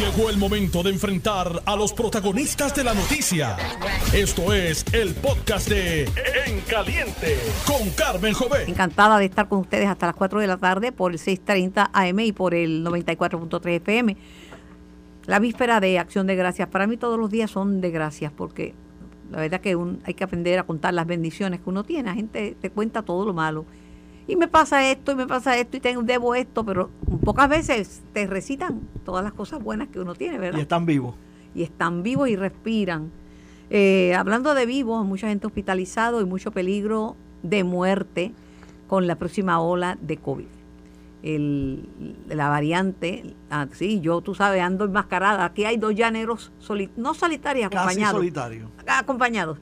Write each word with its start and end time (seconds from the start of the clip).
Llegó 0.00 0.30
el 0.30 0.38
momento 0.38 0.82
de 0.82 0.90
enfrentar 0.90 1.62
a 1.66 1.76
los 1.76 1.92
protagonistas 1.92 2.74
de 2.74 2.84
la 2.84 2.94
noticia. 2.94 3.56
Esto 4.14 4.52
es 4.54 4.84
el 4.94 5.14
podcast 5.14 5.68
de 5.68 6.04
En 6.46 6.60
Caliente 6.66 7.36
con 7.66 7.90
Carmen 7.90 8.32
Jovet. 8.32 8.66
Encantada 8.68 9.18
de 9.18 9.26
estar 9.26 9.46
con 9.48 9.58
ustedes 9.60 9.86
hasta 9.88 10.06
las 10.06 10.14
4 10.16 10.40
de 10.40 10.46
la 10.46 10.56
tarde 10.56 10.90
por 10.92 11.12
el 11.12 11.18
6:30 11.18 11.90
AM 11.92 12.20
y 12.20 12.32
por 12.32 12.54
el 12.54 12.82
94.3 12.82 13.76
FM. 13.76 14.16
La 15.26 15.38
víspera 15.38 15.80
de 15.80 15.98
Acción 15.98 16.26
de 16.26 16.34
Gracias. 16.34 16.68
Para 16.68 16.86
mí 16.86 16.96
todos 16.96 17.18
los 17.18 17.30
días 17.30 17.50
son 17.50 17.80
de 17.82 17.90
gracias 17.90 18.32
porque 18.34 18.74
la 19.30 19.38
verdad 19.38 19.60
que 19.60 19.76
un- 19.76 20.00
hay 20.06 20.14
que 20.14 20.24
aprender 20.24 20.58
a 20.58 20.62
contar 20.64 20.94
las 20.94 21.06
bendiciones 21.06 21.60
que 21.60 21.68
uno 21.68 21.84
tiene. 21.84 22.08
La 22.08 22.14
gente 22.14 22.56
te 22.60 22.70
cuenta 22.70 23.02
todo 23.02 23.26
lo 23.26 23.34
malo. 23.34 23.66
Y 24.30 24.36
me 24.36 24.46
pasa 24.46 24.88
esto, 24.88 25.10
y 25.10 25.14
me 25.16 25.26
pasa 25.26 25.56
esto, 25.58 25.76
y 25.76 25.80
tengo, 25.80 26.02
debo 26.02 26.34
esto, 26.36 26.64
pero 26.64 26.88
pocas 27.24 27.48
veces 27.48 28.00
te 28.12 28.26
recitan 28.28 28.80
todas 29.04 29.24
las 29.24 29.32
cosas 29.32 29.60
buenas 29.62 29.88
que 29.88 29.98
uno 29.98 30.14
tiene, 30.14 30.38
¿verdad? 30.38 30.58
Y 30.58 30.62
están 30.62 30.86
vivos. 30.86 31.14
y 31.52 31.64
están 31.64 32.04
vivos 32.04 32.28
y 32.28 32.36
respiran. 32.36 33.10
Eh, 33.70 34.14
hablando 34.14 34.54
de 34.54 34.66
vivos, 34.66 35.04
mucha 35.04 35.26
gente 35.26 35.48
hospitalizado 35.48 36.20
y 36.20 36.24
mucho 36.24 36.52
peligro 36.52 37.16
de 37.42 37.64
muerte 37.64 38.32
con 38.86 39.08
la 39.08 39.16
próxima 39.16 39.60
ola 39.60 39.98
de 40.00 40.16
COVID. 40.16 40.46
El- 41.22 41.88
la 42.28 42.48
variante, 42.48 43.34
ah, 43.50 43.66
sí, 43.72 44.00
yo 44.00 44.20
tú 44.20 44.34
sabes, 44.36 44.62
ando 44.62 44.84
enmascarada. 44.84 45.44
Aquí 45.44 45.64
hay 45.64 45.76
dos 45.76 45.94
llaneros, 45.94 46.52
soli- 46.60 46.90
no 46.96 47.14
solitarios, 47.14 47.68
Casi 47.68 47.76
acompañados. 47.78 48.16
solitario. 48.16 48.70
Acompañados. 48.86 49.58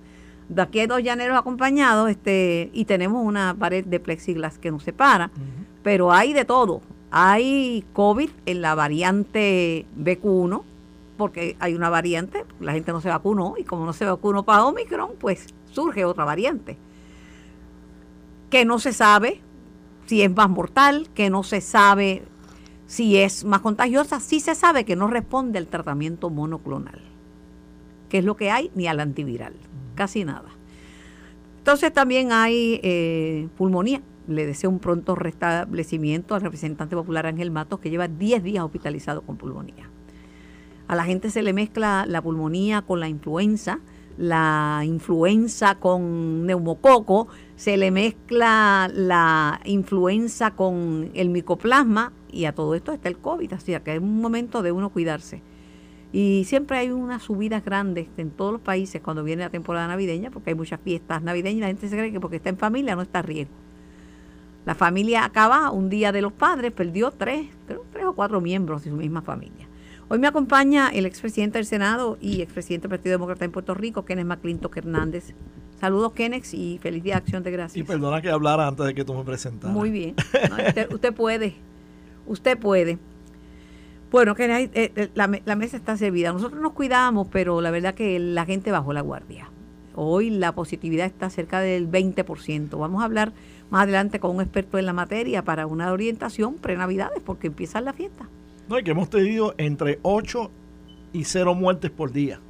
De 0.49 0.63
aquí 0.63 0.81
hay 0.81 0.87
dos 0.87 1.03
llaneros 1.03 1.39
acompañados 1.39 2.11
este, 2.11 2.71
y 2.73 2.85
tenemos 2.87 3.25
una 3.25 3.55
pared 3.59 3.85
de 3.85 4.01
plexiglas 4.01 4.59
que 4.59 4.71
nos 4.71 4.83
separa. 4.83 5.31
Pero 5.83 6.13
hay 6.13 6.33
de 6.33 6.45
todo. 6.45 6.81
Hay 7.11 7.85
COVID 7.93 8.31
en 8.47 8.61
la 8.63 8.75
variante 8.75 9.87
BQ1, 9.99 10.63
porque 11.17 11.57
hay 11.59 11.75
una 11.75 11.91
variante, 11.91 12.45
la 12.61 12.73
gente 12.73 12.93
no 12.93 13.01
se 13.01 13.09
vacunó, 13.09 13.55
y 13.59 13.65
como 13.65 13.85
no 13.87 13.93
se 13.93 14.05
vacunó 14.05 14.45
para 14.45 14.65
Omicron, 14.65 15.13
pues 15.19 15.47
surge 15.71 16.05
otra 16.05 16.25
variante. 16.25 16.77
Que 18.51 18.65
no 18.65 18.79
se 18.79 18.93
sabe 18.93 19.41
si 20.07 20.23
es 20.23 20.35
más 20.35 20.49
mortal, 20.49 21.09
que 21.15 21.29
no 21.29 21.43
se 21.43 21.61
sabe 21.61 22.23
si 22.87 23.19
es 23.19 23.45
más 23.45 23.61
contagiosa, 23.61 24.19
sí 24.19 24.41
se 24.41 24.55
sabe 24.55 24.85
que 24.85 24.97
no 24.97 25.09
responde 25.09 25.59
al 25.59 25.67
tratamiento 25.67 26.31
monoclonal, 26.31 27.03
que 28.09 28.19
es 28.19 28.25
lo 28.25 28.35
que 28.35 28.51
hay, 28.51 28.71
ni 28.75 28.87
al 28.87 29.01
antiviral, 29.01 29.53
casi 29.99 30.25
nada. 30.25 30.49
Entonces 31.59 31.93
también 31.93 32.31
hay 32.31 32.81
eh, 32.85 33.49
pulmonía. 33.59 34.01
Le 34.29 34.47
deseo 34.47 34.71
un 34.71 34.79
pronto 34.79 35.17
restablecimiento 35.17 36.37
al 36.37 36.41
representante 36.41 36.95
popular 36.95 37.27
Ángel 37.27 37.51
Matos, 37.51 37.81
que 37.81 37.91
lleva 37.91 38.07
10 38.07 38.45
días 38.45 38.65
hospitalizado 38.65 39.23
con 39.23 39.37
pulmonía. 39.37 39.91
A 40.87 40.95
la 40.95 41.05
gente 41.05 41.31
se 41.31 41.43
le 41.43 41.53
mezcla 41.53 42.07
la 42.07 42.23
pulmonía 42.23 42.83
con 42.83 43.01
la 43.01 43.09
influenza, 43.09 43.81
la 44.17 44.83
influenza 44.85 45.75
con 45.75 46.47
neumococo, 46.47 47.27
se 47.57 47.77
le 47.77 47.91
mezcla 47.91 48.89
la 48.95 49.61
influenza 49.65 50.53
con 50.53 51.11
el 51.15 51.29
micoplasma 51.29 52.13
y 52.31 52.45
a 52.45 52.55
todo 52.55 52.75
esto 52.75 52.93
está 52.93 53.09
el 53.09 53.19
COVID, 53.19 53.53
así 53.53 53.75
que 53.85 53.95
es 53.95 54.01
un 54.01 54.21
momento 54.21 54.63
de 54.63 54.71
uno 54.73 54.91
cuidarse. 54.91 55.43
Y 56.13 56.45
siempre 56.47 56.79
hay 56.79 56.91
unas 56.91 57.23
subidas 57.23 57.65
grandes 57.65 58.09
en 58.17 58.31
todos 58.31 58.53
los 58.53 58.61
países 58.63 59.03
cuando 59.03 59.23
viene 59.23 59.43
la 59.43 59.51
temporada 59.51 59.87
navideña, 59.89 60.31
porque 60.31 60.51
hay 60.51 60.57
muchas 60.57 60.81
fiestas 60.81 61.23
navideñas 61.23 61.59
y 61.59 61.61
la 61.61 61.67
gente 61.67 61.89
se 61.89 61.97
cree 61.97 62.13
que 62.13 62.21
porque 62.21 62.37
está 62.37 62.49
en 62.49 62.57
familia 62.57 62.97
no 62.97 63.03
está 63.03 63.19
a 63.19 63.23
riesgo. 63.23 63.53
La 64.65 64.75
familia 64.75 65.25
acaba 65.25 65.71
un 65.71 65.89
día 65.89 66.13
de 66.13 66.23
los 66.23 66.33
padres, 66.33 66.73
perdió 66.73 67.11
tres, 67.11 67.49
creo, 67.67 67.85
tres 67.93 68.05
o 68.07 68.15
cuatro 68.15 68.41
miembros 68.41 68.85
de 68.85 68.91
su 68.91 68.97
misma 68.97 69.23
familia. 69.23 69.67
Hoy 70.09 70.19
me 70.19 70.27
acompaña 70.27 70.89
el 70.89 71.05
expresidente 71.05 71.59
del 71.59 71.67
Senado 71.67 72.17
y 72.21 72.41
expresidente 72.41 72.89
del 72.89 72.99
Partido 72.99 73.13
Demócrata 73.13 73.45
en 73.45 73.53
Puerto 73.53 73.75
Rico, 73.75 74.07
Kenneth 74.07 74.27
McClintock 74.27 74.77
Hernández. 74.79 75.35
Saludos, 75.79 76.13
Kenneth, 76.13 76.53
y 76.55 76.79
feliz 76.83 77.03
día 77.05 77.15
de 77.15 77.19
acción 77.19 77.43
de 77.43 77.51
Y 77.51 77.53
gracias. 77.53 77.87
perdona 77.87 78.21
que 78.21 78.31
hablara 78.31 78.67
antes 78.67 78.85
de 78.87 78.95
que 78.95 79.05
tú 79.05 79.15
me 79.15 79.23
presentaras. 79.23 79.75
Muy 79.75 79.91
bien. 79.91 80.15
No, 80.51 80.57
usted, 80.67 80.93
usted 80.93 81.15
puede. 81.15 81.55
Usted 82.27 82.59
puede. 82.59 82.99
Bueno, 84.11 84.35
que 84.35 84.45
eh, 84.47 84.71
eh, 84.75 85.11
la 85.15 85.57
mesa 85.57 85.77
está 85.77 85.97
servida. 85.97 86.33
Nosotros 86.33 86.63
nos 86.63 86.73
cuidamos, 86.73 87.29
pero 87.31 87.61
la 87.61 87.71
verdad 87.71 87.95
que 87.95 88.19
la 88.19 88.47
gente 88.47 88.71
bajó 88.71 88.93
la 88.93 89.03
guardia. 89.03 89.51
Hoy 90.01 90.31
la 90.31 90.53
positividad 90.53 91.07
está 91.07 91.29
cerca 91.29 91.61
del 91.61 91.91
20%. 91.91 92.79
Vamos 92.79 93.03
a 93.03 93.05
hablar 93.05 93.33
más 93.69 93.83
adelante 93.83 94.21
con 94.21 94.37
un 94.37 94.41
experto 94.41 94.79
en 94.79 94.87
la 94.87 94.93
materia 94.93 95.43
para 95.43 95.67
una 95.67 95.93
orientación 95.93 96.55
pre-navidades, 96.55 97.21
porque 97.21 97.49
empiezan 97.49 97.85
la 97.85 97.93
fiesta. 97.93 98.29
No, 98.69 98.79
y 98.79 98.85
que 98.85 98.93
hemos 98.93 99.11
tenido 99.11 99.55
entre 99.59 99.99
8 100.03 100.51
y 101.13 101.25
0 101.25 101.55
muertes 101.57 101.91
por 101.91 102.13
día. 102.13 102.41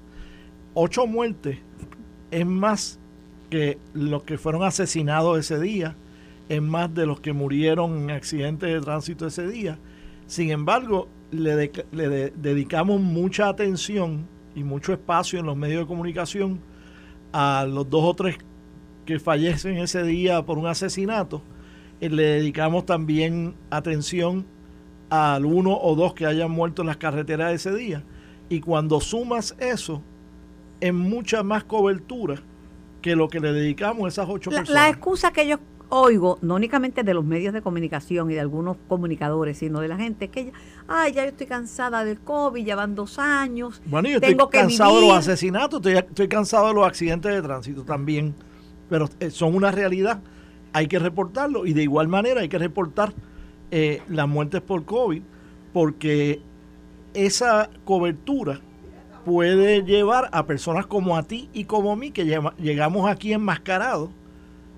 8 0.74 1.06
muertes 1.06 1.58
es 2.30 2.44
más 2.44 2.98
que 3.48 3.78
los 3.94 4.24
que 4.24 4.36
fueron 4.36 4.62
asesinados 4.62 5.38
ese 5.38 5.58
día, 5.58 5.96
es 6.50 6.60
más 6.60 6.92
de 6.92 7.06
los 7.06 7.20
que 7.20 7.32
murieron 7.32 8.02
en 8.02 8.10
accidentes 8.10 8.70
de 8.70 8.80
tránsito 8.80 9.26
ese 9.26 9.48
día. 9.48 9.78
Sin 10.26 10.50
embargo, 10.50 11.08
le, 11.30 11.56
de- 11.56 11.86
le 11.92 12.08
de- 12.08 12.32
dedicamos 12.36 13.00
mucha 13.00 13.48
atención 13.48 14.26
y 14.54 14.64
mucho 14.64 14.92
espacio 14.92 15.38
en 15.38 15.46
los 15.46 15.56
medios 15.56 15.82
de 15.82 15.86
comunicación 15.86 16.60
a 17.32 17.66
los 17.68 17.88
dos 17.88 18.04
o 18.04 18.14
tres 18.14 18.38
que 19.04 19.18
fallecen 19.18 19.78
ese 19.78 20.02
día 20.02 20.44
por 20.44 20.58
un 20.58 20.66
asesinato. 20.66 21.42
Eh, 22.00 22.10
le 22.10 22.22
dedicamos 22.24 22.86
también 22.86 23.54
atención 23.70 24.46
al 25.10 25.44
uno 25.46 25.78
o 25.80 25.94
dos 25.94 26.14
que 26.14 26.26
hayan 26.26 26.50
muerto 26.50 26.82
en 26.82 26.88
las 26.88 26.96
carreteras 26.98 27.52
ese 27.54 27.74
día. 27.74 28.04
Y 28.48 28.60
cuando 28.60 29.00
sumas 29.00 29.54
eso, 29.58 30.02
es 30.80 30.92
mucha 30.94 31.42
más 31.42 31.64
cobertura 31.64 32.42
que 33.08 33.16
lo 33.16 33.28
que 33.28 33.40
le 33.40 33.52
dedicamos 33.52 34.04
a 34.04 34.08
esas 34.08 34.28
ocho 34.28 34.50
La, 34.50 34.58
personas. 34.58 34.82
la 34.82 34.88
excusa 34.90 35.32
que 35.32 35.46
yo 35.46 35.58
oigo, 35.90 36.38
no 36.42 36.56
únicamente 36.56 37.02
de 37.02 37.14
los 37.14 37.24
medios 37.24 37.54
de 37.54 37.62
comunicación 37.62 38.30
y 38.30 38.34
de 38.34 38.40
algunos 38.40 38.76
comunicadores, 38.88 39.58
sino 39.58 39.80
de 39.80 39.88
la 39.88 39.96
gente, 39.96 40.26
es 40.26 40.30
que, 40.30 40.44
ya, 40.46 40.52
ay, 40.86 41.12
ya 41.12 41.22
yo 41.22 41.30
estoy 41.30 41.46
cansada 41.46 42.04
del 42.04 42.18
COVID, 42.20 42.64
ya 42.64 42.76
van 42.76 42.94
dos 42.94 43.18
años. 43.18 43.80
Bueno, 43.86 44.08
yo 44.08 44.20
tengo 44.20 44.44
estoy 44.44 44.60
que 44.60 44.66
cansado 44.66 44.96
de 44.96 45.06
los 45.08 45.16
asesinatos, 45.16 45.78
estoy, 45.78 45.94
estoy 45.94 46.28
cansado 46.28 46.68
de 46.68 46.74
los 46.74 46.86
accidentes 46.86 47.32
de 47.32 47.40
tránsito 47.40 47.84
también. 47.84 48.34
Pero 48.90 49.08
eh, 49.20 49.30
son 49.30 49.54
una 49.54 49.70
realidad. 49.70 50.20
Hay 50.72 50.86
que 50.86 50.98
reportarlo 50.98 51.64
y 51.66 51.72
de 51.72 51.82
igual 51.82 52.08
manera 52.08 52.42
hay 52.42 52.48
que 52.48 52.58
reportar 52.58 53.14
eh, 53.70 54.02
las 54.08 54.28
muertes 54.28 54.60
por 54.60 54.84
COVID 54.84 55.22
porque 55.72 56.40
esa 57.14 57.70
cobertura 57.84 58.60
puede 59.28 59.82
llevar 59.82 60.30
a 60.32 60.46
personas 60.46 60.86
como 60.86 61.14
a 61.18 61.22
ti 61.22 61.50
y 61.52 61.64
como 61.64 61.92
a 61.92 61.96
mí 61.96 62.12
que 62.12 62.24
llegamos 62.58 63.10
aquí 63.10 63.34
enmascarados 63.34 64.08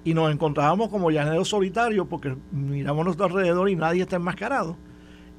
y 0.03 0.13
nos 0.13 0.33
encontrábamos 0.33 0.89
como 0.89 1.13
llaneros 1.13 1.49
solitarios 1.49 2.09
porque 2.11 2.35
miramos 2.51 3.03
a 3.03 3.05
nuestro 3.05 3.27
alrededor 3.27 3.71
y 3.71 3.77
nadie 3.77 4.03
está 4.03 4.17
enmascarado. 4.17 4.77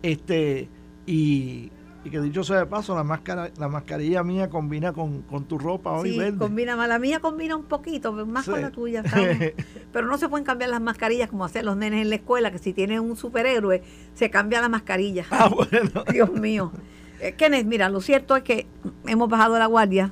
Este, 0.01 0.69
y, 1.05 1.71
y 2.05 2.09
que 2.09 2.21
dicho 2.21 2.41
sea 2.45 2.59
de 2.59 2.65
paso, 2.67 2.95
la 2.95 3.03
máscara, 3.03 3.51
la 3.59 3.67
mascarilla 3.67 4.23
mía 4.23 4.49
combina 4.49 4.93
con, 4.93 5.23
con 5.23 5.43
tu 5.43 5.57
ropa 5.59 5.91
hoy 5.91 6.13
Sí, 6.13 6.17
verde. 6.17 6.37
combina 6.37 6.77
más. 6.77 6.87
La 6.87 6.97
mía 6.97 7.19
combina 7.19 7.57
un 7.57 7.65
poquito, 7.65 8.13
más 8.25 8.45
Sí. 8.45 8.51
con 8.51 8.61
la 8.61 8.71
tuya. 8.71 9.03
¿sabes? 9.03 9.55
pero 9.91 10.07
no 10.07 10.17
se 10.17 10.29
pueden 10.29 10.45
cambiar 10.45 10.69
las 10.69 10.79
mascarillas 10.81 11.29
como 11.29 11.43
hacen 11.43 11.65
los 11.65 11.75
nenes 11.75 12.01
en 12.01 12.09
la 12.09 12.15
escuela, 12.15 12.49
que 12.49 12.59
si 12.59 12.71
tienen 12.71 13.01
un 13.01 13.17
superhéroe, 13.17 13.83
se 14.13 14.29
cambia 14.29 14.61
la 14.61 14.69
mascarilla. 14.69 15.25
Ah, 15.31 15.49
bueno. 15.49 16.05
Dios 16.13 16.31
mío. 16.31 16.71
Eh, 17.21 17.33
Kenneth, 17.37 17.65
mira, 17.65 17.87
lo 17.89 18.01
cierto 18.01 18.35
es 18.35 18.43
que 18.43 18.65
hemos 19.05 19.29
bajado 19.29 19.57
la 19.59 19.67
guardia 19.67 20.11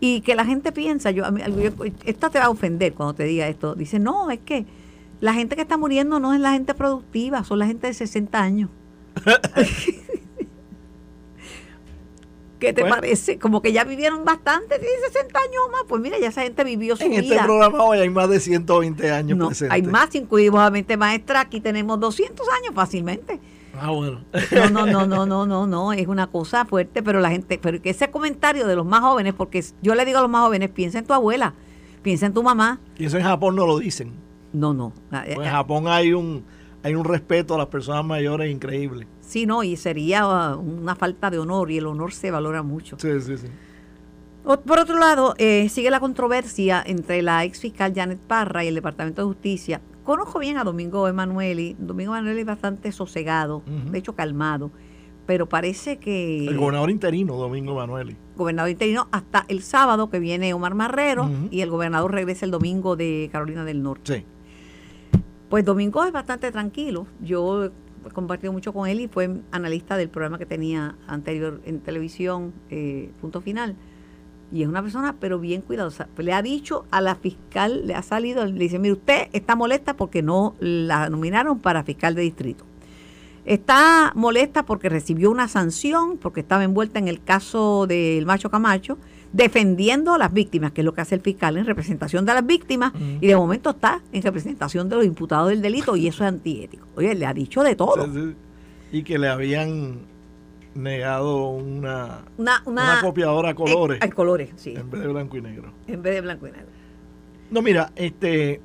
y 0.00 0.20
que 0.22 0.34
la 0.34 0.44
gente 0.44 0.72
piensa, 0.72 1.10
yo, 1.10 1.24
yo- 1.36 1.70
esta 2.04 2.30
te 2.30 2.38
va 2.38 2.46
a 2.46 2.50
ofender 2.50 2.94
cuando 2.94 3.14
te 3.14 3.24
diga 3.24 3.46
esto. 3.48 3.74
Dice, 3.74 3.98
no, 3.98 4.30
es 4.30 4.40
que 4.40 4.66
la 5.20 5.32
gente 5.34 5.54
que 5.56 5.62
está 5.62 5.76
muriendo 5.76 6.18
no 6.20 6.32
es 6.34 6.40
la 6.40 6.52
gente 6.52 6.74
productiva, 6.74 7.44
son 7.44 7.58
la 7.58 7.66
gente 7.66 7.86
de 7.86 7.94
60 7.94 8.38
años. 8.42 8.70
¿Qué 12.58 12.72
te 12.72 12.80
Bueno. 12.82 12.96
parece? 12.96 13.38
Como 13.38 13.60
que 13.60 13.70
ya 13.72 13.84
vivieron 13.84 14.24
bastante, 14.24 14.78
tienen 14.78 14.98
60 15.12 15.38
años 15.38 15.56
o 15.66 15.70
más. 15.70 15.82
Pues 15.86 16.00
mira, 16.00 16.18
ya 16.18 16.28
esa 16.28 16.40
gente 16.42 16.64
vivió 16.64 16.96
su 16.96 17.02
En 17.04 17.10
vida. 17.10 17.20
este 17.20 17.38
programa 17.44 17.84
hoy 17.84 17.98
hay 17.98 18.08
más 18.08 18.30
de 18.30 18.40
120 18.40 19.10
años 19.10 19.36
No, 19.36 19.48
presentes. 19.48 19.74
hay 19.74 19.82
más, 19.82 20.14
incluimos 20.14 20.60
a 20.60 20.70
mente 20.70 20.96
maestra, 20.96 21.40
aquí 21.40 21.60
tenemos 21.60 22.00
200 22.00 22.46
años 22.62 22.74
fácilmente. 22.74 23.38
Ah, 23.78 23.90
bueno. 23.90 24.20
No, 24.52 24.70
no, 24.70 24.86
no, 24.86 25.06
no, 25.06 25.26
no, 25.26 25.46
no, 25.46 25.66
no, 25.66 25.92
es 25.92 26.06
una 26.08 26.26
cosa 26.28 26.64
fuerte, 26.64 27.02
pero 27.02 27.20
la 27.20 27.30
gente, 27.30 27.58
pero 27.60 27.80
que 27.80 27.90
ese 27.90 28.10
comentario 28.10 28.66
de 28.66 28.76
los 28.76 28.86
más 28.86 29.00
jóvenes, 29.00 29.34
porque 29.34 29.64
yo 29.82 29.94
le 29.94 30.04
digo 30.04 30.18
a 30.18 30.22
los 30.22 30.30
más 30.30 30.42
jóvenes, 30.44 30.70
piensa 30.70 30.98
en 30.98 31.06
tu 31.06 31.12
abuela, 31.12 31.54
piensa 32.02 32.26
en 32.26 32.34
tu 32.34 32.42
mamá. 32.42 32.80
Y 32.98 33.04
eso 33.06 33.18
en 33.18 33.24
Japón 33.24 33.56
no 33.56 33.66
lo 33.66 33.78
dicen. 33.78 34.12
No, 34.52 34.72
no. 34.72 34.92
eh, 35.12 35.32
Pues 35.34 35.36
en 35.36 35.42
eh, 35.44 35.50
Japón 35.50 35.88
hay 35.88 36.12
un, 36.12 36.44
hay 36.82 36.94
un 36.94 37.04
respeto 37.04 37.54
a 37.54 37.58
las 37.58 37.66
personas 37.66 38.04
mayores 38.04 38.50
increíble. 38.50 39.06
Sí, 39.20 39.44
no, 39.44 39.62
y 39.62 39.76
sería 39.76 40.26
uh, 40.26 40.58
una 40.58 40.94
falta 40.94 41.30
de 41.30 41.38
honor, 41.38 41.70
y 41.70 41.78
el 41.78 41.86
honor 41.86 42.12
se 42.12 42.30
valora 42.30 42.62
mucho. 42.62 42.96
Sí, 42.98 43.20
sí, 43.20 43.36
sí. 43.36 43.48
Por 44.64 44.78
otro 44.78 44.96
lado, 44.96 45.34
eh, 45.38 45.68
sigue 45.68 45.90
la 45.90 45.98
controversia 45.98 46.80
entre 46.86 47.20
la 47.20 47.42
ex 47.42 47.58
fiscal 47.60 47.92
Janet 47.92 48.20
Parra 48.20 48.64
y 48.64 48.68
el 48.68 48.76
Departamento 48.76 49.22
de 49.22 49.26
Justicia. 49.26 49.80
Conozco 50.06 50.38
bien 50.38 50.56
a 50.56 50.62
Domingo 50.62 51.08
Emanueli. 51.08 51.74
Domingo 51.80 52.14
Emanueli 52.14 52.40
es 52.40 52.46
bastante 52.46 52.92
sosegado, 52.92 53.62
de 53.90 53.98
hecho 53.98 54.14
calmado. 54.14 54.70
pero 55.26 55.48
parece 55.48 55.98
que... 55.98 56.46
El 56.46 56.56
gobernador 56.56 56.88
interino, 56.90 57.34
Domingo 57.34 57.74
Manueli. 57.74 58.16
Gobernador 58.36 58.70
interino 58.70 59.08
hasta 59.10 59.44
el 59.48 59.60
sábado 59.62 60.08
que 60.08 60.20
viene 60.20 60.54
Omar 60.54 60.74
Marrero 60.76 61.28
y 61.50 61.62
el 61.62 61.70
gobernador 61.70 62.12
regresa 62.12 62.44
el 62.44 62.52
domingo 62.52 62.94
de 62.94 63.28
Carolina 63.32 63.64
del 63.64 63.82
Norte. 63.82 64.18
Sí. 64.18 65.20
Pues 65.50 65.64
Domingo 65.64 66.04
es 66.04 66.12
bastante 66.12 66.52
tranquilo. 66.52 67.08
Yo 67.20 67.64
he 67.64 67.70
compartido 68.12 68.52
mucho 68.52 68.72
con 68.72 68.88
él 68.88 69.00
y 69.00 69.08
fue 69.08 69.40
analista 69.50 69.96
del 69.96 70.08
programa 70.08 70.38
que 70.38 70.46
tenía 70.46 70.96
anterior 71.08 71.60
en 71.64 71.80
televisión, 71.80 72.52
eh, 72.70 73.10
punto 73.20 73.40
final. 73.40 73.74
Y 74.52 74.62
es 74.62 74.68
una 74.68 74.80
persona, 74.82 75.16
pero 75.18 75.40
bien 75.40 75.60
cuidadosa. 75.60 76.08
Le 76.16 76.32
ha 76.32 76.40
dicho 76.40 76.84
a 76.90 77.00
la 77.00 77.16
fiscal, 77.16 77.86
le 77.86 77.94
ha 77.94 78.02
salido, 78.02 78.44
le 78.44 78.52
dice, 78.52 78.78
mire, 78.78 78.92
usted 78.92 79.28
está 79.32 79.56
molesta 79.56 79.96
porque 79.96 80.22
no 80.22 80.54
la 80.60 81.10
nominaron 81.10 81.58
para 81.58 81.82
fiscal 81.82 82.14
de 82.14 82.22
distrito. 82.22 82.64
Está 83.44 84.12
molesta 84.14 84.64
porque 84.64 84.88
recibió 84.88 85.30
una 85.30 85.48
sanción, 85.48 86.18
porque 86.18 86.40
estaba 86.40 86.64
envuelta 86.64 86.98
en 86.98 87.08
el 87.08 87.22
caso 87.22 87.86
del 87.86 88.26
macho 88.26 88.50
Camacho, 88.50 88.98
defendiendo 89.32 90.14
a 90.14 90.18
las 90.18 90.32
víctimas, 90.32 90.72
que 90.72 90.80
es 90.80 90.84
lo 90.84 90.94
que 90.94 91.00
hace 91.00 91.14
el 91.14 91.20
fiscal 91.20 91.56
en 91.56 91.66
representación 91.66 92.24
de 92.24 92.34
las 92.34 92.46
víctimas, 92.46 92.92
y 93.20 93.26
de 93.26 93.36
momento 93.36 93.70
está 93.70 94.02
en 94.12 94.22
representación 94.22 94.88
de 94.88 94.96
los 94.96 95.04
imputados 95.04 95.50
del 95.50 95.62
delito, 95.62 95.96
y 95.96 96.06
eso 96.08 96.24
es 96.24 96.28
antiético. 96.28 96.86
Oye, 96.96 97.14
le 97.14 97.26
ha 97.26 97.34
dicho 97.34 97.62
de 97.62 97.76
todo. 97.76 98.08
Y 98.90 99.02
que 99.02 99.18
le 99.18 99.28
habían 99.28 99.98
negado 100.76 101.48
una, 101.48 102.24
Una, 102.36 102.62
una 102.66 103.00
copiadora 103.00 103.50
a 103.50 103.54
colores 103.54 103.98
a 104.02 104.10
colores, 104.10 104.50
sí. 104.56 104.74
en 104.76 104.90
vez 104.90 105.00
de 105.00 105.08
blanco 105.08 105.36
y 105.36 105.42
negro. 105.42 105.72
En 105.86 106.02
vez 106.02 106.14
de 106.14 106.20
blanco 106.20 106.46
y 106.46 106.52
negro. 106.52 106.68
No, 107.50 107.62
mira, 107.62 107.92
este, 107.96 108.54
eh, 108.54 108.60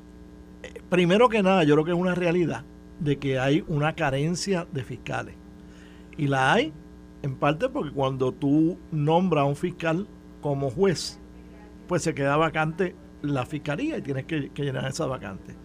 primero 0.90 1.30
que 1.30 1.42
nada, 1.42 1.63
yo 1.63 1.75
creo 1.75 1.86
que 1.86 1.92
es 1.92 1.98
una 1.98 2.16
realidad 2.16 2.63
de 3.00 3.18
que 3.18 3.40
hay 3.40 3.63
una 3.68 3.94
carencia 3.96 4.68
de 4.72 4.84
fiscales. 4.84 5.36
Y 6.18 6.28
la 6.28 6.54
hay 6.54 6.74
en 7.24 7.36
parte 7.36 7.69
porque 7.69 7.92
cuando 7.92 8.31
tú 8.31 8.78
nombras 8.92 9.44
a 9.44 9.46
un 9.46 9.56
fiscal 9.56 10.08
como 10.42 10.69
juez, 10.69 11.19
pues 11.88 12.02
se 12.04 12.13
queda 12.13 12.36
vacante 12.38 12.96
la 13.22 13.46
fiscalía 13.46 13.98
y 13.98 14.02
tienes 14.02 14.25
que, 14.25 14.50
que 14.50 14.63
llenar 14.63 14.88
esa 14.88 15.06
vacante. 15.06 15.56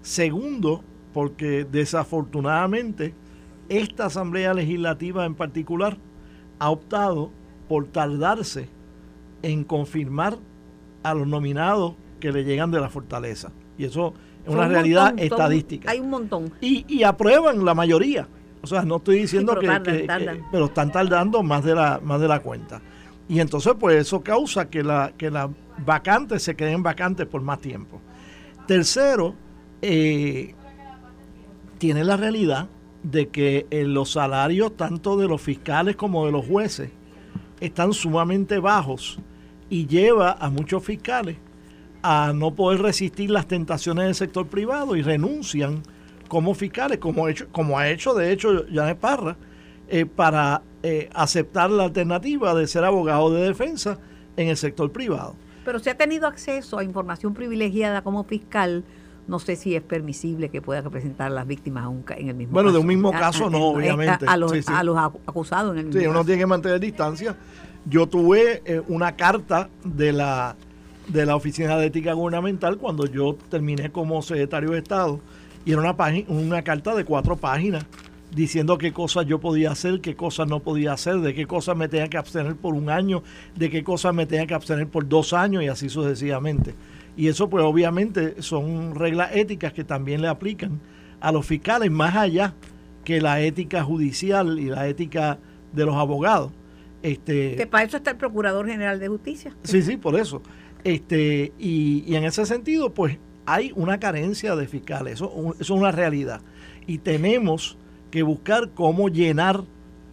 Segundo, 0.00 0.82
porque 1.12 1.64
desafortunadamente 1.64 3.14
esta 3.78 4.06
Asamblea 4.06 4.54
Legislativa 4.54 5.24
en 5.24 5.34
particular 5.34 5.96
ha 6.58 6.70
optado 6.70 7.30
por 7.68 7.86
tardarse 7.86 8.68
en 9.42 9.64
confirmar 9.64 10.36
a 11.02 11.14
los 11.14 11.26
nominados 11.26 11.94
que 12.20 12.30
le 12.32 12.44
llegan 12.44 12.70
de 12.70 12.80
la 12.80 12.88
fortaleza. 12.88 13.50
Y 13.78 13.84
eso 13.84 14.14
es 14.44 14.46
Son 14.46 14.54
una 14.56 14.66
un 14.66 14.72
realidad 14.72 15.06
montón, 15.06 15.18
estadística. 15.24 15.90
Hay 15.90 16.00
un 16.00 16.10
montón. 16.10 16.52
Y, 16.60 16.84
y 16.88 17.02
aprueban 17.02 17.64
la 17.64 17.74
mayoría. 17.74 18.28
O 18.62 18.66
sea, 18.66 18.82
no 18.82 18.96
estoy 18.96 19.18
diciendo 19.18 19.52
pero 19.52 19.60
que, 19.62 19.66
tardan, 19.66 19.94
que- 19.94 20.00
que- 20.02 20.06
tardan. 20.06 20.46
pero 20.52 20.64
están 20.66 20.92
tardando 20.92 21.42
más 21.42 21.64
de 21.64 21.74
la 21.74 22.00
más 22.02 22.20
de 22.20 22.28
la 22.28 22.40
cuenta. 22.40 22.80
Y 23.28 23.40
entonces 23.40 23.72
pues 23.80 23.96
eso 23.96 24.20
causa 24.22 24.68
que 24.70 24.84
la 24.84 25.12
que 25.16 25.30
las 25.30 25.48
vacantes 25.84 26.42
se 26.44 26.54
queden 26.54 26.82
vacantes 26.82 27.26
por 27.26 27.40
más 27.42 27.60
tiempo. 27.60 28.00
Tercero, 28.68 29.34
eh, 29.80 30.54
tiene 31.78 32.04
la 32.04 32.16
realidad 32.16 32.68
de 33.02 33.28
que 33.28 33.66
eh, 33.70 33.84
los 33.84 34.12
salarios 34.12 34.76
tanto 34.76 35.16
de 35.16 35.28
los 35.28 35.40
fiscales 35.40 35.96
como 35.96 36.26
de 36.26 36.32
los 36.32 36.46
jueces 36.46 36.90
están 37.60 37.92
sumamente 37.92 38.58
bajos 38.58 39.18
y 39.68 39.86
lleva 39.86 40.32
a 40.32 40.50
muchos 40.50 40.84
fiscales 40.84 41.36
a 42.02 42.32
no 42.34 42.54
poder 42.54 42.82
resistir 42.82 43.30
las 43.30 43.46
tentaciones 43.46 44.04
del 44.04 44.14
sector 44.14 44.46
privado 44.48 44.96
y 44.96 45.02
renuncian 45.02 45.82
como 46.28 46.54
fiscales, 46.54 46.98
como, 46.98 47.28
hecho, 47.28 47.46
como 47.52 47.78
ha 47.78 47.88
hecho 47.88 48.14
de 48.14 48.32
hecho 48.32 48.64
Janet 48.72 48.98
Parra, 48.98 49.36
eh, 49.88 50.06
para 50.06 50.62
eh, 50.82 51.08
aceptar 51.14 51.70
la 51.70 51.84
alternativa 51.84 52.54
de 52.54 52.66
ser 52.66 52.84
abogado 52.84 53.32
de 53.32 53.46
defensa 53.46 53.98
en 54.36 54.48
el 54.48 54.56
sector 54.56 54.90
privado. 54.90 55.36
Pero 55.64 55.78
si 55.78 55.90
ha 55.90 55.96
tenido 55.96 56.26
acceso 56.26 56.78
a 56.78 56.84
información 56.84 57.34
privilegiada 57.34 58.02
como 58.02 58.24
fiscal, 58.24 58.84
no 59.28 59.38
sé 59.38 59.56
si 59.56 59.74
es 59.76 59.82
permisible 59.82 60.48
que 60.48 60.60
pueda 60.60 60.80
representar 60.80 61.28
a 61.28 61.34
las 61.34 61.46
víctimas 61.46 61.88
en 62.16 62.28
el 62.28 62.34
mismo 62.34 62.52
Bueno, 62.52 62.68
caso. 62.68 62.74
de 62.74 62.80
un 62.80 62.86
mismo 62.86 63.08
A- 63.10 63.18
caso 63.18 63.46
a- 63.46 63.50
no, 63.50 63.56
a- 63.58 63.60
obviamente. 63.60 64.26
A, 64.26 64.36
los, 64.36 64.52
Sí, 64.52 64.62
sí. 64.62 64.72
a 64.74 64.82
los 64.82 64.96
acu- 64.96 65.20
acusados 65.26 65.72
en 65.72 65.78
el 65.78 65.84
mismo 65.86 66.00
Sí, 66.00 66.06
uno 66.06 66.14
caso. 66.18 66.26
tiene 66.26 66.40
que 66.40 66.46
mantener 66.46 66.80
distancia. 66.80 67.36
Yo 67.84 68.06
tuve 68.08 68.62
eh, 68.64 68.80
una 68.88 69.16
carta 69.16 69.68
de 69.84 70.12
la, 70.12 70.56
de 71.08 71.26
la 71.26 71.36
Oficina 71.36 71.76
de 71.78 71.86
Ética 71.86 72.12
Gubernamental 72.12 72.78
cuando 72.78 73.06
yo 73.06 73.36
terminé 73.48 73.90
como 73.90 74.22
secretario 74.22 74.70
de 74.70 74.78
Estado 74.78 75.20
y 75.64 75.72
era 75.72 75.80
una, 75.80 75.96
página, 75.96 76.28
una 76.30 76.62
carta 76.62 76.94
de 76.94 77.04
cuatro 77.04 77.36
páginas 77.36 77.84
diciendo 78.34 78.78
qué 78.78 78.92
cosas 78.92 79.26
yo 79.26 79.40
podía 79.40 79.72
hacer, 79.72 80.00
qué 80.00 80.16
cosas 80.16 80.48
no 80.48 80.60
podía 80.60 80.92
hacer, 80.94 81.20
de 81.20 81.34
qué 81.34 81.46
cosas 81.46 81.76
me 81.76 81.86
tenía 81.88 82.08
que 82.08 82.16
abstener 82.16 82.56
por 82.56 82.74
un 82.74 82.88
año, 82.88 83.22
de 83.56 83.68
qué 83.68 83.84
cosas 83.84 84.14
me 84.14 84.26
tenía 84.26 84.46
que 84.46 84.54
abstener 84.54 84.86
por 84.88 85.06
dos 85.08 85.32
años 85.32 85.62
y 85.62 85.68
así 85.68 85.88
sucesivamente. 85.88 86.74
Y 87.16 87.28
eso 87.28 87.48
pues 87.48 87.64
obviamente 87.64 88.40
son 88.42 88.94
reglas 88.94 89.30
éticas 89.34 89.72
que 89.72 89.84
también 89.84 90.22
le 90.22 90.28
aplican 90.28 90.80
a 91.20 91.30
los 91.32 91.46
fiscales 91.46 91.90
más 91.90 92.16
allá 92.16 92.54
que 93.04 93.20
la 93.20 93.40
ética 93.40 93.82
judicial 93.82 94.58
y 94.58 94.66
la 94.66 94.88
ética 94.88 95.38
de 95.72 95.84
los 95.84 95.94
abogados. 95.96 96.52
Este, 97.02 97.56
Que 97.56 97.66
para 97.66 97.84
eso 97.84 97.96
está 97.96 98.12
el 98.12 98.16
Procurador 98.16 98.66
General 98.66 98.98
de 98.98 99.08
Justicia. 99.08 99.54
Sí, 99.64 99.82
sí, 99.82 99.96
por 99.96 100.18
eso. 100.18 100.42
Este, 100.84 101.52
y, 101.58 102.04
y 102.06 102.16
en 102.16 102.24
ese 102.24 102.46
sentido, 102.46 102.92
pues 102.94 103.18
hay 103.44 103.72
una 103.74 103.98
carencia 103.98 104.54
de 104.56 104.66
fiscales, 104.66 105.14
eso, 105.14 105.54
eso 105.54 105.60
es 105.60 105.70
una 105.70 105.90
realidad. 105.90 106.40
Y 106.86 106.98
tenemos 106.98 107.76
que 108.10 108.22
buscar 108.22 108.70
cómo 108.70 109.08
llenar 109.08 109.64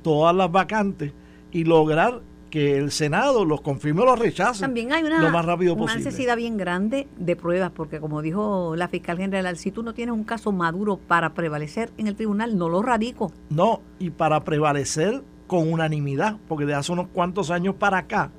todas 0.03 0.35
las 0.35 0.51
vacantes 0.51 1.13
y 1.51 1.63
lograr 1.63 2.21
que 2.49 2.77
el 2.77 2.91
Senado 2.91 3.45
los 3.45 3.61
confirme 3.61 4.01
o 4.01 4.05
los 4.05 4.19
rechace 4.19 4.61
También 4.61 4.91
hay 4.91 5.03
una, 5.03 5.21
lo 5.21 5.29
más 5.29 5.45
rápido 5.45 5.73
una 5.73 5.83
posible. 5.83 6.03
necesidad 6.05 6.35
bien 6.35 6.57
grande 6.57 7.07
de 7.17 7.35
pruebas, 7.35 7.71
porque 7.71 7.99
como 7.99 8.21
dijo 8.21 8.75
la 8.75 8.87
fiscal 8.87 9.17
general, 9.17 9.57
si 9.57 9.71
tú 9.71 9.83
no 9.83 9.93
tienes 9.93 10.13
un 10.13 10.23
caso 10.23 10.51
maduro 10.51 10.97
para 10.97 11.33
prevalecer 11.33 11.91
en 11.97 12.07
el 12.07 12.15
tribunal, 12.15 12.57
no 12.57 12.69
lo 12.69 12.81
radico. 12.81 13.31
No, 13.49 13.81
y 13.99 14.09
para 14.09 14.43
prevalecer 14.43 15.21
con 15.47 15.71
unanimidad, 15.71 16.37
porque 16.47 16.65
de 16.65 16.73
hace 16.75 16.91
unos 16.91 17.07
cuantos 17.07 17.49
años 17.51 17.75
para 17.75 17.97
acá, 17.99 18.31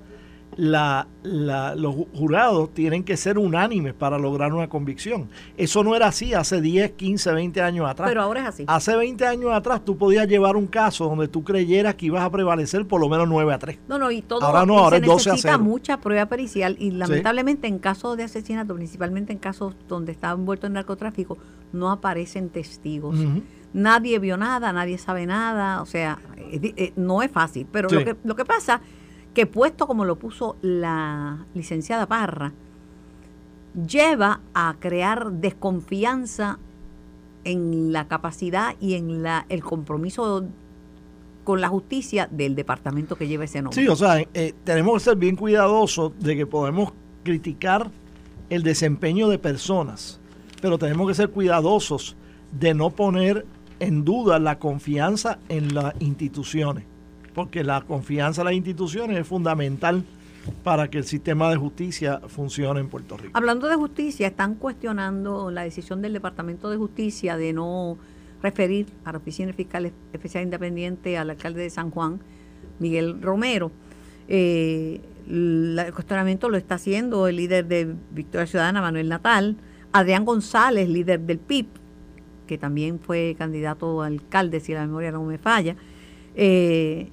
la, 0.57 1.07
la- 1.23 1.75
los 1.75 1.95
ju- 1.95 2.07
jurados 2.15 2.75
tienen 2.75 3.05
que 3.05 3.17
ser 3.17 3.39
unánimes 3.39 3.95
para 3.95 4.19
lograr 4.19 4.53
una 4.53 4.69
convicción. 4.69 5.29
Eso 5.57 5.85
no 5.85 5.95
era 5.95 6.09
así 6.09 6.35
hace 6.35 6.61
10, 6.61 6.93
15, 6.93 7.33
20 7.33 7.63
años 7.63 7.89
atrás. 7.89 8.09
Pero 8.09 8.23
ahora 8.23 8.41
es 8.43 8.47
así. 8.49 8.65
Hace 8.67 8.97
20 8.97 9.27
años 9.27 9.53
atrás 9.53 9.85
tú 9.85 9.97
podías 9.97 10.27
llevar 10.27 10.57
un 10.57 10.67
caso 10.67 11.05
donde 11.09 11.29
tú 11.29 11.45
creyeras 11.45 11.95
que 11.95 12.07
ibas 12.07 12.23
a 12.25 12.31
prevalecer 12.31 12.87
por 12.87 13.01
lo 13.01 13.09
menos 13.09 13.29
9 13.29 13.55
a 13.55 13.59
3. 13.59 13.79
No, 13.89 13.99
no, 13.99 14.11
y 14.11 14.23
todo 14.23 14.43
Ahora 14.45 14.67
no, 14.67 14.79
ahora 14.79 14.97
se 14.99 15.03
es 15.03 15.09
12 15.09 15.31
a 15.31 15.33
necesita 15.35 15.53
0. 15.55 15.65
mucha 15.65 16.01
prueba 16.01 16.27
pericial 16.27 16.77
y 16.79 16.91
lamentablemente 16.91 17.69
en 17.69 17.79
casos 17.79 18.17
de 18.17 18.25
asesinato, 18.25 18.75
principalmente 18.75 19.33
en 19.33 19.39
casos 19.39 19.75
donde 19.89 20.13
está 20.13 20.31
envuelto 20.33 20.67
en 20.67 20.75
narcotráfico, 20.75 21.39
no 21.73 21.91
aparecen 21.91 22.49
testigos. 22.51 23.17
Nadie 23.73 24.19
vio 24.19 24.37
nada, 24.37 24.73
nadie 24.73 24.99
sabe 24.99 25.27
nada, 25.27 25.81
o 25.81 25.87
sea, 25.87 26.19
di- 26.61 26.75
eh, 26.77 26.93
no 26.97 27.23
es 27.23 27.31
fácil. 27.31 27.69
Pero 27.71 27.89
lo, 27.89 28.05
que, 28.05 28.17
lo 28.25 28.35
que 28.35 28.45
pasa, 28.45 28.81
que 29.35 29.47
puesto 29.47 29.87
como 29.87 30.05
lo 30.05 30.17
puso 30.17 30.57
la 30.63 31.47
licenciada 31.55 32.07
Parra, 32.07 32.53
lleva 33.87 34.41
a 34.55 34.77
crear 34.81 35.33
desconfianza 35.33 36.59
en 37.45 37.93
la 37.93 38.09
capacidad 38.09 38.75
y 38.81 38.95
en 38.95 39.23
la 39.23 39.47
el 39.49 39.63
compromiso 39.63 40.45
con 41.45 41.61
la 41.61 41.69
justicia 41.69 42.29
del 42.31 42.55
departamento 42.55 43.17
que 43.17 43.27
lleva 43.27 43.45
ese 43.45 43.63
nombre. 43.63 43.81
Sí, 43.81 43.89
o 43.89 43.97
sea, 43.97 44.21
eh, 44.35 44.55
tenemos 44.65 44.95
que 44.95 45.01
ser 45.01 45.17
bien 45.17 45.37
cuidadosos 45.37 46.13
de 46.19 46.37
que 46.37 46.47
podemos 46.47 46.93
criticar 47.25 47.91
el 48.51 48.63
desempeño 48.63 49.29
de 49.29 49.39
personas, 49.39 50.21
pero 50.61 50.79
tenemos 50.79 51.09
que 51.09 51.15
ser 51.15 51.31
cuidadosos 51.31 52.17
de 52.53 52.75
no 52.75 52.91
poner 52.91 53.47
en 53.79 54.05
duda 54.05 54.39
la 54.39 54.59
confianza 54.59 55.39
en 55.49 55.75
las 55.75 55.95
instituciones, 56.01 56.85
porque 57.35 57.65
la 57.65 57.81
confianza 57.83 58.43
en 58.43 58.47
las 58.47 58.55
instituciones 58.55 59.19
es 59.19 59.27
fundamental 59.27 60.05
para 60.65 60.89
que 60.89 60.99
el 60.99 61.05
sistema 61.05 61.51
de 61.51 61.57
justicia 61.57 62.21
funcione 62.27 62.81
en 62.81 62.89
Puerto 62.89 63.17
Rico. 63.17 63.31
Hablando 63.35 63.69
de 63.69 63.77
justicia, 63.77 64.29
están 64.29 64.55
cuestionando 64.55 65.51
la 65.51 65.63
decisión 65.63 66.03
del 66.03 66.13
Departamento 66.13 66.71
de 66.71 66.77
Justicia 66.77 67.37
de 67.37 67.53
no 67.53 67.99
referir 68.43 68.87
a 69.05 69.13
la 69.13 69.19
Oficina 69.19 69.53
Fiscal 69.53 69.93
Especial 70.13 70.45
Independiente 70.45 71.19
al 71.19 71.31
alcalde 71.31 71.63
de 71.63 71.71
San 71.71 71.91
Juan, 71.91 72.21
Miguel 72.79 73.21
Romero. 73.21 73.71
Eh, 74.29 75.01
el 75.29 75.93
cuestionamiento 75.95 76.49
lo 76.49 76.57
está 76.57 76.77
haciendo 76.77 77.29
el 77.29 77.37
líder 77.37 77.67
de 77.67 77.95
Victoria 78.11 78.47
Ciudadana, 78.47 78.81
Manuel 78.81 79.09
Natal, 79.09 79.57
Adrián 79.93 80.25
González, 80.25 80.89
líder 80.89 81.21
del 81.21 81.39
PIB, 81.39 81.67
que 82.47 82.59
también 82.59 82.99
fue 82.99 83.37
candidato 83.39 84.03
a 84.03 84.07
alcalde, 84.07 84.61
si 84.61 84.73
la 84.73 84.87
memoria 84.87 85.13
no 85.13 85.23
me 85.23 85.39
falla. 85.39 85.77
Eh, 86.35 87.11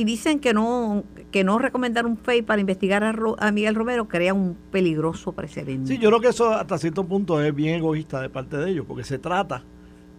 y 0.00 0.04
dicen 0.04 0.40
que 0.40 0.54
no 0.54 1.04
que 1.30 1.44
no 1.44 1.58
recomendar 1.58 2.06
un 2.06 2.16
FEI 2.16 2.40
para 2.40 2.60
investigar 2.60 3.04
a, 3.04 3.52
Miguel 3.52 3.74
Romero 3.74 4.08
crea 4.08 4.32
un 4.32 4.56
peligroso 4.72 5.32
precedente. 5.32 5.88
Sí, 5.88 5.98
yo 5.98 6.08
creo 6.08 6.20
que 6.20 6.28
eso 6.28 6.50
hasta 6.50 6.78
cierto 6.78 7.04
punto 7.04 7.40
es 7.42 7.54
bien 7.54 7.76
egoísta 7.76 8.20
de 8.20 8.30
parte 8.30 8.56
de 8.56 8.70
ellos, 8.70 8.86
porque 8.88 9.04
se 9.04 9.18
trata 9.18 9.62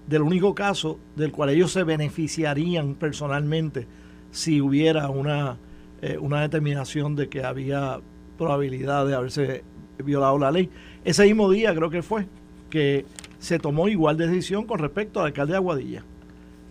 del 0.08 0.22
único 0.22 0.54
caso 0.54 1.00
del 1.16 1.32
cual 1.32 1.50
ellos 1.50 1.72
se 1.72 1.84
beneficiarían 1.84 2.94
personalmente 2.94 3.88
si 4.30 4.62
hubiera 4.62 5.10
una, 5.10 5.58
eh, 6.02 6.18
una 6.20 6.42
determinación 6.42 7.16
de 7.16 7.28
que 7.28 7.44
había 7.44 8.00
probabilidad 8.38 9.08
de 9.08 9.16
haberse 9.16 9.64
violado 9.98 10.38
la 10.38 10.52
ley. 10.52 10.70
Ese 11.04 11.26
mismo 11.26 11.50
día 11.50 11.74
creo 11.74 11.90
que 11.90 12.04
fue 12.04 12.28
que 12.70 13.06
se 13.40 13.58
tomó 13.58 13.88
igual 13.90 14.16
decisión 14.16 14.66
con 14.66 14.78
respecto 14.78 15.20
al 15.20 15.28
alcalde 15.28 15.54
de 15.54 15.58
Aguadilla. 15.58 16.06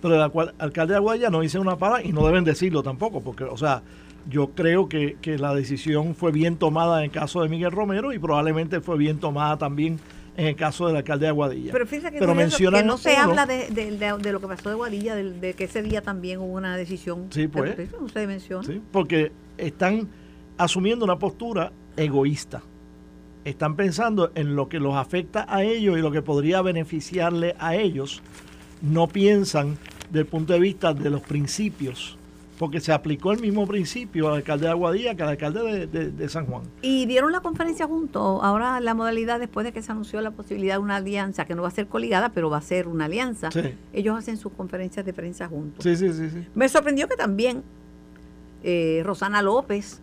Pero 0.00 0.14
el 0.14 0.52
alcalde 0.58 0.92
de 0.92 0.96
Aguadilla 0.96 1.30
no 1.30 1.40
dice 1.40 1.58
una 1.58 1.76
palabra 1.76 2.04
y 2.04 2.12
no 2.12 2.26
deben 2.26 2.44
decirlo 2.44 2.82
tampoco, 2.82 3.20
porque, 3.20 3.44
o 3.44 3.56
sea, 3.56 3.82
yo 4.28 4.50
creo 4.50 4.88
que, 4.88 5.16
que 5.20 5.38
la 5.38 5.54
decisión 5.54 6.14
fue 6.14 6.32
bien 6.32 6.56
tomada 6.56 6.98
en 6.98 7.04
el 7.04 7.10
caso 7.10 7.42
de 7.42 7.48
Miguel 7.48 7.72
Romero 7.72 8.12
y 8.12 8.18
probablemente 8.18 8.80
fue 8.80 8.96
bien 8.98 9.18
tomada 9.18 9.56
también 9.56 9.98
en 10.36 10.46
el 10.46 10.56
caso 10.56 10.86
del 10.86 10.96
alcalde 10.96 11.26
de 11.26 11.30
Aguadilla. 11.30 11.72
Pero 11.72 11.86
fíjate 11.86 12.18
que, 12.18 12.26
mencionan 12.26 12.86
no 12.86 12.96
se 12.96 13.16
habla 13.16 13.46
de, 13.46 14.32
lo 14.32 14.40
que 14.40 14.46
pasó 14.46 14.68
de 14.70 14.74
Aguadilla, 14.74 15.14
de, 15.14 15.54
que 15.54 15.64
ese 15.64 15.82
día 15.82 16.02
también 16.02 16.38
hubo 16.38 16.54
una 16.54 16.76
decisión. 16.76 17.26
Sí, 17.30 17.48
pues. 17.48 17.76
no 18.00 18.08
se 18.08 18.26
menciona. 18.26 18.66
Sí, 18.66 18.80
porque 18.90 19.32
están 19.58 20.08
asumiendo 20.56 21.04
una 21.04 21.18
postura 21.18 21.72
egoísta. 21.96 22.62
Están 23.44 23.74
pensando 23.74 24.32
en 24.34 24.54
lo 24.54 24.68
que 24.68 24.80
los 24.80 24.94
afecta 24.94 25.46
a 25.48 25.62
ellos 25.62 25.98
y 25.98 26.02
lo 26.02 26.10
que 26.10 26.22
podría 26.22 26.62
beneficiarle 26.62 27.54
a 27.58 27.74
ellos. 27.74 28.22
No 28.82 29.06
piensan 29.08 29.78
desde 30.08 30.20
el 30.20 30.26
punto 30.26 30.52
de 30.52 30.60
vista 30.60 30.94
de 30.94 31.10
los 31.10 31.22
principios 31.22 32.16
porque 32.60 32.78
se 32.78 32.92
aplicó 32.92 33.32
el 33.32 33.40
mismo 33.40 33.66
principio 33.66 34.28
al 34.28 34.34
alcalde 34.34 34.66
de 34.66 34.72
Aguadilla 34.72 35.14
que 35.14 35.22
al 35.22 35.30
alcalde 35.30 35.86
de, 35.86 36.28
San 36.28 36.44
Juan. 36.44 36.64
Y 36.82 37.06
dieron 37.06 37.32
la 37.32 37.40
conferencia 37.40 37.86
juntos. 37.86 38.38
Ahora 38.42 38.80
la 38.80 38.92
modalidad, 38.92 39.40
después 39.40 39.64
de 39.64 39.72
que 39.72 39.80
se 39.80 39.90
anunció 39.90 40.20
la 40.20 40.30
posibilidad 40.32 40.74
de 40.74 40.80
una 40.80 40.96
alianza, 40.96 41.46
que 41.46 41.54
no 41.54 41.62
va 41.62 41.68
a 41.68 41.70
ser 41.70 41.86
coligada, 41.86 42.32
pero 42.34 42.50
va 42.50 42.58
a 42.58 42.60
ser 42.60 42.86
una 42.86 43.06
alianza, 43.06 43.48
ellos 43.94 44.18
hacen 44.18 44.36
sus 44.36 44.52
conferencias 44.52 45.06
de 45.06 45.14
prensa 45.14 45.48
juntos. 45.48 45.82
Sí, 45.82 45.96
sí, 45.96 46.12
sí. 46.12 46.28
sí. 46.28 46.46
Me 46.54 46.68
sorprendió 46.68 47.08
que 47.08 47.16
también 47.16 47.62
eh, 48.62 49.00
Rosana 49.06 49.40
López, 49.40 50.02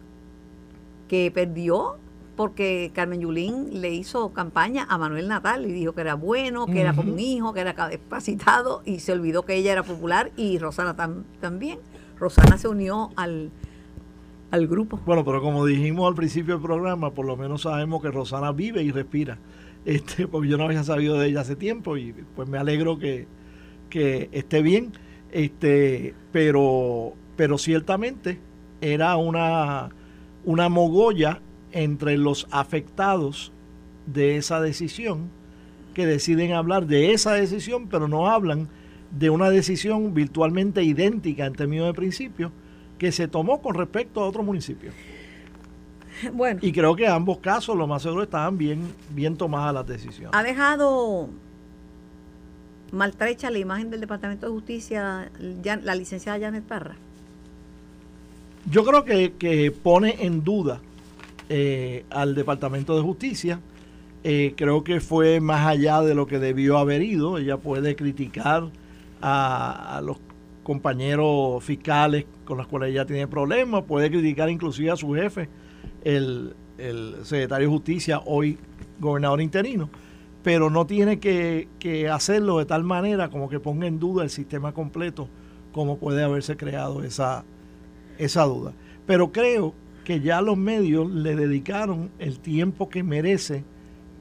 que 1.08 1.30
perdió 1.30 2.00
porque 2.38 2.92
Carmen 2.94 3.20
Yulín 3.20 3.82
le 3.82 3.94
hizo 3.94 4.32
campaña 4.32 4.86
a 4.88 5.00
Manuel 5.00 5.28
Natal 5.28 5.66
y 5.66 5.74
dijo 5.74 5.94
que 5.94 6.02
era 6.02 6.14
bueno, 6.14 6.68
que 6.68 6.80
era 6.80 6.94
como 6.94 7.12
un 7.12 7.20
hijo, 7.20 7.52
que 7.52 7.62
era 7.62 7.74
capacitado 7.74 8.84
y 8.86 9.00
se 9.00 9.12
olvidó 9.12 9.44
que 9.44 9.56
ella 9.56 9.74
era 9.74 9.84
popular 9.84 10.32
y 10.38 10.60
Rosana 10.60 10.96
también. 11.42 11.80
Rosana 12.20 12.60
se 12.60 12.68
unió 12.68 13.10
al, 13.16 13.52
al 14.52 14.68
grupo. 14.68 15.00
Bueno, 15.04 15.26
pero 15.26 15.42
como 15.42 15.66
dijimos 15.66 16.08
al 16.08 16.14
principio 16.14 16.54
del 16.54 16.64
programa, 16.64 17.12
por 17.12 17.26
lo 17.26 17.36
menos 17.36 17.64
sabemos 17.64 18.04
que 18.04 18.12
Rosana 18.12 18.52
vive 18.52 18.84
y 18.84 18.92
respira. 18.92 19.40
Este, 19.84 20.28
porque 20.28 20.48
yo 20.48 20.58
no 20.58 20.66
había 20.66 20.84
sabido 20.84 21.18
de 21.18 21.30
ella 21.30 21.42
hace 21.42 21.56
tiempo 21.56 21.98
y 21.98 22.14
pues 22.36 22.48
me 22.48 22.60
alegro 22.60 23.00
que, 23.00 23.28
esté 23.90 24.62
bien. 24.62 24.92
Este, 25.32 26.14
pero, 26.32 27.14
pero 27.36 27.58
ciertamente 27.58 28.40
era 28.80 29.18
una, 29.18 29.90
una 30.46 30.70
mogolla 30.70 31.42
entre 31.84 32.18
los 32.18 32.48
afectados 32.52 33.52
de 34.06 34.38
esa 34.38 34.62
decisión 34.62 35.30
que 35.94 36.06
deciden 36.06 36.54
hablar 36.54 36.88
de 36.88 37.14
esa 37.14 37.34
decisión, 37.34 37.88
pero 37.88 38.08
no 38.08 38.30
hablan 38.30 38.68
de 39.12 39.30
una 39.30 39.50
decisión 39.50 40.14
virtualmente 40.14 40.84
idéntica 40.84 41.46
en 41.46 41.54
términos 41.54 41.88
de 41.88 41.94
principio 41.94 42.52
que 42.98 43.12
se 43.12 43.28
tomó 43.28 43.62
con 43.62 43.76
respecto 43.76 44.22
a 44.22 44.28
otro 44.28 44.44
municipio. 44.44 44.92
Bueno. 46.34 46.60
Y 46.64 46.72
creo 46.72 46.96
que 46.96 47.08
ambos 47.08 47.38
casos, 47.38 47.78
lo 47.78 47.86
más 47.86 48.02
seguro, 48.02 48.24
estaban 48.24 48.58
bien, 48.58 48.92
bien 49.12 49.38
tomadas 49.38 49.72
las 49.72 49.86
decisiones. 49.86 50.32
Ha 50.34 50.42
dejado 50.42 51.30
maltrecha 52.92 53.52
la 53.52 53.60
imagen 53.60 53.92
del 53.92 54.02
Departamento 54.02 54.48
de 54.48 54.52
Justicia 54.52 55.32
la 55.40 55.96
licenciada 55.96 56.40
Janet 56.40 56.64
Parra. 56.64 56.96
Yo 58.70 58.84
creo 58.84 59.06
que, 59.06 59.74
pone 59.84 60.26
en 60.26 60.44
duda 60.44 60.82
eh, 61.50 62.06
al 62.10 62.36
Departamento 62.36 62.96
de 62.96 63.02
Justicia. 63.02 63.62
Eh, 64.24 64.54
creo 64.58 64.84
que 64.84 65.00
fue 65.00 65.40
más 65.40 65.66
allá 65.66 66.02
de 66.02 66.14
lo 66.14 66.28
que 66.28 66.40
debió 66.40 66.78
haber 66.78 67.02
ido. 67.02 67.38
Ella 67.38 67.58
puede 67.58 67.96
criticar 67.96 68.70
a, 69.22 70.02
los 70.04 70.18
compañeros 70.64 71.64
fiscales 71.64 72.26
con 72.44 72.58
los 72.58 72.68
cuales 72.68 72.90
ella 72.92 73.06
tiene 73.06 73.28
problemas, 73.28 73.84
puede 73.84 74.12
criticar 74.12 74.50
inclusive 74.50 74.92
a 74.92 74.98
su 74.98 75.14
jefe, 75.14 75.48
el, 76.04 76.54
secretario 77.24 77.68
de 77.68 77.74
Justicia, 77.74 78.22
hoy 78.26 78.58
gobernador 79.00 79.42
interino, 79.42 79.90
pero 80.44 80.70
no 80.70 80.86
tiene 80.86 81.20
que, 81.20 82.10
hacerlo 82.12 82.60
de 82.60 82.66
tal 82.66 82.84
manera 82.84 83.30
como 83.30 83.50
que 83.50 83.60
ponga 83.60 83.88
en 83.88 84.00
duda 84.00 84.24
el 84.24 84.30
sistema 84.30 84.74
completo, 84.74 85.30
como 85.72 85.98
puede 85.98 86.24
haberse 86.24 86.58
creado 86.58 87.04
esa, 87.04 87.46
esa 88.18 88.44
duda. 88.44 88.74
Pero 89.06 89.32
creo 89.32 89.74
que 90.08 90.22
ya 90.22 90.40
los 90.40 90.56
medios 90.56 91.12
le 91.12 91.36
dedicaron 91.36 92.10
el 92.18 92.40
tiempo 92.40 92.88
que 92.88 93.04
merece 93.04 93.66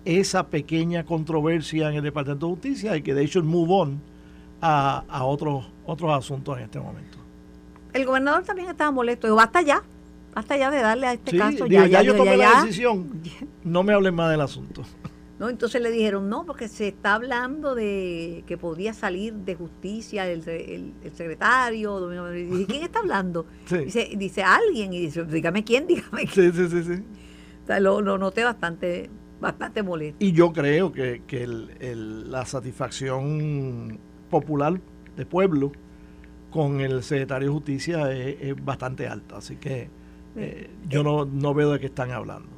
esa 0.05 0.49
pequeña 0.49 1.05
controversia 1.05 1.91
en 1.91 1.95
el 1.95 2.03
Departamento 2.03 2.47
de 2.47 2.53
Justicia 2.55 2.97
y 2.97 3.03
que 3.03 3.15
de 3.15 3.23
hecho 3.23 3.41
move 3.45 3.73
on 3.73 4.01
a, 4.61 5.05
otros, 5.23 5.65
otros 5.85 6.13
asuntos 6.13 6.59
en 6.59 6.65
este 6.65 6.81
momento. 6.81 7.19
El 7.93 8.05
gobernador 8.05 8.43
también 8.43 8.69
estaba 8.69 8.91
molesto. 8.91 9.29
Dijo, 9.29 9.37
basta 9.37 9.63
ya, 9.63 9.81
basta 10.35 10.57
ya 10.57 10.73
de 10.73 10.79
darle 10.83 11.07
a 11.07 11.13
este 11.13 11.39
caso. 11.39 11.67
ya, 11.67 11.87
ya, 11.87 12.03
yo 12.03 12.17
tomé 12.17 12.37
la 12.37 12.63
decisión, 12.63 13.23
no 13.63 13.85
me 13.85 13.93
hablen 13.93 14.17
más 14.17 14.29
del 14.33 14.41
asunto. 14.41 14.83
No, 15.39 15.51
entonces 15.51 15.83
le 15.83 15.91
dijeron, 15.91 16.31
no, 16.31 16.47
porque 16.47 16.67
se 16.67 16.89
está 16.89 17.15
hablando 17.15 17.75
de 17.75 18.43
que 18.47 18.57
podía 18.57 18.95
salir 18.95 19.35
de 19.35 19.55
justicia 19.55 20.27
el, 20.27 20.49
el, 20.49 21.13
secretario. 21.13 22.09
Dice, 22.31 22.67
¿quién 22.67 22.83
está 22.83 23.01
hablando? 23.01 23.47
Dice, 23.71 24.11
dice 24.17 24.43
alguien, 24.43 24.95
y 24.95 25.01
dice, 25.01 25.25
dígame 25.25 25.63
quién, 25.63 25.87
dígame 25.89 26.27
quién. 26.27 26.53
Sí, 26.53 26.69
sí, 26.69 26.69
sí. 26.71 26.83
sí. 26.85 27.03
O 27.65 27.67
sea, 27.67 27.81
lo, 27.81 28.01
noté 28.01 28.45
bastante, 28.45 29.11
bastante 29.41 29.83
molesto. 29.83 30.25
Y 30.25 30.33
yo 30.33 30.53
creo 30.53 30.93
que, 30.93 31.23
que 31.27 31.47
la 31.47 32.47
satisfacción 32.47 33.99
popular 34.31 34.81
de 35.17 35.27
pueblo 35.27 35.73
con 36.51 36.81
el 36.81 37.03
secretario 37.03 37.49
de 37.49 37.53
justicia 37.53 38.13
es, 38.13 38.65
bastante 38.65 39.07
alta. 39.07 39.37
Así 39.37 39.57
que 39.57 39.91
eh, 40.37 40.71
yo 40.89 41.03
no, 41.03 41.27
no 41.27 41.53
veo 41.53 41.73
de 41.73 41.81
qué 41.81 41.87
están 41.87 42.13
hablando. 42.13 42.56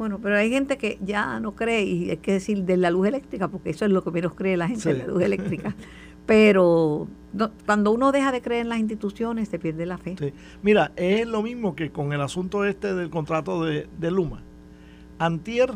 Bueno, 0.00 0.18
pero 0.18 0.38
hay 0.38 0.48
gente 0.48 0.78
que 0.78 0.98
ya 1.02 1.40
no 1.40 1.54
cree, 1.54 1.82
y 1.82 2.08
hay 2.08 2.16
que 2.16 2.32
decir 2.32 2.64
de 2.64 2.78
la 2.78 2.90
luz 2.90 3.06
eléctrica, 3.06 3.48
porque 3.48 3.68
eso 3.68 3.84
es 3.84 3.90
lo 3.90 4.02
que 4.02 4.10
menos 4.10 4.32
cree 4.32 4.56
la 4.56 4.66
gente 4.66 4.94
de 4.94 5.00
la 5.00 5.06
luz 5.06 5.22
eléctrica. 5.22 5.76
Pero 6.24 7.06
cuando 7.66 7.92
uno 7.92 8.10
deja 8.10 8.32
de 8.32 8.40
creer 8.40 8.62
en 8.62 8.70
las 8.70 8.78
instituciones, 8.78 9.50
se 9.50 9.58
pierde 9.58 9.84
la 9.84 9.98
fe. 9.98 10.16
Mira, 10.62 10.92
es 10.96 11.26
lo 11.26 11.42
mismo 11.42 11.76
que 11.76 11.90
con 11.90 12.14
el 12.14 12.22
asunto 12.22 12.64
este 12.64 12.94
del 12.94 13.10
contrato 13.10 13.62
de, 13.62 13.88
de 13.98 14.10
Luma. 14.10 14.42
Antier, 15.18 15.74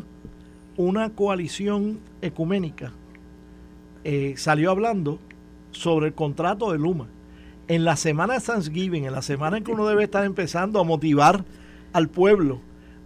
una 0.75 1.11
coalición 1.11 1.99
ecuménica 2.23 2.93
eh, 4.03 4.33
salió 4.37 4.71
hablando 4.71 5.19
sobre 5.69 6.07
el 6.07 6.15
contrato 6.15 6.71
de 6.71 6.79
Luma. 6.79 7.09
En 7.67 7.85
la 7.85 7.95
semana 7.95 8.33
de 8.33 8.39
Thanksgiving, 8.39 9.05
en 9.05 9.11
la 9.11 9.21
semana 9.21 9.57
en 9.57 9.63
que 9.63 9.71
uno 9.71 9.85
debe 9.85 10.03
estar 10.03 10.25
empezando 10.25 10.79
a 10.79 10.83
motivar 10.83 11.45
al 11.93 12.09
pueblo 12.09 12.61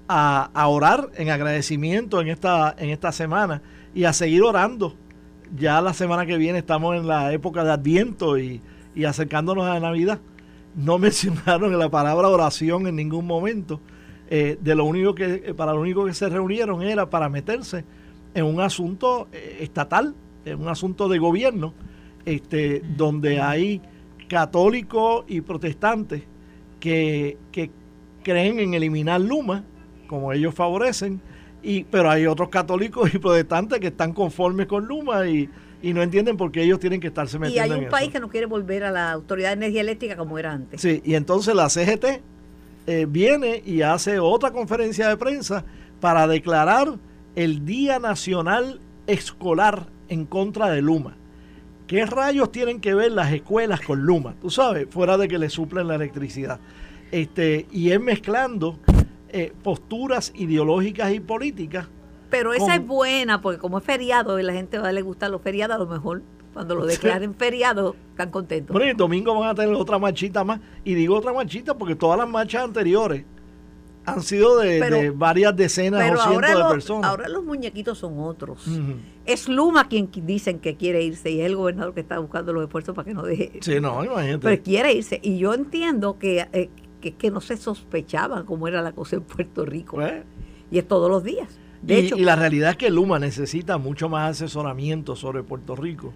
a, 0.09 0.67
orar 0.67 1.11
en 1.15 1.29
agradecimiento 1.29 2.19
en 2.19 2.27
esta, 2.27 2.75
en 2.77 2.89
esta 2.89 3.11
semana 3.11 3.61
y 3.93 4.03
a 4.03 4.13
seguir 4.13 4.43
orando. 4.43 4.95
Ya 5.55 5.81
la 5.81 5.93
semana 5.93 6.25
que 6.25 6.37
viene 6.37 6.59
estamos 6.59 6.95
en 6.95 7.07
la 7.07 7.31
época 7.31 7.63
de 7.63 7.71
Adviento 7.71 8.37
y, 8.37 8.61
acercándonos 9.07 9.65
a 9.65 9.75
la 9.75 9.79
Navidad. 9.79 10.19
No 10.75 10.97
mencionaron 10.99 11.77
la 11.77 11.89
palabra 11.89 12.27
oración 12.27 12.87
en 12.87 12.95
ningún 12.95 13.25
momento. 13.25 13.79
Eh, 14.31 14.57
de 14.59 14.75
lo 14.75 14.85
único 14.85 15.15
que, 15.15 15.53
para 15.55 15.73
lo 15.73 15.81
único 15.81 16.05
que 16.05 16.13
se 16.13 16.29
reunieron 16.29 16.83
era 16.83 17.09
para 17.09 17.29
meterse 17.29 17.83
en 18.35 18.45
un 18.45 18.59
asunto 18.61 19.27
eh, 19.31 19.57
estatal 19.61 20.13
es 20.45 20.55
un 20.55 20.67
asunto 20.67 21.07
de 21.07 21.19
gobierno, 21.19 21.73
este, 22.25 22.81
donde 22.95 23.41
hay 23.41 23.81
católicos 24.27 25.25
y 25.27 25.41
protestantes 25.41 26.23
que, 26.79 27.37
creen 28.23 28.59
en 28.59 28.73
eliminar 28.73 29.21
Luma, 29.21 29.63
como 30.09 30.33
ellos 30.33 30.55
favorecen, 30.55 31.21
y, 31.61 31.83
pero 31.83 32.09
hay 32.09 32.25
otros 32.25 32.49
católicos 32.49 33.13
y 33.13 33.19
protestantes 33.19 33.79
que 33.79 33.87
están 33.87 34.11
conformes 34.11 34.65
con 34.65 34.85
Luma 34.85 35.27
y, 35.27 35.49
no 35.81 36.01
entienden 36.01 36.35
por 36.35 36.51
qué 36.51 36.63
ellos 36.63 36.79
tienen 36.79 36.99
que 36.99 37.07
estarse 37.07 37.39
metiendo. 37.39 37.75
Y 37.75 37.77
hay 37.77 37.83
un 37.85 37.89
país 37.89 38.09
que 38.09 38.19
no 38.19 38.27
quiere 38.27 38.47
volver 38.47 38.83
a 38.83 38.91
la 38.91 39.13
Autoridad 39.13 39.49
de 39.49 39.53
Energía 39.53 39.79
Eléctrica 39.79 40.17
como 40.17 40.37
era 40.37 40.51
antes. 40.51 40.81
Sí, 40.81 41.01
y 41.05 41.13
entonces 41.15 41.55
la 41.55 41.69
CGT 41.69 42.21
eh, 42.87 43.05
viene 43.07 43.63
y 43.65 43.81
hace 43.81 44.19
otra 44.19 44.51
conferencia 44.51 45.07
de 45.07 45.15
prensa 45.15 45.63
para 46.01 46.27
declarar 46.27 46.95
el 47.35 47.65
Día 47.65 47.99
Nacional 47.99 48.81
Escolar 49.07 49.85
en 50.09 50.25
contra 50.25 50.69
de 50.69 50.81
Luma. 50.81 51.15
¿Qué 51.87 52.05
rayos 52.05 52.51
tienen 52.51 52.81
que 52.81 52.93
ver 52.93 53.13
las 53.13 53.31
escuelas 53.31 53.79
con 53.79 54.01
Luma? 54.01 54.35
Tú 54.41 54.49
sabes, 54.49 54.87
fuera 54.89 55.17
de 55.17 55.27
que 55.29 55.37
le 55.37 55.49
suplen 55.49 55.87
la 55.87 55.95
electricidad. 55.95 56.59
Este, 57.11 57.67
y 57.71 57.91
es 57.91 58.01
mezclando 58.01 58.77
eh, 59.31 59.53
posturas 59.63 60.31
ideológicas 60.35 61.11
y 61.13 61.19
políticas. 61.19 61.87
Pero 62.29 62.53
esa 62.53 62.75
es 62.75 62.85
buena, 62.85 63.41
porque 63.41 63.57
como 63.59 63.79
es 63.79 63.83
feriado 63.83 64.39
y 64.39 64.43
la 64.43 64.53
gente 64.53 64.77
va 64.77 64.89
a 64.89 64.91
le 64.91 65.01
gusta 65.01 65.29
los 65.29 65.41
feriados, 65.41 65.75
a 65.75 65.79
lo 65.79 65.87
mejor 65.87 66.21
Cuando 66.53 66.73
lo 66.75 66.85
declaren 66.87 67.35
feriado, 67.35 67.95
están 68.11 68.31
contentos. 68.31 68.73
Bueno, 68.73 68.87
y 68.87 68.89
el 68.91 68.97
domingo 68.97 69.33
van 69.39 69.49
a 69.49 69.55
tener 69.55 69.73
otra 69.75 69.97
marchita 69.99 70.43
más. 70.43 70.59
Y 70.83 70.93
digo 70.95 71.15
otra 71.15 71.31
marchita 71.31 71.77
porque 71.77 71.95
todas 71.95 72.17
las 72.17 72.27
marchas 72.27 72.63
anteriores 72.63 73.23
han 74.05 74.21
sido 74.23 74.57
de, 74.57 74.79
Pero- 74.79 74.97
de 74.97 75.09
varias 75.11 75.55
decenas 75.55 76.01
Pero 76.01 76.19
o 76.19 76.23
cientos 76.23 76.49
de 76.49 76.57
los- 76.59 76.71
personas. 76.73 77.09
ahora 77.11 77.27
los 77.29 77.43
muñequitos 77.43 77.97
son 77.99 78.19
otros. 78.19 78.65
Es 79.25 79.47
Luma 79.47 79.87
quien 79.87 80.09
qui- 80.11 80.23
dicen 80.25 80.57
que 80.59 80.75
quiere 80.75 81.03
irse 81.03 81.29
y 81.29 81.39
es 81.41 81.45
el 81.45 81.55
gobernador 81.55 81.93
que 81.93 81.99
está 82.01 82.17
buscando 82.17 82.51
los 82.51 82.63
esfuerzos 82.63 82.95
para 82.95 83.05
que 83.05 83.13
no 83.13 83.21
deje. 83.23 83.59
Sí, 83.61 83.79
no, 83.79 84.03
imagínate. 84.03 84.39
Pero 84.39 84.63
quiere 84.63 84.93
irse. 84.93 85.19
Y 85.21 85.37
yo 85.37 85.53
entiendo 85.53 86.17
que, 86.17 86.47
eh, 86.51 86.69
que, 87.01 87.13
que 87.13 87.31
no 87.31 87.41
se 87.41 87.57
sospechaban 87.57 88.45
cómo 88.45 88.67
era 88.67 88.81
la 88.81 88.91
cosa 88.91 89.17
en 89.17 89.23
Puerto 89.23 89.65
Rico. 89.65 89.97
Pues, 89.97 90.23
y 90.71 90.77
es 90.77 90.87
todos 90.87 91.09
los 91.09 91.23
días. 91.23 91.47
De 91.81 91.99
y, 91.99 92.05
hecho, 92.05 92.17
y 92.17 92.21
la 92.21 92.35
realidad 92.35 92.71
es 92.71 92.77
que 92.77 92.89
Luma 92.89 93.19
necesita 93.19 93.77
mucho 93.77 94.09
más 94.09 94.31
asesoramiento 94.31 95.15
sobre 95.15 95.43
Puerto 95.43 95.75
Rico 95.75 96.13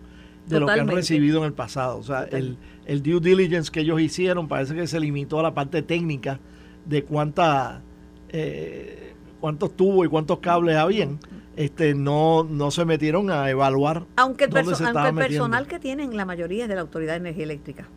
de 0.48 0.60
lo 0.60 0.66
que 0.66 0.74
han 0.74 0.88
recibido 0.90 1.40
en 1.40 1.46
el 1.46 1.54
pasado. 1.54 1.98
O 1.98 2.04
sea, 2.04 2.24
el, 2.24 2.58
el 2.86 3.02
due 3.02 3.20
diligence 3.22 3.72
que 3.72 3.80
ellos 3.80 4.02
hicieron 4.02 4.48
parece 4.50 4.76
que 4.76 4.88
se 4.88 5.00
limitó 5.00 5.40
a 5.40 5.44
la 5.44 5.54
parte 5.54 5.82
técnica 5.82 6.40
de 6.86 7.04
cuánta, 7.06 7.82
eh, 8.30 9.14
cuántos 9.40 9.76
tubos 9.76 10.06
y 10.06 10.10
cuántos 10.10 10.40
cables 10.40 10.76
habían. 10.76 11.20
Este, 11.56 11.94
no, 11.94 12.44
no 12.44 12.72
se 12.72 12.84
metieron 12.84 13.30
a 13.30 13.48
evaluar 13.50 14.06
aunque 14.16 14.46
el, 14.46 14.50
perso- 14.50 14.84
aunque 14.86 15.12
metiendo. 15.12 15.18
personal 15.20 15.68
que 15.68 15.80
tienen 15.80 16.18
la 16.18 16.26
mayoría 16.26 16.64
es 16.64 16.70
de 16.70 16.76
la 16.76 16.82
Autoridad 16.82 17.14
de 17.14 17.18
Energía 17.18 17.44
Eléctrica. 17.44 17.88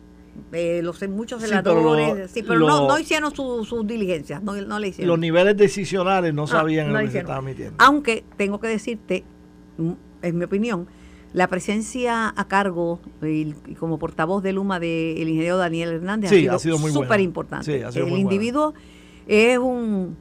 Eh, 0.51 0.81
los 0.83 1.01
muchos 1.09 1.41
Sí, 1.43 1.49
pero 1.63 1.81
lo- 1.83 2.27
sí, 2.27 2.43
pero 2.43 2.59
no, 2.59 2.67
lo- 2.81 2.87
no 2.87 2.99
hicieron 2.99 3.33
su- 3.35 3.65
sus 3.65 3.85
diligencias, 3.87 4.41
no, 4.43 4.55
no 4.61 4.79
le 4.79 4.89
hicieron. 4.89 5.09
Los 5.09 5.19
niveles 5.19 5.57
decisionales 5.57 6.33
no 6.33 6.43
Ah, 6.43 6.47
sabían 6.47 6.87
no 6.87 6.93
lo 6.93 7.05
que 7.05 7.11
se 7.11 7.19
estaba 7.19 7.41
metiendo. 7.41 7.75
Aunque 7.79 8.23
tengo 8.37 8.59
que 8.59 8.67
decirte, 8.67 9.23
mm, 9.77 9.91
en 10.21 10.37
mi 10.37 10.45
opinión, 10.45 10.87
la 11.33 11.47
presencia 11.47 12.33
a 12.35 12.47
cargo 12.47 12.99
y, 13.21 13.53
y 13.67 13.75
como 13.77 13.99
portavoz 13.99 14.41
de 14.41 14.53
Luma 14.53 14.79
del 14.79 15.27
ingeniero 15.27 15.57
Daniel 15.57 15.89
Hernández 15.89 16.29
Sí, 16.29 16.47
ha 16.47 16.57
sido 16.57 16.77
súper 16.77 17.19
importante. 17.19 17.75
El 17.75 17.91
buena. 18.03 18.17
individuo 18.17 18.73
es 19.27 19.57
un 19.57 20.15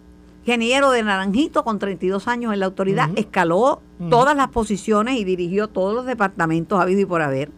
ingeniero 0.45 0.91
de 0.91 1.03
Naranjito 1.03 1.65
con 1.65 1.79
32 1.79 2.29
años 2.29 2.53
en 2.53 2.61
la 2.61 2.67
autoridad, 2.67 3.11
escaló 3.17 3.81
todas 4.11 4.37
las 4.37 4.49
posiciones 4.49 5.17
y 5.19 5.25
dirigió 5.25 5.69
todos 5.69 5.95
los 5.95 6.07
departamentos 6.07 6.81
habido 6.81 7.01
y 7.01 7.05
por 7.07 7.23
haber. 7.23 7.51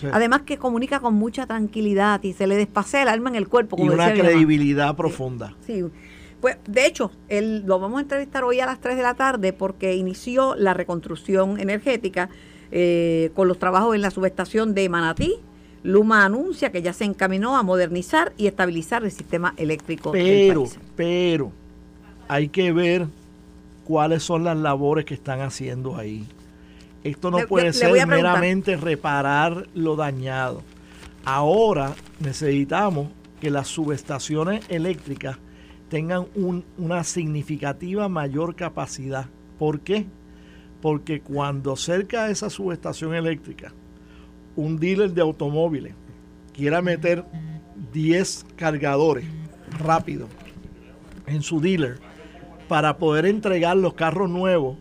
Sí. 0.00 0.06
Además 0.12 0.42
que 0.42 0.58
comunica 0.58 1.00
con 1.00 1.14
mucha 1.14 1.46
tranquilidad 1.46 2.22
y 2.22 2.32
se 2.32 2.46
le 2.46 2.56
despasea 2.56 3.02
el 3.02 3.08
alma 3.08 3.30
en 3.30 3.36
el 3.36 3.48
cuerpo. 3.48 3.76
y 3.76 3.80
Como 3.80 3.92
una 3.94 4.06
mi 4.10 4.18
mamá. 4.18 4.28
credibilidad 4.30 4.96
profunda. 4.96 5.54
Sí, 5.66 5.84
pues 6.40 6.56
de 6.66 6.86
hecho, 6.86 7.10
él, 7.28 7.64
lo 7.66 7.80
vamos 7.80 7.98
a 7.98 8.02
entrevistar 8.02 8.44
hoy 8.44 8.60
a 8.60 8.66
las 8.66 8.80
3 8.80 8.96
de 8.96 9.02
la 9.02 9.14
tarde 9.14 9.52
porque 9.52 9.96
inició 9.96 10.54
la 10.54 10.72
reconstrucción 10.74 11.58
energética 11.58 12.28
eh, 12.70 13.30
con 13.34 13.48
los 13.48 13.58
trabajos 13.58 13.94
en 13.94 14.02
la 14.02 14.10
subestación 14.10 14.74
de 14.74 14.88
Manatí. 14.88 15.34
Luma 15.82 16.24
anuncia 16.24 16.70
que 16.72 16.82
ya 16.82 16.92
se 16.92 17.04
encaminó 17.04 17.56
a 17.56 17.62
modernizar 17.62 18.32
y 18.36 18.46
estabilizar 18.46 19.04
el 19.04 19.10
sistema 19.12 19.54
eléctrico 19.56 20.12
del 20.12 20.22
Pero, 20.22 20.62
país. 20.62 20.78
pero, 20.96 21.52
hay 22.28 22.48
que 22.48 22.72
ver 22.72 23.06
cuáles 23.84 24.22
son 24.22 24.44
las 24.44 24.56
labores 24.56 25.04
que 25.04 25.14
están 25.14 25.40
haciendo 25.40 25.96
ahí. 25.96 26.26
Esto 27.04 27.30
no 27.30 27.38
Le- 27.40 27.46
puede 27.46 27.66
le- 27.66 27.72
ser 27.72 28.06
meramente 28.06 28.76
reparar 28.76 29.66
lo 29.74 29.96
dañado. 29.96 30.62
Ahora 31.24 31.94
necesitamos 32.20 33.08
que 33.40 33.50
las 33.50 33.68
subestaciones 33.68 34.64
eléctricas 34.68 35.38
tengan 35.88 36.26
un- 36.34 36.64
una 36.76 37.04
significativa 37.04 38.08
mayor 38.08 38.54
capacidad. 38.56 39.26
¿Por 39.58 39.80
qué? 39.80 40.06
Porque 40.82 41.20
cuando 41.20 41.76
cerca 41.76 42.26
de 42.26 42.32
esa 42.32 42.50
subestación 42.50 43.14
eléctrica 43.14 43.72
un 44.56 44.78
dealer 44.78 45.12
de 45.12 45.20
automóviles 45.22 45.94
quiera 46.52 46.82
meter 46.82 47.24
10 47.92 48.44
cargadores 48.56 49.24
rápido 49.78 50.26
en 51.26 51.42
su 51.42 51.60
dealer 51.60 51.98
para 52.68 52.98
poder 52.98 53.26
entregar 53.26 53.76
los 53.76 53.94
carros 53.94 54.28
nuevos 54.28 54.76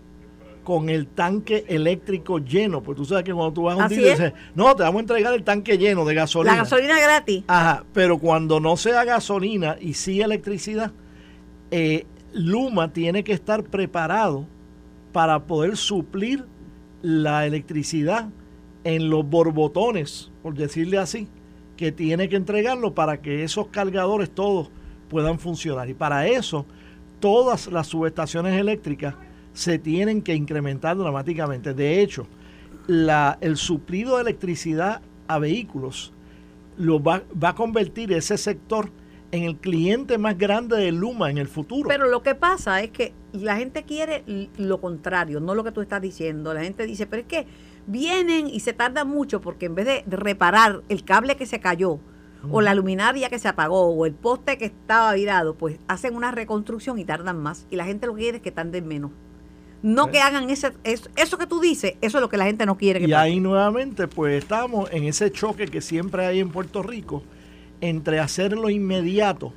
con 0.67 0.89
el 0.89 1.07
tanque 1.07 1.63
eléctrico 1.69 2.39
lleno. 2.39 2.83
Porque 2.83 2.99
tú 2.99 3.05
sabes 3.05 3.23
que 3.23 3.33
cuando 3.33 3.53
tú 3.53 3.61
vas 3.63 3.79
a 3.79 3.83
un 3.83 3.87
dealer, 3.87 4.11
es. 4.11 4.19
dices, 4.19 4.33
no, 4.53 4.75
te 4.75 4.83
vamos 4.83 4.97
a 4.97 4.99
entregar 4.99 5.33
el 5.33 5.41
tanque 5.41 5.77
lleno 5.77 6.03
de 6.03 6.13
gasolina. 6.13 6.57
La 6.57 6.63
gasolina 6.63 6.99
gratis. 6.99 7.45
Ajá, 7.47 7.85
pero 7.93 8.17
cuando 8.17 8.59
no 8.59 8.75
sea 8.75 9.05
gasolina 9.05 9.77
y 9.79 9.93
sí 9.93 10.19
electricidad, 10.19 10.91
eh, 11.71 12.05
Luma 12.33 12.91
tiene 12.91 13.23
que 13.23 13.31
estar 13.31 13.63
preparado 13.63 14.45
para 15.13 15.45
poder 15.45 15.77
suplir 15.77 16.43
la 17.01 17.45
electricidad 17.45 18.27
en 18.83 19.09
los 19.09 19.25
borbotones, 19.25 20.33
por 20.43 20.53
decirle 20.53 20.97
así, 20.97 21.29
que 21.77 21.93
tiene 21.93 22.27
que 22.27 22.35
entregarlo 22.35 22.93
para 22.93 23.21
que 23.21 23.45
esos 23.45 23.67
cargadores 23.67 24.31
todos 24.31 24.69
puedan 25.07 25.39
funcionar. 25.39 25.89
Y 25.89 25.93
para 25.93 26.27
eso, 26.27 26.65
todas 27.21 27.67
las 27.67 27.87
subestaciones 27.87 28.59
eléctricas 28.59 29.15
se 29.57 29.79
tienen 29.79 30.21
que 30.21 30.35
incrementar 30.35 30.95
dramáticamente. 30.95 31.73
De 31.73 31.99
hecho, 31.99 32.27
la, 32.85 33.39
el 33.41 33.57
suplido 33.57 34.17
de 34.17 34.21
electricidad 34.21 35.01
a 35.27 35.39
vehículos 35.39 36.13
lo 36.77 37.01
va, 37.01 37.23
va 37.43 37.49
a 37.49 37.55
convertir 37.55 38.13
ese 38.13 38.37
sector 38.37 38.91
en 39.31 39.45
el 39.45 39.57
cliente 39.57 40.19
más 40.19 40.37
grande 40.37 40.77
de 40.77 40.91
Luma 40.91 41.31
en 41.31 41.39
el 41.39 41.47
futuro. 41.47 41.89
Pero 41.89 42.07
lo 42.07 42.21
que 42.21 42.35
pasa 42.35 42.83
es 42.83 42.91
que 42.91 43.13
la 43.33 43.57
gente 43.57 43.81
quiere 43.81 44.23
lo 44.57 44.79
contrario, 44.79 45.39
no 45.39 45.55
lo 45.55 45.63
que 45.63 45.71
tú 45.71 45.81
estás 45.81 46.03
diciendo. 46.03 46.53
La 46.53 46.61
gente 46.61 46.85
dice, 46.85 47.07
pero 47.07 47.23
es 47.23 47.27
que 47.27 47.47
vienen 47.87 48.45
y 48.45 48.59
se 48.59 48.73
tarda 48.73 49.05
mucho 49.05 49.41
porque 49.41 49.65
en 49.65 49.73
vez 49.73 49.87
de 49.87 50.03
de 50.05 50.17
reparar 50.17 50.83
el 50.87 51.03
cable 51.03 51.35
que 51.35 51.47
se 51.47 51.59
cayó, 51.59 51.99
o 52.51 52.61
la 52.61 52.75
luminaria 52.75 53.29
que 53.29 53.39
se 53.39 53.47
apagó, 53.47 53.87
o 53.87 54.05
el 54.05 54.13
poste 54.13 54.59
que 54.59 54.65
estaba 54.65 55.11
virado, 55.13 55.55
pues 55.55 55.79
hacen 55.87 56.15
una 56.15 56.29
reconstrucción 56.29 56.99
y 56.99 57.05
tardan 57.05 57.41
más. 57.41 57.65
Y 57.71 57.75
la 57.75 57.85
gente 57.85 58.05
lo 58.05 58.13
que 58.13 58.21
quiere 58.21 58.37
es 58.37 58.43
que 58.43 58.51
tarden 58.51 58.87
menos. 58.87 59.11
No 59.83 60.09
que 60.09 60.19
hagan 60.19 60.49
ese, 60.49 60.73
eso, 60.83 61.09
eso 61.15 61.37
que 61.37 61.45
tú 61.45 61.59
dices, 61.59 61.95
eso 62.01 62.17
es 62.17 62.21
lo 62.21 62.29
que 62.29 62.37
la 62.37 62.45
gente 62.45 62.65
no 62.65 62.77
quiere 62.77 62.99
que 62.99 63.05
y 63.05 63.11
pase. 63.11 63.21
ahí 63.21 63.39
nuevamente 63.39 64.07
pues 64.07 64.41
estamos 64.43 64.89
en 64.91 65.03
ese 65.03 65.31
choque 65.31 65.67
que 65.67 65.81
siempre 65.81 66.25
hay 66.25 66.39
en 66.39 66.49
Puerto 66.49 66.81
Rico 66.81 67.23
entre 67.79 68.19
hacerlo 68.19 68.69
inmediato 68.69 69.53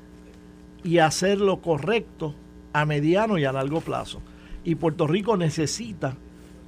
y 0.84 0.98
hacer 0.98 1.40
lo 1.40 1.60
correcto 1.60 2.34
a 2.72 2.84
mediano 2.84 3.38
y 3.38 3.44
a 3.44 3.52
largo 3.52 3.80
plazo. 3.80 4.20
Y 4.62 4.74
Puerto 4.74 5.06
Rico 5.06 5.36
necesita 5.36 6.16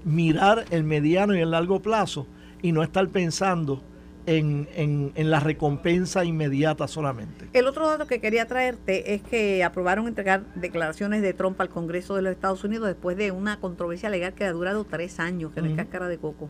mirar 0.05 0.65
el 0.71 0.85
mediano 0.85 1.35
y 1.37 1.41
el 1.41 1.51
largo 1.51 1.81
plazo 1.81 2.27
y 2.63 2.73
no 2.73 2.83
estar 2.83 3.09
pensando 3.09 3.83
en, 4.27 4.69
en- 4.75 5.13
en 5.15 5.31
la 5.31 5.41
recompensa 5.41 6.25
inmediata 6.25 6.87
solamente. 6.89 7.49
El 7.53 7.67
otro 7.67 7.87
dato 7.89 8.07
que 8.07 8.21
quería 8.21 8.47
traerte 8.47 9.15
es 9.15 9.23
que 9.23 9.65
aprobaron 9.65 10.07
entregar 10.07 10.45
declaraciones 10.55 11.23
de 11.23 11.33
Trump 11.33 11.61
al 11.61 11.69
Congreso 11.71 12.15
de 12.15 12.23
los 12.23 12.33
Estados 12.33 12.63
Unidos 12.65 12.87
después 12.87 13.17
de 13.17 13.33
una 13.33 13.59
controversia 13.59 14.09
legal 14.11 14.33
que 14.35 14.45
ha 14.45 14.53
durado 14.53 14.85
tres 14.85 15.19
años, 15.21 15.53
que 15.53 15.61
no 15.61 15.69
es 15.69 15.75
cáscara 15.77 16.09
de 16.09 16.19
coco. 16.19 16.49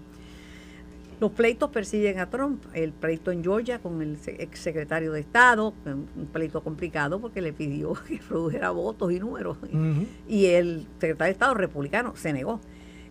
Los 1.20 1.30
pleitos 1.30 1.70
persiguen 1.70 2.18
a 2.18 2.28
Trump, 2.28 2.64
el 2.74 2.92
pleito 2.92 3.30
en 3.30 3.44
Georgia 3.44 3.78
con 3.78 4.02
el 4.02 4.16
se- 4.18 4.42
exsecretario 4.42 5.12
de 5.12 5.20
Estado, 5.20 5.72
un 5.86 6.26
pleito 6.32 6.62
complicado 6.64 7.20
porque 7.20 7.40
le 7.40 7.52
pidió 7.52 7.92
que 8.08 8.18
produjera 8.26 8.70
votos 8.70 9.12
y 9.12 9.20
números. 9.20 9.56
Y 10.28 10.46
el 10.46 10.86
secretario 10.98 11.26
de 11.26 11.32
Estado 11.32 11.54
republicano 11.54 12.14
se 12.16 12.32
negó. 12.32 12.60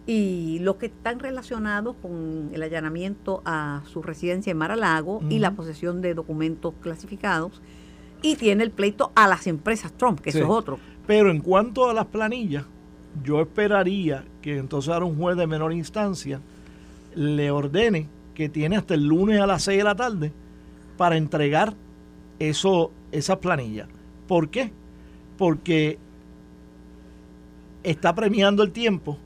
Y 0.07 0.59
los 0.59 0.77
que 0.77 0.87
están 0.87 1.19
relacionados 1.19 1.95
con 2.01 2.49
el 2.53 2.63
allanamiento 2.63 3.41
a 3.45 3.81
su 3.85 4.01
residencia 4.01 4.51
en 4.51 4.57
Mar-a-Lago 4.57 5.21
y 5.29 5.39
la 5.39 5.51
posesión 5.51 6.01
de 6.01 6.13
documentos 6.13 6.73
clasificados. 6.81 7.61
Y 8.23 8.35
tiene 8.35 8.63
el 8.63 8.71
pleito 8.71 9.11
a 9.15 9.27
las 9.27 9.47
empresas 9.47 9.93
Trump, 9.93 10.19
que 10.19 10.31
Sí. 10.31 10.39
eso 10.39 10.47
es 10.47 10.51
otro. 10.53 10.79
Pero 11.07 11.29
en 11.31 11.39
cuanto 11.39 11.89
a 11.89 11.93
las 11.93 12.05
planillas, 12.07 12.65
yo 13.23 13.41
esperaría 13.41 14.25
que 14.41 14.57
entonces 14.57 14.91
ahora 14.91 15.05
un 15.05 15.17
juez 15.17 15.37
de 15.37 15.47
menor 15.47 15.73
instancia 15.73 16.39
le 17.15 17.51
ordene 17.51 18.07
que 18.33 18.49
tiene 18.49 18.77
hasta 18.77 18.93
el 18.93 19.05
lunes 19.05 19.39
a 19.41 19.47
las 19.47 19.63
6 19.63 19.77
de 19.79 19.83
la 19.83 19.95
tarde 19.95 20.31
para 20.97 21.17
entregar 21.17 21.73
eso, 22.39 22.91
esas 23.11 23.37
planillas. 23.37 23.87
¿Por 24.27 24.49
qué? 24.49 24.71
Porque 25.37 25.97
está 27.83 28.13
premiando 28.15 28.63
el 28.63 28.71
tiempo, 28.71 29.17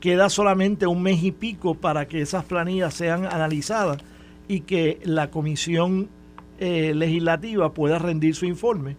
queda 0.00 0.28
solamente 0.28 0.86
un 0.86 1.02
mes 1.02 1.22
y 1.22 1.32
pico 1.32 1.74
para 1.74 2.06
que 2.06 2.20
esas 2.22 2.44
planillas 2.44 2.94
sean 2.94 3.24
analizadas 3.26 3.98
y 4.48 4.60
que 4.60 5.00
la 5.04 5.30
comisión 5.30 6.08
eh, 6.58 6.92
legislativa 6.94 7.72
pueda 7.72 7.98
rendir 7.98 8.34
su 8.34 8.46
informe. 8.46 8.96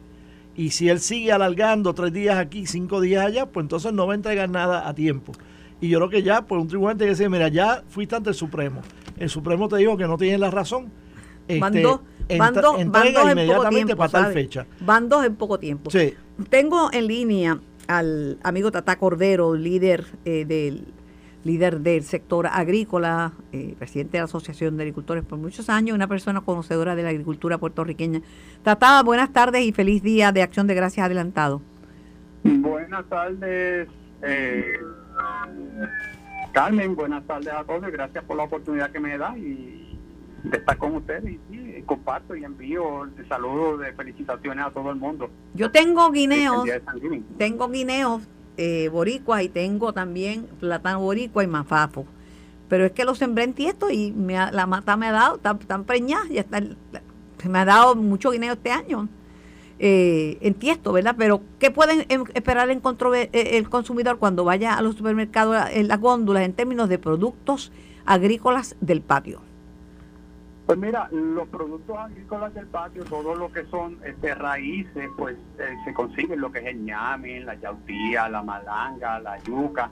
Y 0.55 0.71
si 0.71 0.89
él 0.89 0.99
sigue 0.99 1.31
alargando 1.31 1.93
tres 1.93 2.11
días 2.13 2.37
aquí, 2.37 2.65
cinco 2.65 2.99
días 2.99 3.25
allá, 3.25 3.45
pues 3.45 3.63
entonces 3.63 3.93
no 3.93 4.07
va 4.07 4.13
a 4.13 4.15
entregar 4.15 4.49
nada 4.49 4.87
a 4.89 4.93
tiempo. 4.95 5.33
Y 5.79 5.89
yo 5.89 5.99
creo 5.99 6.09
que 6.09 6.23
ya, 6.23 6.41
pues 6.41 6.59
un 6.59 6.67
tribunal 6.67 6.97
tiene 6.97 7.09
que 7.11 7.17
decir, 7.17 7.29
mira, 7.29 7.47
ya 7.49 7.83
fuiste 7.89 8.15
ante 8.15 8.29
el 8.29 8.35
Supremo. 8.35 8.81
El 9.17 9.29
Supremo 9.29 9.67
te 9.67 9.77
dijo 9.77 9.95
que 9.97 10.07
no 10.07 10.17
tienes 10.17 10.39
la 10.39 10.49
razón. 10.49 10.91
Van 11.59 11.73
Este, 11.75 11.81
dos, 11.83 12.01
van 12.37 12.53
dos- 12.55 12.63
van 12.91 13.13
dos 13.13 13.29
en 13.29 13.47
poco 13.47 13.69
tiempo. 13.69 13.95
para 13.95 14.09
tal 14.11 14.21
¿sabes? 14.23 14.33
fecha. 14.33 14.65
Van 14.81 15.07
dos 15.07 15.23
en 15.25 15.35
poco 15.35 15.59
tiempo. 15.59 15.91
Sí, 15.91 16.13
Tengo 16.49 16.89
en 16.91 17.07
línea 17.07 17.59
al 17.87 18.37
amigo 18.43 18.71
Tata 18.71 18.97
Cordero, 18.97 19.55
líder 19.55 20.05
eh, 20.25 20.45
del 20.45 20.85
líder 21.43 21.79
del 21.79 22.03
sector 22.03 22.45
agrícola, 22.47 23.31
eh, 23.53 23.73
presidente 23.79 24.13
de 24.13 24.17
la 24.19 24.25
Asociación 24.25 24.75
de 24.75 24.83
Agricultores 24.83 25.23
por 25.23 25.39
muchos 25.39 25.69
años, 25.69 25.95
una 25.95 26.07
persona 26.07 26.41
conocedora 26.41 26.95
de 26.95 27.03
la 27.03 27.09
agricultura 27.09 27.57
puertorriqueña. 27.57 28.21
Tata, 28.63 29.01
buenas 29.01 29.31
tardes 29.31 29.61
y 29.63 29.71
feliz 29.71 30.03
día 30.03 30.31
de 30.31 30.41
Acción 30.41 30.67
de 30.67 30.75
Gracias 30.75 31.05
adelantado. 31.05 31.61
Buenas 32.43 33.05
tardes, 33.07 33.87
eh, 34.23 34.79
Carmen, 36.51 36.95
buenas 36.95 37.25
tardes 37.25 37.53
a 37.53 37.63
todos, 37.63 37.91
gracias 37.91 38.23
por 38.25 38.35
la 38.35 38.43
oportunidad 38.43 38.91
que 38.91 38.99
me 38.99 39.17
da 39.17 39.37
y 39.37 39.97
de 40.43 40.57
estar 40.57 40.77
con 40.77 40.95
ustedes 40.95 41.37
y, 41.49 41.66
comparto 41.87 42.35
y 42.35 42.43
envío 42.43 43.07
saludos 43.27 43.79
de 43.79 43.93
felicitaciones 43.93 44.65
a 44.65 44.69
todo 44.69 44.91
el 44.91 44.97
mundo. 44.97 45.31
Yo 45.55 45.71
tengo 45.71 46.11
guineos, 46.11 46.69
tengo 47.39 47.67
guineos 47.69 48.21
eh, 48.57 48.89
boricuas 48.89 49.41
y 49.43 49.49
tengo 49.49 49.93
también 49.93 50.45
plátano 50.59 50.99
boricua 50.99 51.43
y 51.43 51.47
mafafo. 51.47 52.05
Pero 52.69 52.85
es 52.85 52.91
que 52.91 53.05
lo 53.05 53.15
sembré 53.15 53.45
en 53.45 53.53
tiesto 53.53 53.89
y 53.89 54.11
me 54.11 54.33
la 54.33 54.67
mata 54.67 54.97
me 54.97 55.07
ha 55.07 55.11
dado, 55.11 55.37
tan, 55.37 55.85
preñada, 55.85 56.27
ya 56.29 56.41
está, 56.41 56.61
me 57.49 57.59
ha 57.59 57.65
dado 57.65 57.95
mucho 57.95 58.31
guineo 58.31 58.53
este 58.53 58.71
año. 58.71 59.07
Eh, 59.79 60.39
en 60.41 60.55
tiesto, 60.55 60.91
¿verdad? 60.91 61.15
Pero 61.17 61.41
¿qué 61.59 61.69
pueden 61.69 62.05
em, 62.09 62.23
esperar 62.33 62.69
en 62.71 62.81
eh, 62.81 63.29
el 63.31 63.69
consumidor 63.69 64.17
cuando 64.17 64.43
vaya 64.43 64.75
a 64.75 64.81
los 64.81 64.95
supermercados, 64.95 65.55
en 65.71 65.87
las 65.87 66.01
góndolas, 66.01 66.43
en 66.43 66.53
términos 66.53 66.89
de 66.89 66.97
productos 66.97 67.71
agrícolas 68.05 68.75
del 68.81 69.01
patio? 69.01 69.46
Pues 70.67 70.77
mira, 70.79 71.07
los 71.13 71.47
productos 71.47 71.97
agrícolas 71.97 72.53
del 72.53 72.67
patio, 72.67 73.05
todo 73.05 73.35
lo 73.35 73.49
que 73.49 73.63
son 73.67 73.99
este, 74.03 74.35
raíces, 74.35 75.09
pues 75.17 75.37
eh, 75.59 75.77
se 75.85 75.93
consiguen 75.93 76.41
lo 76.41 76.51
que 76.51 76.59
es 76.59 76.65
el 76.65 76.83
ñame, 76.83 77.39
la 77.39 77.55
yautía, 77.55 78.27
la 78.27 78.43
malanga, 78.43 79.17
la 79.21 79.41
yuca, 79.43 79.89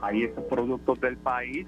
ahí 0.00 0.22
esos 0.22 0.44
productos 0.44 0.98
del 1.02 1.18
país. 1.18 1.66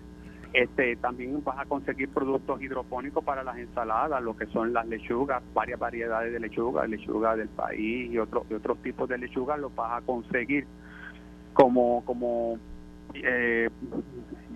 Este, 0.55 0.97
también 0.97 1.45
vas 1.45 1.59
a 1.59 1.67
conseguir 1.67 2.09
productos 2.09 2.63
hidropónicos 2.63 3.23
para 3.23 3.45
las 3.45 3.59
ensaladas, 3.59 4.23
lo 4.23 4.35
que 4.35 4.47
son 4.47 4.73
las 4.73 4.87
lechugas, 4.87 5.43
varias 5.53 5.79
variedades 5.79 6.33
de 6.33 6.41
lechuga, 6.41 6.87
lechuga 6.87 7.37
del 7.37 7.49
país 7.49 8.11
y, 8.11 8.17
otros 8.17 8.47
otros 8.51 8.79
tipos 8.79 9.07
de 9.07 9.19
lechugas 9.19 9.59
los 9.59 9.75
vas 9.75 10.01
a 10.01 10.07
conseguir 10.07 10.67
como, 11.53 12.03
como 12.07 12.59
eh, 13.13 13.69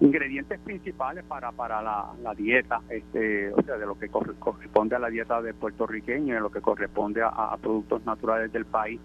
ingredientes 0.01 0.59
principales 0.61 1.25
para, 1.25 1.53
para 1.53 1.83
la, 1.83 2.35
dieta, 2.35 2.81
este, 2.89 3.53
o 3.53 3.63
sea, 3.63 3.77
de 3.77 3.87
lo 3.87 3.99
que 3.99 4.09
corresponde 4.09 4.97
a 4.97 4.99
la 4.99 5.11
dieta 5.11 5.43
de 5.43 5.53
puertorriqueño 5.53 6.35
de 6.35 6.41
lo 6.41 6.51
que 6.51 6.61
corresponde 6.61 7.23
a, 7.23 7.57
productos 7.61 8.05
naturales 8.07 8.51
del 8.53 8.65
país. 8.65 9.01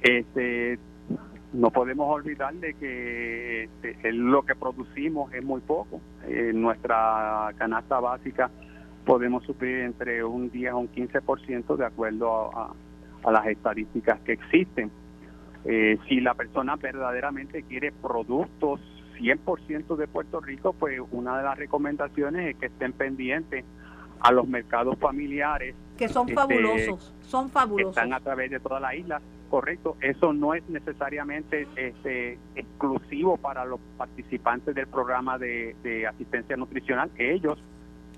Este, 0.00 0.78
no 1.52 1.70
podemos 1.70 2.08
olvidar 2.08 2.54
de 2.54 2.74
que 2.74 3.64
este, 3.64 4.12
lo 4.12 4.42
que 4.42 4.54
producimos 4.54 5.32
es 5.34 5.44
muy 5.44 5.60
poco. 5.60 6.00
En 6.26 6.62
nuestra 6.62 7.50
canasta 7.58 7.98
básica 7.98 8.50
podemos 9.04 9.44
suplir 9.44 9.80
entre 9.80 10.22
un 10.22 10.50
10 10.50 10.72
a 10.72 10.76
un 10.76 10.88
15% 10.88 11.76
de 11.76 11.84
acuerdo 11.84 12.56
a, 12.56 12.72
a 13.24 13.32
las 13.32 13.46
estadísticas 13.46 14.20
que 14.20 14.32
existen. 14.32 14.90
Eh, 15.64 15.98
si 16.08 16.20
la 16.20 16.34
persona 16.34 16.76
verdaderamente 16.76 17.62
quiere 17.64 17.92
productos 17.92 18.80
100% 19.22 19.96
de 19.96 20.08
Puerto 20.08 20.40
Rico, 20.40 20.72
pues 20.72 21.00
una 21.12 21.38
de 21.38 21.44
las 21.44 21.56
recomendaciones 21.56 22.54
es 22.54 22.56
que 22.56 22.66
estén 22.66 22.92
pendientes 22.92 23.64
a 24.20 24.32
los 24.32 24.46
mercados 24.46 24.98
familiares. 24.98 25.74
Que 25.96 26.08
son 26.08 26.28
este, 26.28 26.34
fabulosos, 26.34 27.14
son 27.22 27.48
fabulosos. 27.48 27.96
están 27.96 28.12
a 28.12 28.20
través 28.20 28.50
de 28.50 28.60
toda 28.60 28.80
la 28.80 28.94
isla, 28.94 29.20
correcto. 29.48 29.96
Eso 30.00 30.32
no 30.32 30.54
es 30.54 30.68
necesariamente 30.68 31.68
este, 31.76 32.38
exclusivo 32.54 33.36
para 33.36 33.64
los 33.64 33.80
participantes 33.96 34.74
del 34.74 34.86
programa 34.86 35.38
de, 35.38 36.06
asistencia 36.08 36.56
nutricional. 36.56 37.10
Ellos, 37.16 37.62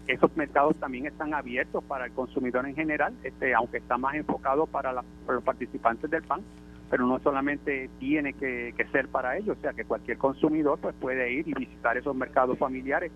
esos 0.06 0.34
mercados 0.36 0.76
también 0.76 1.06
están 1.06 1.34
abiertos 1.34 1.84
para 1.84 2.06
el 2.06 2.12
consumidor 2.12 2.66
en 2.66 2.74
general, 2.74 3.14
este, 3.22 3.54
aunque 3.54 3.78
está 3.78 3.98
más 3.98 4.14
enfocado 4.14 4.66
para 4.66 4.92
los 4.92 5.42
participantes 5.42 6.10
del 6.10 6.22
PAN 6.22 6.42
pero 6.90 7.06
no 7.06 7.18
solamente 7.20 7.90
tiene 7.98 8.32
que, 8.34 8.74
ser 8.92 9.08
para 9.08 9.36
ellos, 9.36 9.56
o 9.58 9.60
sea 9.60 9.72
que 9.72 9.84
cualquier 9.84 10.18
consumidor 10.18 10.78
pues 10.80 10.94
puede 11.00 11.32
ir 11.32 11.48
y 11.48 11.54
visitar 11.54 11.96
esos 11.96 12.14
mercados 12.14 12.58
familiares 12.58 13.10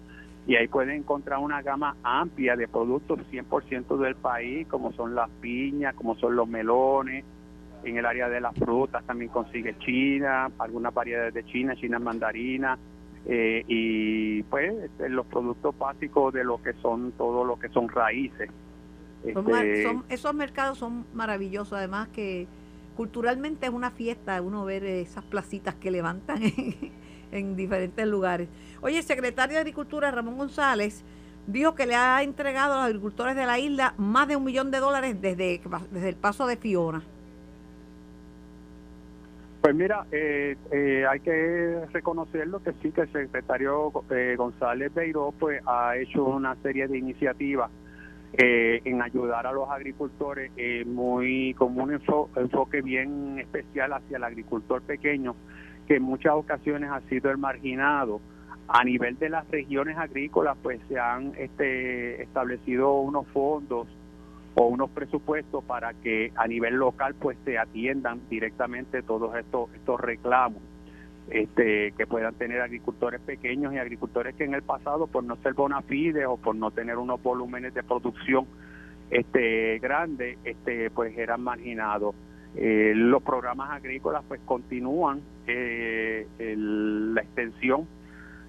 y 0.46 0.56
ahí 0.56 0.66
puede 0.66 0.96
encontrar 0.96 1.38
una 1.40 1.60
gama 1.62 1.96
amplia 2.02 2.56
de 2.56 2.66
productos 2.68 3.18
100% 3.30 3.98
del 3.98 4.16
país, 4.16 4.66
como 4.66 4.92
son 4.92 5.14
las 5.14 5.28
piñas, 5.40 5.94
como 5.94 6.16
son 6.16 6.36
los 6.36 6.48
melones, 6.48 7.24
en 7.84 7.96
el 7.96 8.06
área 8.06 8.28
de 8.28 8.40
las 8.40 8.54
frutas 8.56 9.04
también 9.04 9.30
consigue 9.30 9.76
China, 9.78 10.50
algunas 10.58 10.92
variedades 10.92 11.34
de 11.34 11.44
China, 11.44 11.76
China 11.76 11.98
mandarina, 11.98 12.78
eh, 13.26 13.62
y 13.66 14.42
pues 14.44 14.72
este, 14.84 15.08
los 15.08 15.26
productos 15.26 15.76
básicos 15.78 16.32
de 16.32 16.44
lo 16.44 16.62
que 16.62 16.72
son 16.74 17.12
todo 17.12 17.44
lo 17.44 17.58
que 17.58 17.68
son 17.68 17.88
raíces. 17.88 18.50
Este, 19.24 19.86
esos 20.08 20.34
mercados 20.34 20.78
son 20.78 21.04
maravillosos, 21.12 21.74
además 21.74 22.08
que 22.08 22.46
culturalmente 22.98 23.66
es 23.66 23.72
una 23.72 23.92
fiesta 23.92 24.42
uno 24.42 24.64
ver 24.64 24.82
esas 24.82 25.22
placitas 25.22 25.76
que 25.76 25.88
levantan 25.88 26.42
en, 27.30 27.54
diferentes 27.54 28.04
lugares. 28.04 28.48
Oye, 28.80 28.98
el 28.98 29.04
secretario 29.04 29.54
de 29.54 29.60
Agricultura, 29.60 30.10
Ramón 30.10 30.36
González, 30.36 31.04
dijo 31.46 31.76
que 31.76 31.86
le 31.86 31.94
ha 31.94 32.20
entregado 32.24 32.74
a 32.74 32.78
los 32.78 32.86
agricultores 32.86 33.36
de 33.36 33.46
la 33.46 33.56
isla 33.60 33.94
más 33.98 34.26
de 34.26 34.34
un 34.34 34.42
millón 34.42 34.72
de 34.72 34.80
dólares 34.80 35.14
desde, 35.22 35.60
el 35.94 36.16
paso 36.16 36.48
de 36.48 36.56
Fiona. 36.56 37.04
Pues 39.60 39.76
mira, 39.76 40.04
eh, 40.10 40.56
eh, 40.72 41.06
hay 41.08 41.20
que 41.20 41.86
reconocerlo 41.92 42.60
que 42.64 42.72
sí, 42.82 42.90
que 42.90 43.02
el 43.02 43.12
secretario 43.12 43.92
eh, 44.10 44.34
González 44.36 44.92
Beiró 44.92 45.32
pues, 45.38 45.62
ha 45.66 45.96
hecho 45.96 46.24
una 46.24 46.56
serie 46.62 46.88
de 46.88 46.98
iniciativas 46.98 47.70
eh, 48.34 48.82
en 48.84 49.00
ayudar 49.00 49.46
a 49.46 49.52
los 49.52 49.68
agricultores, 49.70 50.52
eh, 50.56 50.84
muy 50.84 51.54
como 51.54 51.82
un 51.82 51.92
enfoque 51.92 52.82
bien 52.82 53.38
especial 53.38 53.92
hacia 53.94 54.18
el 54.18 54.24
agricultor 54.24 54.82
pequeño, 54.82 55.34
que 55.86 55.96
en 55.96 56.02
muchas 56.02 56.34
ocasiones 56.34 56.90
ha 56.90 57.00
sido 57.08 57.30
el 57.30 57.38
marginado. 57.38 58.20
A 58.68 58.84
nivel 58.84 59.18
de 59.18 59.30
las 59.30 59.48
regiones 59.48 59.96
agrícolas, 59.96 60.58
pues 60.62 60.78
se 60.88 60.98
han 60.98 61.32
este, 61.38 62.22
establecido 62.22 63.00
unos 63.00 63.26
fondos 63.28 63.88
o 64.54 64.66
unos 64.66 64.90
presupuestos 64.90 65.64
para 65.64 65.94
que 65.94 66.32
a 66.36 66.46
nivel 66.46 66.74
local 66.74 67.14
pues 67.14 67.38
se 67.46 67.56
atiendan 67.56 68.20
directamente 68.28 69.02
todos 69.02 69.34
estos, 69.36 69.72
estos 69.72 69.98
reclamos 69.98 70.60
este, 71.30 71.92
que 71.92 72.06
puedan 72.06 72.34
tener 72.34 72.60
agricultores 72.60 73.20
pequeños 73.20 73.74
y 73.74 73.78
agricultores 73.78 74.34
que 74.34 74.44
en 74.44 74.54
el 74.54 74.62
pasado 74.62 75.06
por 75.06 75.24
no 75.24 75.36
ser 75.36 75.54
bona 75.54 75.82
fide 75.82 76.26
o 76.26 76.36
por 76.36 76.54
no 76.54 76.70
tener 76.70 76.96
unos 76.96 77.22
volúmenes 77.22 77.74
de 77.74 77.82
producción 77.82 78.46
este 79.10 79.78
grandes 79.78 80.38
este 80.44 80.90
pues 80.90 81.16
eran 81.16 81.42
marginados. 81.42 82.14
Eh, 82.56 82.92
los 82.94 83.22
programas 83.22 83.70
agrícolas 83.70 84.24
pues 84.26 84.40
continúan 84.44 85.20
eh, 85.46 86.26
la 86.38 87.20
extensión 87.20 87.86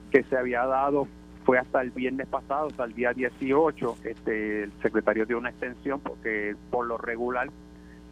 que 0.09 0.23
se 0.23 0.37
había 0.37 0.65
dado 0.65 1.07
fue 1.43 1.57
hasta 1.59 1.81
el 1.81 1.91
viernes 1.91 2.27
pasado 2.27 2.67
hasta 2.67 2.85
el 2.85 2.93
día 2.93 3.13
18 3.13 3.97
este 4.05 4.63
el 4.63 4.71
secretario 4.81 5.25
dio 5.25 5.37
una 5.37 5.49
extensión 5.49 5.99
porque 5.99 6.55
por 6.71 6.85
lo 6.85 6.97
regular 6.97 7.49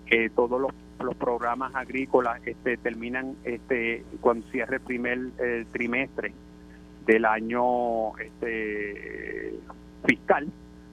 eh, 0.08 0.30
todos 0.36 0.60
los 0.60 0.72
los 1.00 1.16
programas 1.16 1.74
agrícolas 1.76 2.42
este, 2.46 2.78
terminan 2.78 3.36
este, 3.44 4.04
cuando 4.22 4.48
cierre 4.50 4.78
el 4.78 4.82
primer 4.82 5.20
trimestre 5.72 6.34
del 7.06 7.26
año 7.26 8.18
este, 8.18 9.60
fiscal, 10.06 10.48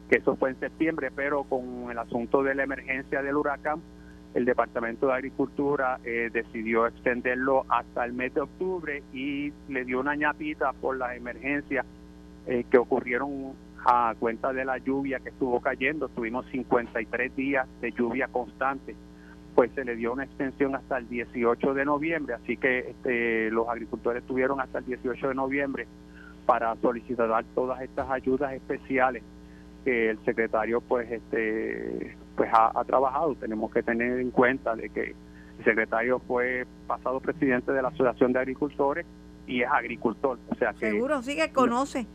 que 0.08 0.16
eso 0.16 0.36
fue 0.36 0.50
en 0.50 0.60
septiembre, 0.60 1.10
pero 1.14 1.44
con 1.44 1.90
el 1.90 1.98
asunto 1.98 2.42
de 2.42 2.54
la 2.54 2.62
emergencia 2.62 3.22
del 3.22 3.36
huracán, 3.36 3.80
el 4.34 4.44
Departamento 4.44 5.06
de 5.06 5.12
Agricultura 5.14 6.00
eh, 6.04 6.30
decidió 6.32 6.86
extenderlo 6.86 7.64
hasta 7.68 8.04
el 8.04 8.12
mes 8.12 8.34
de 8.34 8.40
octubre 8.40 9.02
y 9.12 9.52
le 9.68 9.84
dio 9.84 10.00
una 10.00 10.16
ñapita 10.16 10.72
por 10.72 10.96
las 10.96 11.16
emergencias 11.16 11.86
eh, 12.46 12.64
que 12.68 12.78
ocurrieron 12.78 13.52
a 13.86 14.14
cuenta 14.18 14.52
de 14.52 14.64
la 14.64 14.78
lluvia 14.78 15.20
que 15.20 15.28
estuvo 15.28 15.60
cayendo. 15.60 16.08
Tuvimos 16.08 16.46
53 16.46 17.36
días 17.36 17.68
de 17.80 17.92
lluvia 17.92 18.26
constante 18.28 18.96
pues 19.54 19.70
se 19.74 19.84
le 19.84 19.96
dio 19.96 20.12
una 20.12 20.24
extensión 20.24 20.74
hasta 20.74 20.98
el 20.98 21.08
18 21.08 21.74
de 21.74 21.84
noviembre, 21.84 22.34
así 22.34 22.56
que 22.56 22.90
este, 22.90 23.50
los 23.50 23.68
agricultores 23.68 24.24
tuvieron 24.24 24.60
hasta 24.60 24.78
el 24.78 24.86
18 24.86 25.28
de 25.28 25.34
noviembre 25.34 25.86
para 26.46 26.74
solicitar 26.76 27.44
todas 27.54 27.80
estas 27.80 28.10
ayudas 28.10 28.52
especiales 28.52 29.22
que 29.84 30.10
el 30.10 30.24
secretario 30.24 30.80
pues 30.80 31.10
este 31.10 32.16
pues 32.36 32.50
ha, 32.52 32.84
trabajado. 32.84 33.34
Tenemos 33.36 33.70
que 33.72 33.82
tener 33.82 34.18
en 34.18 34.30
cuenta 34.30 34.74
de 34.74 34.88
que 34.88 35.14
el 35.58 35.64
secretario 35.64 36.18
fue 36.18 36.66
pasado 36.86 37.20
presidente 37.20 37.72
de 37.72 37.82
la 37.82 37.88
Asociación 37.88 38.32
de 38.32 38.40
Agricultores 38.40 39.06
y 39.46 39.62
es 39.62 39.68
agricultor, 39.70 40.38
o 40.48 40.54
sea 40.54 40.72
que 40.72 40.90
seguro 40.90 41.22
sí 41.22 41.36
que 41.36 41.52
conoce 41.52 42.06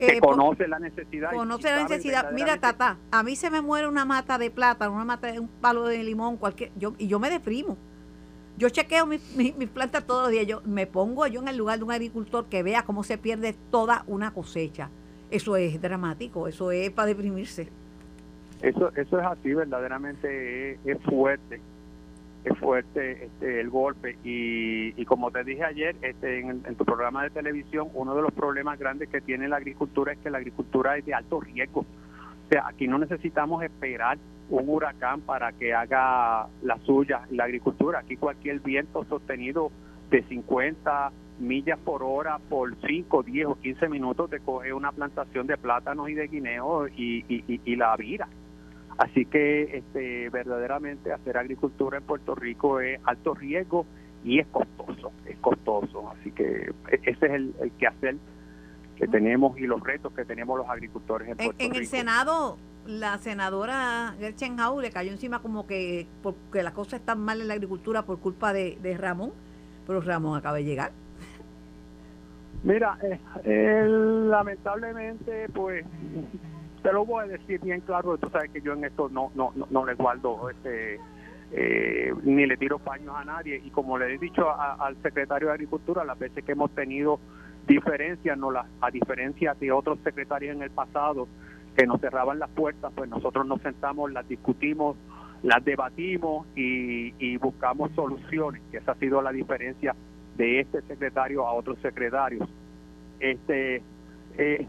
que 0.00 0.16
eh, 0.16 0.20
conoce 0.20 0.66
la 0.66 0.78
necesidad. 0.78 1.32
Conoce 1.32 1.70
la 1.70 1.82
necesidad. 1.82 2.32
Mira, 2.32 2.58
Tata, 2.58 2.96
a 3.10 3.22
mí 3.22 3.36
se 3.36 3.50
me 3.50 3.60
muere 3.60 3.86
una 3.86 4.04
mata 4.04 4.38
de 4.38 4.50
plata, 4.50 4.88
una 4.88 5.04
mata 5.04 5.30
de 5.30 5.38
un 5.38 5.48
palo 5.48 5.86
de 5.86 6.02
limón, 6.02 6.36
cualquier, 6.36 6.70
yo, 6.76 6.94
y 6.98 7.06
yo 7.06 7.18
me 7.18 7.30
deprimo. 7.30 7.76
Yo 8.56 8.68
chequeo 8.68 9.06
mis, 9.06 9.20
plantas 9.72 10.04
todos 10.06 10.24
los 10.24 10.30
días. 10.32 10.46
Yo 10.46 10.62
me 10.64 10.86
pongo 10.86 11.26
yo 11.26 11.40
en 11.40 11.48
el 11.48 11.56
lugar 11.56 11.78
de 11.78 11.84
un 11.84 11.92
agricultor 11.92 12.46
que 12.46 12.62
vea 12.62 12.82
cómo 12.82 13.04
se 13.04 13.18
pierde 13.18 13.54
toda 13.70 14.04
una 14.06 14.32
cosecha. 14.32 14.90
Eso 15.30 15.56
es 15.56 15.80
dramático, 15.80 16.48
eso 16.48 16.72
es 16.72 16.90
para 16.90 17.06
deprimirse. 17.06 17.68
Eso, 18.60 18.90
eso 18.94 19.18
es 19.18 19.26
así, 19.26 19.54
verdaderamente 19.54 20.78
es 20.84 21.02
fuerte 21.04 21.60
este, 22.44 23.30
el 23.40 23.70
golpe. 23.70 24.16
Y, 24.24 25.04
como 25.04 25.30
te 25.30 25.44
dije 25.44 25.64
ayer 25.64 25.96
este, 26.02 26.40
en, 26.40 26.62
tu 26.76 26.84
programa 26.84 27.24
de 27.24 27.30
televisión, 27.30 27.88
uno 27.94 28.14
de 28.14 28.22
los 28.22 28.32
problemas 28.32 28.78
grandes 28.78 29.08
que 29.08 29.20
tiene 29.20 29.48
la 29.48 29.56
agricultura 29.56 30.12
es 30.12 30.18
que 30.18 30.30
la 30.30 30.38
agricultura 30.38 30.96
es 30.96 31.04
de 31.04 31.14
alto 31.14 31.40
riesgo. 31.40 31.80
O 31.80 32.48
sea, 32.50 32.66
aquí 32.68 32.86
no 32.88 32.98
necesitamos 32.98 33.62
esperar 33.62 34.18
un 34.48 34.68
huracán 34.68 35.20
para 35.20 35.52
que 35.52 35.72
haga 35.74 36.48
la 36.62 36.78
suya 36.84 37.22
la 37.30 37.44
agricultura. 37.44 38.00
Aquí 38.00 38.16
cualquier 38.16 38.60
viento 38.60 39.04
sostenido 39.04 39.70
de 40.10 40.22
50 40.24 41.12
millas 41.40 41.78
por 41.78 42.02
hora 42.02 42.38
por 42.38 42.74
5, 42.86 43.22
10 43.22 43.46
o 43.46 43.54
15 43.56 43.88
minutos 43.88 44.30
te 44.30 44.40
coge 44.40 44.72
una 44.72 44.92
plantación 44.92 45.46
de 45.46 45.56
plátanos 45.56 46.08
y 46.10 46.14
de 46.14 46.28
guineo 46.28 46.88
y, 46.88 47.24
y, 47.28 47.76
la 47.76 47.96
vira. 47.96 48.28
Así 49.00 49.24
que 49.24 49.78
este, 49.78 50.28
verdaderamente 50.28 51.10
hacer 51.10 51.38
agricultura 51.38 51.96
en 51.96 52.04
Puerto 52.04 52.34
Rico 52.34 52.80
es 52.80 53.00
alto 53.04 53.34
riesgo 53.34 53.86
y 54.22 54.40
es 54.40 54.46
costoso, 54.48 55.10
es 55.24 55.38
costoso. 55.38 56.10
Así 56.10 56.30
que 56.32 56.70
e, 56.90 57.00
ese 57.04 57.26
es 57.26 57.32
el, 57.32 57.54
el 57.62 57.70
quehacer 57.72 58.16
que 58.96 59.08
tenemos 59.08 59.58
y 59.58 59.62
los 59.62 59.82
retos 59.82 60.12
que 60.12 60.26
tenemos 60.26 60.58
los 60.58 60.68
agricultores 60.68 61.28
en 61.28 61.36
Puerto 61.38 61.52
Rico. 61.52 61.74
En 61.74 61.80
el 61.80 61.86
Senado 61.86 62.58
la 62.86 63.16
senadora 63.16 64.14
Gerchen 64.18 64.60
Hau 64.60 64.80
le 64.80 64.90
cayó 64.90 65.12
encima 65.12 65.40
como 65.40 65.66
que 65.66 66.06
porque 66.22 66.62
las 66.62 66.74
cosas 66.74 67.00
están 67.00 67.20
mal 67.20 67.40
en 67.40 67.48
la 67.48 67.54
agricultura 67.54 68.02
por 68.02 68.18
culpa 68.20 68.52
de, 68.52 68.96
Ramón, 68.98 69.32
pero 69.86 70.02
Ramón 70.02 70.38
acaba 70.38 70.56
de 70.56 70.64
llegar. 70.64 70.92
Mira, 72.62 72.98
eh, 73.44 73.86
lamentablemente, 73.88 75.48
pues, 75.54 75.86
te 76.82 76.92
lo 76.92 77.04
voy 77.04 77.24
a 77.24 77.28
decir 77.28 77.60
bien 77.60 77.80
claro, 77.80 78.16
tú 78.18 78.28
sabes 78.30 78.50
que 78.50 78.60
yo 78.60 78.72
en 78.72 78.84
esto 78.84 79.08
no 79.08 79.30
no 79.34 79.52
no, 79.54 79.66
no 79.70 79.86
le 79.86 79.94
guardo 79.94 80.50
este 80.50 81.00
eh, 81.52 82.12
ni 82.22 82.46
le 82.46 82.56
tiro 82.56 82.78
paños 82.78 83.14
a 83.16 83.24
nadie 83.24 83.60
y 83.64 83.70
como 83.70 83.98
le 83.98 84.14
he 84.14 84.18
dicho 84.18 84.46
al 84.58 84.96
secretario 85.02 85.48
de 85.48 85.54
Agricultura 85.54 86.04
las 86.04 86.18
veces 86.18 86.44
que 86.44 86.52
hemos 86.52 86.70
tenido 86.72 87.18
diferencias, 87.66 88.36
no 88.38 88.50
las, 88.50 88.66
a 88.80 88.90
diferencia 88.90 89.54
de 89.58 89.72
otros 89.72 89.98
secretarios 90.04 90.56
en 90.56 90.62
el 90.62 90.70
pasado, 90.70 91.28
que 91.76 91.86
nos 91.86 92.00
cerraban 92.00 92.38
las 92.38 92.50
puertas, 92.50 92.92
pues 92.94 93.08
nosotros 93.08 93.46
nos 93.46 93.60
sentamos, 93.62 94.10
las 94.12 94.26
discutimos, 94.28 94.96
las 95.42 95.64
debatimos 95.64 96.46
y, 96.54 97.36
buscamos 97.38 97.92
soluciones, 97.92 98.60
que 98.70 98.78
esa 98.78 98.92
ha 98.92 98.94
sido 98.96 99.22
la 99.22 99.32
diferencia 99.32 99.94
de 100.36 100.60
este 100.60 100.82
secretario 100.82 101.46
a 101.46 101.52
otros 101.52 101.78
secretarios. 101.80 102.48
Este, 103.20 103.82
eh, 104.36 104.66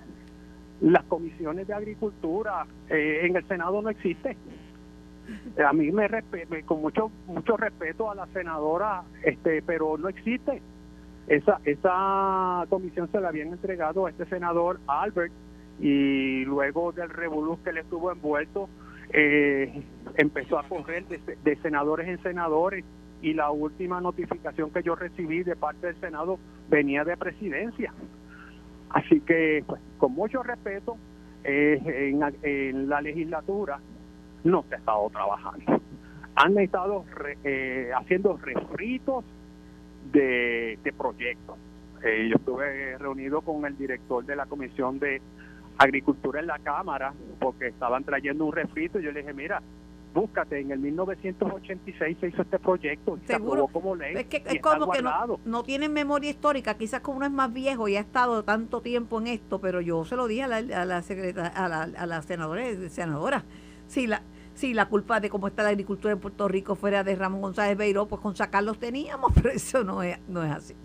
las 0.82 1.04
comisiones 1.06 1.68
de 1.68 1.74
agricultura 1.74 2.66
eh, 2.90 3.22
en 3.24 3.36
el 3.36 3.48
Senado 3.48 3.82
no 3.82 3.90
existen. 3.90 4.36
A 5.66 5.72
mí 5.72 5.92
me, 5.92 6.10
me 6.50 6.64
con 6.64 6.82
mucho 6.82 7.12
mucho 7.28 7.56
respeto 7.56 8.12
a 8.12 8.16
la 8.16 8.28
senadora, 8.28 9.04
este, 9.24 9.62
pero 9.62 9.98
no 9.98 10.10
existe. 10.10 10.62
Esa 11.28 11.60
esa 11.64 12.66
comisión 12.70 13.10
se 13.12 13.22
la 13.22 13.30
habían 13.30 13.50
entregado 13.50 14.06
a 14.06 14.10
este 14.10 14.26
senador 14.26 14.80
Albert 14.88 15.32
y 15.80 16.46
luego 16.46 16.92
del 16.92 17.10
revolú 17.10 17.60
que 17.64 17.74
le 17.74 17.82
estuvo 17.82 18.12
envuelto, 18.12 18.70
eh, 19.14 19.84
empezó 20.16 20.60
a 20.60 20.64
correr 20.64 21.06
de, 21.08 21.56
senadores 21.58 22.08
en 22.08 22.22
senadores 22.22 22.86
y 23.22 23.34
la 23.34 23.52
última 23.52 24.00
notificación 24.00 24.72
que 24.72 24.84
yo 24.84 24.96
recibí 24.96 25.44
de 25.44 25.56
parte 25.56 25.88
del 25.88 26.00
Senado 26.00 26.40
venía 26.70 27.04
de 27.04 27.18
presidencia. 27.18 27.94
Así 28.94 29.22
que, 29.22 29.64
pues, 29.66 29.82
con 29.98 30.14
mucho 30.14 30.44
respeto, 30.44 30.98
eh, 31.44 32.14
en, 32.44 32.90
la 32.90 33.02
legislatura 33.02 33.80
no 34.44 34.64
se 34.68 34.76
ha 34.76 34.78
estado 34.78 35.10
trabajando. 35.10 35.82
Han 36.36 36.58
estado 36.58 37.06
eh, 37.44 37.92
haciendo 37.96 38.38
refritos 38.38 39.26
de, 40.12 40.80
de 40.84 40.94
proyectos. 40.94 41.58
yo 42.02 42.36
estuve 42.36 42.98
reunido 42.98 43.42
con 43.42 43.66
el 43.66 43.78
director 43.78 44.26
de 44.26 44.36
la 44.36 44.46
Comisión 44.46 45.00
de 45.00 45.22
Agricultura 45.78 46.40
en 46.40 46.48
la 46.48 46.60
Cámara 46.60 47.14
porque 47.40 47.68
estaban 47.68 48.04
trayendo 48.04 48.46
un 48.46 48.54
refrito 48.54 49.00
y 49.00 49.04
yo 49.04 49.12
le 49.12 49.22
dije, 49.22 49.34
mira, 49.34 49.62
búscate, 50.14 50.60
en 50.60 50.72
el 50.72 50.80
1986 50.80 52.18
se 52.20 52.28
hizo 52.28 52.42
este 52.42 52.60
proyecto 52.60 53.18
y 53.18 53.28
Seguro. 53.28 53.68
se 53.68 53.74
como 53.74 53.96
ley. 53.96 54.16
Es 54.16 54.26
que 54.26 54.44
es 54.46 54.62
como 54.62 54.92
que 54.92 55.02
no, 55.46 55.64
tienen 55.64 55.94
memoria 55.94 56.30
histórica, 56.30 56.76
quizás 56.76 57.02
como 57.02 57.18
uno 57.18 57.26
es 57.26 57.32
más 57.32 57.54
viejo 57.54 57.88
y 57.88 57.96
ha 57.96 58.02
estado 58.02 58.44
tanto 58.44 58.82
tiempo 58.82 59.20
en 59.20 59.28
esto, 59.28 59.60
pero 59.60 59.82
yo 59.82 60.04
se 60.06 60.16
lo 60.16 60.28
dije 60.28 60.44
a 60.44 60.48
la, 60.48 60.58
a 60.58 60.86
la, 60.86 60.98
a 61.56 61.68
la, 61.68 61.82
a 61.84 62.06
la 62.06 62.22
senadora, 62.22 62.64
senadora. 62.90 63.44
Si 63.88 64.08
la, 64.08 64.22
si 64.54 64.74
la 64.74 64.88
culpa 64.88 65.20
de 65.20 65.30
cómo 65.30 65.48
está 65.48 65.64
la 65.64 65.70
agricultura 65.70 66.14
en 66.14 66.20
Puerto 66.20 66.48
Rico 66.48 66.76
fuera 66.76 67.04
de 67.04 67.16
Ramón 67.16 67.42
González 67.42 67.78
Beiró, 67.78 68.08
pues 68.08 68.22
con 68.22 68.36
sacarlos 68.36 68.80
teníamos, 68.80 69.32
pero 69.36 69.50
eso 69.50 69.84
no 69.84 70.04
es, 70.04 70.20
no 70.28 70.44
es 70.44 70.52
así. 70.52 70.76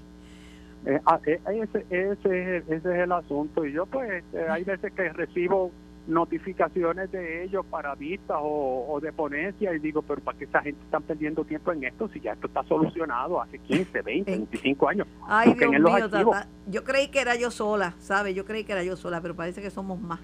Eh, 0.87 1.01
ah, 1.05 1.19
eh, 1.27 1.41
ese, 1.49 1.85
ese, 1.91 2.57
ese, 2.59 2.77
es 2.77 2.85
el 2.85 3.12
asunto. 3.12 3.67
Y 3.67 3.73
yo 3.73 3.87
pues 3.87 4.23
eh, 4.33 4.47
hay 4.49 4.62
veces 4.62 4.93
que 4.93 5.12
recibo 5.12 5.73
notificaciones 6.07 7.11
de 7.11 7.45
ellos 7.45 7.64
para 7.66 7.95
vistas 7.95 8.38
o, 8.40 8.99
de 9.03 9.12
ponencia 9.12 9.73
y 9.75 9.79
digo, 9.79 10.03
pero 10.03 10.21
¿para 10.21 10.38
qué 10.38 10.45
esa 10.45 10.62
gente 10.62 10.81
está 10.85 11.01
perdiendo 11.01 11.45
tiempo 11.45 11.73
en 11.73 11.85
esto 11.85 12.09
si 12.09 12.21
ya 12.21 12.33
esto 12.33 12.47
está 12.47 12.62
solucionado 12.64 13.40
hace 13.40 13.59
15, 13.59 14.03
20, 14.03 14.31
25 14.31 14.88
años? 14.88 15.09
Ay, 15.27 15.55
Dios 15.55 15.71
mío, 15.71 16.09
tata, 16.09 16.49
yo 16.69 16.85
creí 16.85 17.09
que 17.09 17.21
era 17.21 17.35
yo 17.35 17.51
sola, 17.51 17.95
¿sabe? 17.99 18.35
Yo 18.35 18.45
creí 18.45 18.64
que 18.64 18.73
era 18.73 18.85
yo 18.85 18.97
sola, 18.97 19.21
pero 19.21 19.35
parece 19.35 19.61
que 19.61 19.71
somos 19.71 20.01
más. 20.01 20.21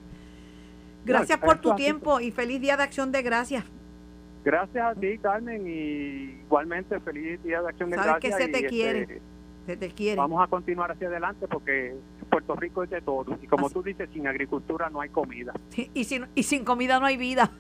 Gracias 1.05 1.39
por 1.39 1.61
tu 1.61 1.75
tiempo 1.75 2.21
y 2.21 2.31
feliz 2.31 2.61
Día 2.61 2.77
de 2.77 2.85
Acción 2.85 3.11
de 3.11 3.23
Gracias. 3.23 3.65
Gracias 4.45 4.85
a 4.85 4.95
ti, 4.99 5.19
Carmen, 5.19 5.67
y 5.67 6.41
igualmente 6.45 6.99
feliz 7.01 7.43
Día 7.43 7.63
de 7.63 7.69
Acción 7.69 7.91
de 7.91 7.97
Sabes 7.97 8.13
Gracias. 8.13 8.37
que 8.37 8.45
se 8.45 8.49
te 8.49 8.67
quiere. 8.67 9.03
Este, 9.03 9.23
se 9.67 9.77
te 9.77 9.91
quiere. 9.91 10.17
Vamos 10.17 10.43
a 10.43 10.47
continuar 10.47 10.91
hacia 10.93 11.09
adelante 11.09 11.47
porque 11.49 11.95
Puerto 12.31 12.57
Rico 12.57 12.83
es 12.83 12.91
de 12.91 13.01
todo. 13.01 13.39
Y 13.43 13.47
como 13.47 13.71
tú 13.71 13.83
dices, 13.83 14.09
sin 14.13 14.27
agricultura 14.27 14.91
no 14.91 15.01
hay 15.01 15.09
comida. 15.09 15.53
y, 15.95 16.05
sin, 16.05 16.27
y 16.35 16.43
sin 16.43 16.65
comida 16.65 16.99
no 16.99 17.07
hay 17.07 17.17
vida. 17.17 17.51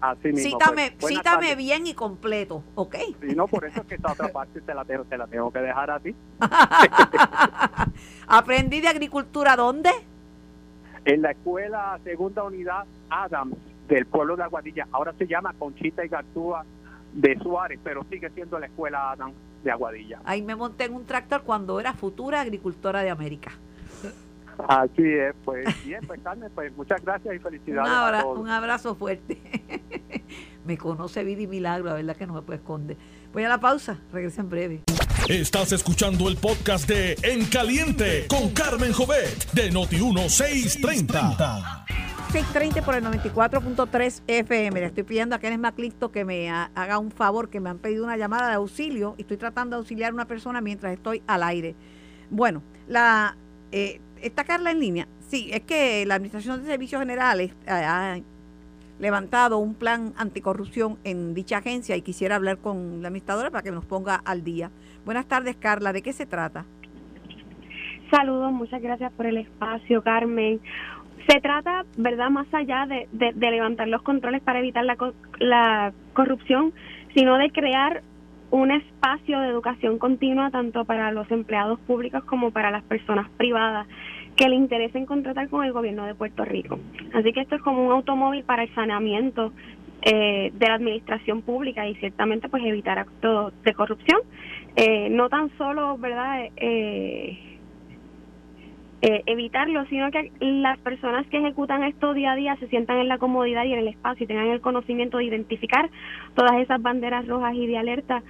Así 0.00 0.32
mismo. 0.32 0.58
Cítame, 0.58 0.96
pues, 0.98 1.14
cítame 1.14 1.54
bien 1.56 1.86
y 1.86 1.94
completo, 1.94 2.64
¿ok? 2.74 2.96
Sí, 3.20 3.34
no, 3.36 3.46
por 3.46 3.66
eso 3.66 3.82
es 3.82 3.86
que 3.86 3.96
esta 3.96 4.12
otra 4.12 4.28
parte 4.28 4.60
te 4.62 4.74
la, 4.74 4.84
tengo, 4.84 5.04
te 5.04 5.18
la 5.18 5.26
tengo 5.26 5.52
que 5.52 5.58
dejar 5.58 5.90
a 5.90 6.00
ti. 6.00 6.14
¿Aprendí 8.26 8.80
de 8.80 8.88
agricultura 8.88 9.56
dónde? 9.56 9.90
En 11.04 11.22
la 11.22 11.32
escuela 11.32 11.98
segunda 12.02 12.42
unidad 12.44 12.86
Adams 13.10 13.56
del 13.88 14.06
pueblo 14.06 14.36
de 14.36 14.44
Aguadilla. 14.44 14.88
Ahora 14.92 15.12
se 15.18 15.26
llama 15.26 15.54
Conchita 15.58 16.04
y 16.04 16.08
Gartúa 16.08 16.64
de 17.12 17.38
Suárez, 17.38 17.78
pero 17.82 18.04
sigue 18.04 18.30
siendo 18.30 18.58
la 18.58 18.66
escuela 18.66 19.10
Adams 19.10 19.34
de 19.62 19.70
Aguadilla. 19.70 20.20
Ahí 20.24 20.42
me 20.42 20.56
monté 20.56 20.84
en 20.84 20.94
un 20.94 21.06
tractor 21.06 21.42
cuando 21.42 21.80
era 21.80 21.94
futura 21.94 22.40
agricultora 22.40 23.02
de 23.02 23.10
América. 23.10 23.52
Así 24.68 25.02
es, 25.02 25.34
pues 25.44 25.66
bien, 25.84 26.00
pues 26.06 26.20
Carmen, 26.22 26.50
pues 26.54 26.76
muchas 26.76 27.02
gracias 27.02 27.34
y 27.34 27.38
felicidades. 27.38 28.24
Un, 28.24 28.40
un 28.40 28.48
abrazo 28.48 28.94
fuerte. 28.94 29.40
me 30.64 30.76
conoce 30.76 31.24
vida 31.24 31.42
y 31.42 31.46
milagro, 31.46 31.86
la 31.86 31.94
verdad 31.94 32.16
que 32.16 32.26
no 32.26 32.34
me 32.34 32.42
puede 32.42 32.58
esconder. 32.58 32.96
Voy 33.32 33.44
a 33.44 33.48
la 33.48 33.58
pausa, 33.58 33.98
regreso 34.12 34.40
en 34.40 34.50
breve. 34.50 34.82
Estás 35.28 35.72
escuchando 35.72 36.28
el 36.28 36.36
podcast 36.36 36.88
de 36.88 37.16
En 37.22 37.46
Caliente 37.46 38.26
con 38.28 38.50
Carmen 38.50 38.92
Jovet 38.92 39.50
de 39.52 39.72
Noti1630. 39.72 42.09
630 42.32 42.82
por 42.82 42.94
el 42.94 43.02
94.3 43.02 44.22
FM. 44.28 44.78
Le 44.78 44.86
estoy 44.86 45.02
pidiendo 45.02 45.34
a 45.34 45.40
Kenneth 45.40 45.58
Maclisto 45.58 46.12
que 46.12 46.24
me 46.24 46.48
haga 46.48 46.98
un 46.98 47.10
favor, 47.10 47.50
que 47.50 47.58
me 47.58 47.70
han 47.70 47.78
pedido 47.78 48.04
una 48.04 48.16
llamada 48.16 48.48
de 48.48 48.54
auxilio 48.54 49.16
y 49.18 49.22
estoy 49.22 49.36
tratando 49.36 49.74
de 49.74 49.80
auxiliar 49.80 50.12
a 50.12 50.14
una 50.14 50.26
persona 50.26 50.60
mientras 50.60 50.92
estoy 50.92 51.22
al 51.26 51.42
aire. 51.42 51.74
Bueno, 52.30 52.62
la 52.86 53.36
eh, 53.72 54.00
¿está 54.22 54.44
Carla 54.44 54.70
en 54.70 54.78
línea? 54.78 55.08
Sí, 55.18 55.50
es 55.52 55.62
que 55.62 56.06
la 56.06 56.14
Administración 56.14 56.60
de 56.60 56.68
Servicios 56.68 57.00
Generales 57.00 57.52
ha 57.66 58.18
levantado 59.00 59.58
un 59.58 59.74
plan 59.74 60.12
anticorrupción 60.16 60.98
en 61.02 61.34
dicha 61.34 61.58
agencia 61.58 61.96
y 61.96 62.02
quisiera 62.02 62.36
hablar 62.36 62.58
con 62.58 63.02
la 63.02 63.08
administradora 63.08 63.50
para 63.50 63.64
que 63.64 63.72
nos 63.72 63.84
ponga 63.84 64.14
al 64.14 64.44
día. 64.44 64.70
Buenas 65.04 65.26
tardes, 65.26 65.56
Carla. 65.56 65.92
¿De 65.92 66.02
qué 66.02 66.12
se 66.12 66.26
trata? 66.26 66.64
Saludos, 68.08 68.52
muchas 68.52 68.80
gracias 68.82 69.10
por 69.14 69.26
el 69.26 69.36
espacio, 69.36 70.02
Carmen. 70.02 70.60
Se 71.28 71.40
trata, 71.40 71.84
¿verdad?, 71.96 72.30
más 72.30 72.52
allá 72.52 72.86
de, 72.86 73.06
levantar 73.38 73.88
los 73.88 74.02
controles 74.02 74.42
para 74.42 74.60
evitar 74.60 74.84
la, 74.84 74.96
la 75.38 75.92
corrupción, 76.12 76.72
sino 77.14 77.38
de 77.38 77.50
crear 77.50 78.02
un 78.50 78.70
espacio 78.70 79.40
de 79.40 79.48
educación 79.48 79.98
continua 79.98 80.50
tanto 80.50 80.84
para 80.84 81.12
los 81.12 81.30
empleados 81.30 81.78
públicos 81.80 82.24
como 82.24 82.50
para 82.50 82.70
las 82.70 82.82
personas 82.82 83.28
privadas 83.36 83.86
que 84.36 84.48
le 84.48 84.56
interesen 84.56 85.06
contratar 85.06 85.48
con 85.48 85.64
el 85.64 85.72
gobierno 85.72 86.04
de 86.04 86.14
Puerto 86.14 86.44
Rico. 86.44 86.78
Así 87.12 87.32
que 87.32 87.42
esto 87.42 87.56
es 87.56 87.62
como 87.62 87.86
un 87.86 87.92
automóvil 87.92 88.42
para 88.44 88.62
el 88.64 88.74
saneamiento 88.74 89.52
eh, 90.02 90.50
de 90.54 90.66
la 90.66 90.74
administración 90.74 91.42
pública 91.42 91.86
y 91.86 91.94
ciertamente 91.96 92.48
pues 92.48 92.64
evitar 92.64 92.98
actos 92.98 93.52
de 93.62 93.74
corrupción. 93.74 94.20
Eh, 94.76 95.10
no 95.10 95.28
tan 95.28 95.50
solo, 95.58 95.98
¿verdad? 95.98 96.48
Eh, 96.56 97.49
evitarlo, 99.02 99.86
sino 99.86 100.10
que 100.10 100.30
las 100.40 100.78
personas 100.78 101.26
que 101.28 101.38
ejecutan 101.38 101.82
esto 101.84 102.12
día 102.12 102.32
a 102.32 102.36
día 102.36 102.56
se 102.56 102.68
sientan 102.68 102.98
en 102.98 103.08
la 103.08 103.18
comodidad 103.18 103.64
y 103.64 103.72
en 103.72 103.78
el 103.78 103.88
espacio 103.88 104.24
y 104.24 104.26
tengan 104.26 104.48
el 104.48 104.60
conocimiento 104.60 105.18
de 105.18 105.24
identificar 105.24 105.90
todas 106.34 106.52
esas 106.60 106.82
banderas 106.82 107.26
rojas 107.26 107.54
y 107.54 107.66
de 107.66 107.78
alerta 107.78 108.22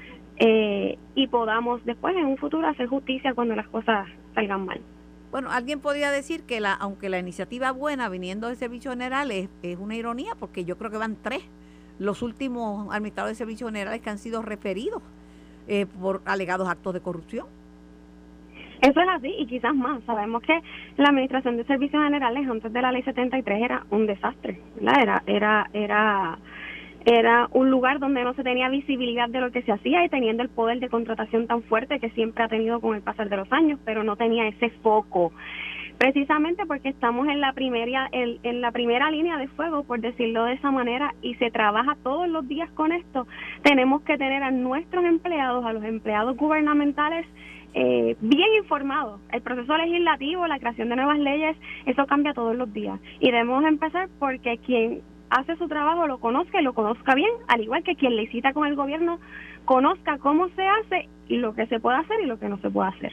y 1.14 1.26
podamos 1.26 1.84
después 1.84 2.16
en 2.16 2.24
un 2.24 2.38
futuro 2.38 2.66
hacer 2.66 2.86
justicia 2.86 3.34
cuando 3.34 3.54
las 3.54 3.68
cosas 3.68 4.08
salgan 4.34 4.64
mal. 4.64 4.80
Bueno, 5.30 5.50
alguien 5.52 5.80
podría 5.80 6.10
decir 6.10 6.42
que 6.42 6.58
la, 6.60 6.72
aunque 6.72 7.08
la 7.08 7.18
iniciativa 7.18 7.70
buena 7.70 8.08
viniendo 8.08 8.48
del 8.48 8.56
Servicio 8.56 8.90
General 8.90 9.30
es, 9.30 9.48
es 9.62 9.78
una 9.78 9.94
ironía, 9.94 10.32
porque 10.38 10.64
yo 10.64 10.76
creo 10.76 10.90
que 10.90 10.96
van 10.96 11.16
tres 11.22 11.42
los 12.00 12.22
últimos 12.22 12.92
administradores 12.92 13.36
de 13.36 13.44
servicios 13.44 13.70
generales 13.70 14.00
que 14.00 14.10
han 14.10 14.18
sido 14.18 14.42
referidos 14.42 15.02
eh, 15.68 15.86
por 15.86 16.22
alegados 16.24 16.68
actos 16.68 16.94
de 16.94 17.00
corrupción. 17.00 17.46
Eso 18.82 18.98
es 19.00 19.08
así 19.08 19.34
y 19.38 19.46
quizás 19.46 19.74
más. 19.74 20.02
Sabemos 20.04 20.42
que 20.42 20.58
la 20.96 21.10
administración 21.10 21.56
de 21.56 21.64
servicios 21.64 22.02
generales 22.02 22.48
antes 22.48 22.72
de 22.72 22.82
la 22.82 22.92
ley 22.92 23.02
73 23.02 23.62
era 23.62 23.84
un 23.90 24.06
desastre, 24.06 24.60
¿verdad? 24.76 25.02
Era, 25.02 25.22
era, 25.26 25.70
era, 25.74 26.38
era 27.04 27.48
un 27.52 27.70
lugar 27.70 27.98
donde 27.98 28.24
no 28.24 28.32
se 28.32 28.42
tenía 28.42 28.70
visibilidad 28.70 29.28
de 29.28 29.40
lo 29.40 29.50
que 29.50 29.62
se 29.62 29.72
hacía 29.72 30.04
y 30.04 30.08
teniendo 30.08 30.42
el 30.42 30.48
poder 30.48 30.80
de 30.80 30.88
contratación 30.88 31.46
tan 31.46 31.62
fuerte 31.64 32.00
que 32.00 32.10
siempre 32.10 32.44
ha 32.44 32.48
tenido 32.48 32.80
con 32.80 32.96
el 32.96 33.02
pasar 33.02 33.28
de 33.28 33.36
los 33.36 33.52
años, 33.52 33.78
pero 33.84 34.02
no 34.02 34.16
tenía 34.16 34.48
ese 34.48 34.70
foco 34.82 35.32
precisamente 36.00 36.64
porque 36.64 36.88
estamos 36.88 37.28
en 37.28 37.42
la 37.42 37.52
primera 37.52 38.08
en, 38.10 38.62
la 38.62 38.72
primera 38.72 39.10
línea 39.10 39.36
de 39.36 39.48
fuego 39.48 39.84
por 39.84 40.00
decirlo 40.00 40.44
de 40.44 40.54
esa 40.54 40.70
manera 40.70 41.12
y 41.20 41.34
se 41.34 41.50
trabaja 41.50 41.94
todos 42.02 42.26
los 42.26 42.48
días 42.48 42.70
con 42.70 42.90
esto 42.90 43.26
tenemos 43.62 44.00
que 44.00 44.16
tener 44.16 44.42
a 44.42 44.50
nuestros 44.50 45.04
empleados 45.04 45.62
a 45.62 45.74
los 45.74 45.84
empleados 45.84 46.38
gubernamentales 46.38 47.26
eh, 47.74 48.16
bien 48.20 48.54
informados 48.56 49.20
el 49.32 49.42
proceso 49.42 49.76
legislativo 49.76 50.46
la 50.46 50.58
creación 50.58 50.88
de 50.88 50.96
nuevas 50.96 51.18
leyes 51.18 51.56
eso 51.86 52.06
cambia 52.06 52.34
todos 52.34 52.56
los 52.56 52.72
días 52.72 52.98
y 53.20 53.30
debemos 53.30 53.64
empezar 53.64 54.08
porque 54.18 54.58
quien 54.58 55.02
hace 55.30 55.56
su 55.56 55.68
trabajo 55.68 56.06
lo 56.06 56.18
conozca 56.18 56.60
y 56.60 56.64
lo 56.64 56.72
conozca 56.72 57.14
bien 57.14 57.30
al 57.48 57.60
igual 57.62 57.84
que 57.84 57.94
quien 57.94 58.16
licita 58.16 58.52
con 58.52 58.66
el 58.66 58.74
gobierno 58.74 59.20
conozca 59.64 60.18
cómo 60.18 60.48
se 60.50 60.66
hace 60.66 61.08
y 61.28 61.36
lo 61.36 61.54
que 61.54 61.66
se 61.66 61.78
puede 61.78 61.98
hacer 61.98 62.20
y 62.22 62.26
lo 62.26 62.38
que 62.38 62.48
no 62.48 62.58
se 62.58 62.70
puede 62.70 62.88
hacer 62.88 63.12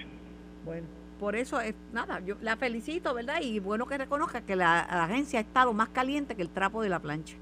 bueno 0.66 0.98
por 1.20 1.36
eso 1.36 1.60
es 1.60 1.76
nada, 1.94 2.20
yo 2.24 2.36
la 2.42 2.58
felicito, 2.58 3.14
¿verdad? 3.14 3.42
Y 3.42 3.60
bueno 3.60 3.88
que 3.88 3.98
reconozca 3.98 4.42
que 4.42 4.56
la, 4.56 4.82
agencia 4.82 5.40
ha 5.40 5.42
estado 5.42 5.74
más 5.74 5.90
caliente 5.90 6.36
que 6.36 6.44
el 6.44 6.50
trapo 6.50 6.82
de 6.84 6.90
la 6.90 7.00
plancha. 7.00 7.36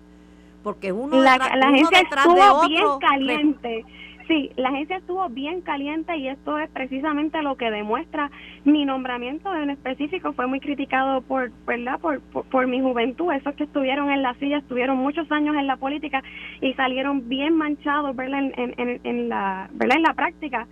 Porque 0.64 0.92
uno, 0.92 1.22
la, 1.22 1.38
la 1.38 1.68
agencia 1.68 2.00
estuvo 2.00 2.68
bien 2.68 2.86
caliente. 3.00 3.86
Sí, 4.28 4.50
la 4.56 4.70
agencia 4.70 4.98
estuvo 4.98 5.30
bien 5.30 5.62
caliente 5.62 6.18
y 6.18 6.28
esto 6.28 6.58
es 6.58 6.68
precisamente 6.72 7.44
lo 7.44 7.58
que 7.58 7.70
demuestra 7.70 8.32
mi 8.64 8.84
nombramiento 8.84 9.56
en 9.56 9.70
específico. 9.70 10.34
Fue 10.34 10.48
muy 10.48 10.60
criticado 10.60 11.22
por, 11.22 11.52
¿verdad? 11.68 12.00
Por, 12.00 12.22
por, 12.22 12.66
mi 12.66 12.82
juventud. 12.82 13.32
Esos 13.32 13.54
que 13.54 13.66
estuvieron 13.66 14.10
en 14.10 14.24
la 14.24 14.34
silla 14.36 14.58
estuvieron 14.58 14.98
muchos 14.98 15.32
años 15.32 15.56
en 15.56 15.68
la 15.68 15.78
política 15.78 16.24
y 16.60 16.74
salieron 16.74 17.30
bien 17.30 17.56
manchados, 17.56 18.16
¿verdad? 18.16 18.40
En, 18.58 18.74
en, 18.78 19.00
en 19.04 19.30
la, 19.30 19.70
¿verdad? 19.74 19.98
En 19.98 20.04
la 20.04 20.14
práctica 20.14 20.68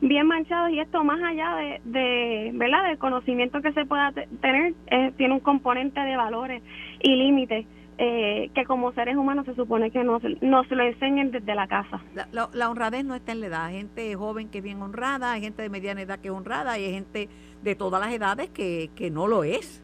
bien 0.00 0.26
manchados 0.26 0.70
y 0.72 0.80
esto 0.80 1.02
más 1.04 1.22
allá 1.22 1.56
de, 1.56 1.80
de 1.84 2.50
¿verdad? 2.54 2.88
del 2.88 2.98
conocimiento 2.98 3.62
que 3.62 3.72
se 3.72 3.86
pueda 3.86 4.12
tener, 4.40 4.74
eh, 4.90 5.12
tiene 5.16 5.34
un 5.34 5.40
componente 5.40 6.00
de 6.00 6.16
valores 6.16 6.62
y 7.02 7.14
límites. 7.14 7.66
Eh, 7.98 8.50
que 8.54 8.64
como 8.64 8.92
seres 8.92 9.16
humanos 9.16 9.46
se 9.46 9.54
supone 9.54 9.90
que 9.90 10.04
nos, 10.04 10.22
nos 10.42 10.70
lo 10.70 10.82
enseñen 10.82 11.30
desde 11.30 11.54
la 11.54 11.66
casa. 11.66 12.02
La, 12.14 12.50
la, 12.52 12.70
honradez 12.70 13.06
no 13.06 13.14
está 13.14 13.32
en 13.32 13.40
la 13.40 13.46
edad. 13.46 13.64
Hay 13.64 13.78
gente 13.78 14.14
joven 14.16 14.50
que 14.50 14.58
es 14.58 14.64
bien 14.64 14.82
honrada, 14.82 15.32
hay 15.32 15.40
gente 15.40 15.62
de 15.62 15.70
mediana 15.70 16.02
edad 16.02 16.18
que 16.18 16.28
es 16.28 16.34
honrada, 16.34 16.78
y 16.78 16.84
hay 16.84 16.92
gente 16.92 17.30
de 17.62 17.74
todas 17.74 17.98
las 17.98 18.12
edades 18.12 18.50
que, 18.50 18.90
que 18.94 19.10
no 19.10 19.26
lo 19.26 19.44
es. 19.44 19.82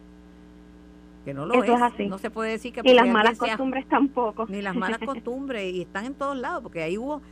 Que 1.24 1.32
no 1.32 1.46
lo 1.46 1.62
es. 1.62 1.70
así. 1.70 2.06
No 2.06 2.18
se 2.18 2.30
puede 2.30 2.50
decir 2.50 2.74
que... 2.74 2.82
Y 2.84 2.92
las 2.92 3.08
malas 3.08 3.38
costumbres 3.38 3.88
tampoco. 3.88 4.44
Ni 4.46 4.60
las 4.60 4.74
malas 4.74 4.98
costumbres, 5.06 5.72
y 5.72 5.80
están 5.80 6.04
en 6.04 6.14
todos 6.14 6.36
lados, 6.36 6.62
porque 6.62 6.82
ahí 6.82 6.98
hubo 6.98 7.22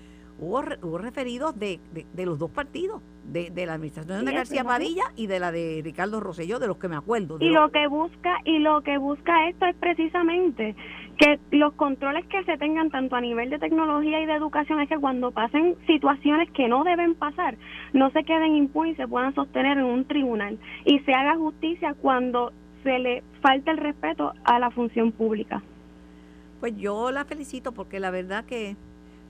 hubo, 0.40 0.62
hubo 0.82 0.98
referidos 0.98 1.58
de, 1.58 1.78
de, 1.92 2.26
los 2.26 2.38
dos 2.38 2.50
partidos, 2.50 3.02
de, 3.24 3.50
de 3.50 3.66
la 3.66 3.74
administración 3.74 4.24
de 4.24 4.32
García 4.32 4.64
Padilla 4.64 5.04
y 5.16 5.26
de 5.26 5.38
la 5.38 5.52
de 5.52 5.80
Ricardo 5.84 6.20
Rosselló, 6.20 6.58
de 6.58 6.66
los 6.66 6.78
que 6.78 6.88
me 6.88 6.96
acuerdo. 6.96 7.36
Y 7.40 7.50
lo 7.50 7.70
que 7.70 7.86
busca 7.86 8.38
y 8.44 8.58
lo 8.58 8.82
que 8.82 8.98
busca 8.98 9.48
esto 9.48 9.66
es 9.66 9.76
precisamente 9.76 10.74
que 11.18 11.38
los 11.50 11.74
controles 11.74 12.24
que 12.26 12.42
se 12.44 12.56
tengan 12.56 12.90
tanto 12.90 13.14
a 13.14 13.20
nivel 13.20 13.50
de 13.50 13.58
tecnología 13.58 14.20
y 14.22 14.26
de 14.26 14.34
educación 14.34 14.80
es 14.80 14.88
que 14.88 14.98
cuando 14.98 15.30
pasen 15.30 15.76
situaciones 15.86 16.50
que 16.52 16.66
no 16.66 16.82
deben 16.82 17.14
pasar, 17.14 17.56
no 17.92 18.10
se 18.10 18.24
queden 18.24 18.56
impunes 18.56 18.94
y 18.94 18.96
se 18.96 19.06
puedan 19.06 19.34
sostener 19.34 19.76
en 19.76 19.84
un 19.84 20.06
tribunal 20.06 20.58
y 20.86 20.98
se 21.00 21.12
haga 21.12 21.36
justicia 21.36 21.94
cuando 22.00 22.52
se 22.82 22.98
le 22.98 23.22
falta 23.42 23.70
el 23.70 23.76
respeto 23.76 24.32
a 24.44 24.58
la 24.58 24.70
función 24.70 25.12
pública. 25.12 25.62
Pues 26.60 26.74
yo 26.76 27.10
la 27.10 27.26
felicito 27.26 27.72
porque 27.72 28.00
la 28.00 28.10
verdad 28.10 28.46
que 28.46 28.76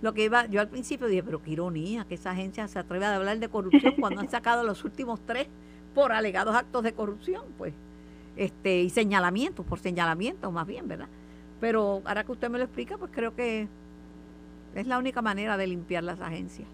lo 0.02 0.14
que 0.14 0.24
iba, 0.24 0.46
yo 0.46 0.60
al 0.60 0.68
principio 0.68 1.06
dije, 1.06 1.22
pero 1.22 1.42
qué 1.42 1.50
ironía 1.50 2.04
que 2.04 2.14
esa 2.14 2.30
agencia 2.30 2.66
se 2.68 2.78
atreve 2.78 3.04
a 3.04 3.16
hablar 3.16 3.38
de 3.38 3.48
corrupción 3.48 3.94
cuando 4.00 4.20
han 4.20 4.30
sacado 4.30 4.64
los 4.64 4.84
últimos 4.84 5.20
tres 5.26 5.48
por 5.94 6.12
alegados 6.12 6.54
actos 6.54 6.82
de 6.82 6.92
corrupción, 6.92 7.42
pues, 7.58 7.74
este, 8.36 8.80
y 8.80 8.90
señalamientos, 8.90 9.66
por 9.66 9.78
señalamientos 9.78 10.52
más 10.52 10.66
bien, 10.66 10.88
¿verdad? 10.88 11.08
Pero 11.60 12.02
ahora 12.04 12.24
que 12.24 12.32
usted 12.32 12.48
me 12.48 12.58
lo 12.58 12.64
explica, 12.64 12.96
pues 12.96 13.10
creo 13.14 13.34
que 13.34 13.68
es 14.74 14.86
la 14.86 14.98
única 14.98 15.20
manera 15.20 15.56
de 15.56 15.66
limpiar 15.66 16.04
las 16.04 16.20
agencias. 16.20 16.68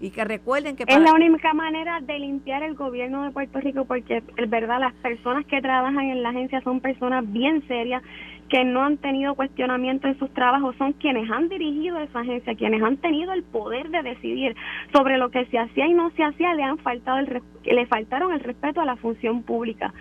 Y 0.00 0.10
que 0.10 0.24
recuerden 0.24 0.76
que... 0.76 0.84
Es 0.86 1.00
la 1.00 1.14
única 1.14 1.54
manera 1.54 2.00
de 2.00 2.18
limpiar 2.18 2.62
el 2.62 2.74
gobierno 2.74 3.22
de 3.22 3.30
Puerto 3.30 3.60
Rico 3.60 3.84
porque, 3.84 4.22
es 4.36 4.50
verdad, 4.50 4.80
las 4.80 4.92
personas 4.94 5.46
que 5.46 5.62
trabajan 5.62 6.04
en 6.04 6.22
la 6.22 6.30
agencia 6.30 6.60
son 6.62 6.80
personas 6.80 7.24
bien 7.32 7.66
serias, 7.68 8.02
que 8.48 8.64
no 8.64 8.82
han 8.82 8.98
tenido 8.98 9.34
cuestionamiento 9.34 10.06
en 10.06 10.18
sus 10.18 10.32
trabajos 10.32 10.76
son 10.76 10.92
quienes 10.94 11.30
han 11.30 11.48
dirigido 11.48 11.98
esa 11.98 12.20
agencia, 12.20 12.54
quienes 12.54 12.82
han 12.82 12.96
tenido 12.98 13.32
el 13.32 13.42
poder 13.42 13.90
de 13.90 14.02
decidir 14.02 14.56
sobre 14.92 15.18
lo 15.18 15.30
que 15.30 15.46
se 15.46 15.58
hacía 15.58 15.86
y 15.86 15.94
no 15.94 16.10
se 16.10 16.22
hacía, 16.22 16.54
le 16.54 16.62
han 16.62 16.78
faltado 16.78 17.18
el 17.18 17.42
le 17.64 17.86
faltaron 17.86 18.32
el 18.32 18.40
respeto 18.40 18.80
a 18.80 18.84
la 18.84 18.96
función 18.96 19.42
pública. 19.42 19.92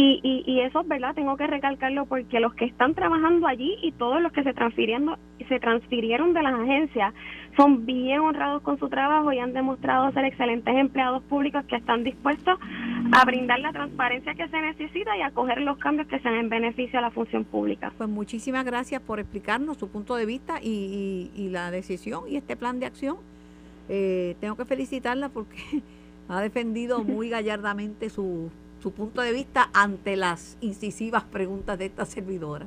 Y, 0.00 0.20
y, 0.22 0.44
y 0.46 0.60
eso, 0.60 0.84
¿verdad? 0.84 1.12
Tengo 1.16 1.36
que 1.36 1.48
recalcarlo 1.48 2.06
porque 2.06 2.38
los 2.38 2.54
que 2.54 2.66
están 2.66 2.94
trabajando 2.94 3.48
allí 3.48 3.76
y 3.82 3.90
todos 3.90 4.22
los 4.22 4.30
que 4.30 4.44
se 4.44 4.54
transfiriendo, 4.54 5.18
se 5.48 5.58
transfirieron 5.58 6.34
de 6.34 6.42
las 6.44 6.54
agencias 6.54 7.12
son 7.56 7.84
bien 7.84 8.20
honrados 8.20 8.62
con 8.62 8.78
su 8.78 8.88
trabajo 8.88 9.32
y 9.32 9.40
han 9.40 9.52
demostrado 9.52 10.12
ser 10.12 10.24
excelentes 10.26 10.72
empleados 10.76 11.20
públicos 11.24 11.64
que 11.64 11.74
están 11.74 12.04
dispuestos 12.04 12.60
a 13.10 13.24
brindar 13.24 13.58
la 13.58 13.72
transparencia 13.72 14.36
que 14.36 14.46
se 14.46 14.60
necesita 14.60 15.16
y 15.16 15.22
a 15.22 15.32
coger 15.32 15.62
los 15.62 15.78
cambios 15.78 16.06
que 16.06 16.20
sean 16.20 16.34
en 16.34 16.48
beneficio 16.48 17.00
a 17.00 17.02
la 17.02 17.10
función 17.10 17.42
pública. 17.42 17.92
Pues 17.98 18.08
muchísimas 18.08 18.64
gracias 18.64 19.02
por 19.02 19.18
explicarnos 19.18 19.78
su 19.78 19.88
punto 19.88 20.14
de 20.14 20.26
vista 20.26 20.60
y, 20.62 21.32
y, 21.34 21.48
la 21.48 21.72
decisión 21.72 22.22
y 22.28 22.36
este 22.36 22.54
plan 22.54 22.78
de 22.78 22.86
acción. 22.86 23.16
Eh, 23.88 24.36
tengo 24.40 24.54
que 24.54 24.64
felicitarla 24.64 25.28
porque 25.28 25.82
ha 26.28 26.40
defendido 26.40 27.02
muy 27.02 27.28
gallardamente 27.30 28.10
su, 28.10 28.52
su 28.80 28.92
punto 28.92 29.20
de 29.20 29.32
vista 29.32 29.70
ante 29.72 30.16
las 30.16 30.56
incisivas 30.60 31.24
preguntas 31.24 31.78
de 31.78 31.86
esta 31.86 32.04
servidora. 32.04 32.66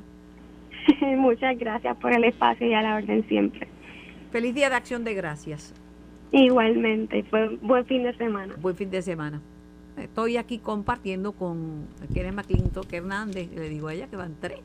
Muchas 1.16 1.58
gracias 1.58 1.96
por 1.96 2.12
el 2.12 2.24
espacio 2.24 2.66
y 2.66 2.74
a 2.74 2.82
la 2.82 2.96
orden 2.96 3.26
siempre. 3.28 3.68
Feliz 4.30 4.54
Día 4.54 4.70
de 4.70 4.76
Acción 4.76 5.04
de 5.04 5.14
Gracias. 5.14 5.74
Igualmente, 6.32 7.24
fue 7.24 7.56
buen 7.60 7.84
fin 7.86 8.02
de 8.02 8.16
semana. 8.16 8.54
Buen 8.60 8.76
fin 8.76 8.90
de 8.90 9.02
semana. 9.02 9.40
Estoy 9.96 10.38
aquí 10.38 10.58
compartiendo 10.58 11.32
con 11.32 11.86
Keren 12.14 12.34
McClintock 12.34 12.90
Hernández, 12.90 13.50
le 13.54 13.68
digo 13.68 13.88
a 13.88 13.94
ella 13.94 14.06
que 14.06 14.16
van 14.16 14.34
tres. 14.40 14.60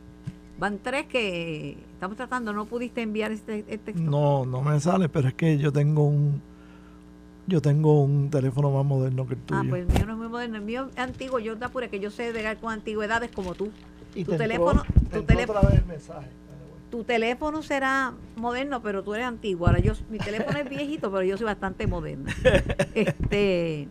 Van 0.58 0.80
tres 0.82 1.06
que 1.06 1.78
estamos 1.94 2.16
tratando, 2.16 2.54
¿no 2.54 2.66
pudiste 2.66 3.02
enviar 3.02 3.32
este, 3.32 3.60
este 3.60 3.78
texto? 3.78 4.10
No, 4.10 4.46
no 4.46 4.62
me 4.62 4.80
sale, 4.80 5.10
pero 5.10 5.28
es 5.28 5.34
que 5.34 5.58
yo 5.58 5.72
tengo 5.72 6.06
un 6.06 6.42
yo 7.48 7.62
tengo 7.62 8.04
un 8.04 8.30
teléfono 8.30 8.72
más 8.72 8.86
moderno 8.86 9.26
que 9.26 9.34
el 9.34 9.40
ah, 9.40 9.46
tuyo. 9.46 9.62
Ah, 9.62 9.66
pues 9.70 9.82
el 9.82 9.94
mío 9.94 10.06
no 10.06 10.12
es 10.14 10.18
muy 10.18 10.28
moderno, 10.28 10.58
el 10.58 10.64
mío 10.64 10.90
es 10.94 10.98
antiguo, 11.00 11.40
yo 11.40 11.58
te 11.58 11.66
apure 11.66 11.90
que 11.90 12.00
yo 12.00 12.12
sé 12.12 12.34
de 12.34 12.56
con 12.58 12.72
antigüedades 12.72 13.32
como 13.32 13.56
tú. 13.56 13.72
Y 14.14 14.24
tu 14.24 14.36
teléfono, 14.36 14.84
tu 15.12 15.24
teléfono, 15.24 15.60
otra 15.60 15.70
vez 15.70 15.80
el 15.80 15.86
mensaje 15.86 16.28
tu 16.90 17.04
teléfono 17.04 17.62
será 17.64 18.14
moderno, 18.36 18.82
pero 18.82 19.04
tú 19.04 19.14
eres 19.14 19.28
antiguo. 19.28 19.68
Ahora 19.68 19.80
yo, 19.80 19.94
mi 20.10 20.20
teléfono 20.20 20.58
es 20.58 20.70
viejito, 20.70 21.12
pero 21.12 21.24
yo 21.24 21.38
soy 21.38 21.46
bastante 21.46 21.88
moderna. 21.88 22.34
Este, 22.94 23.88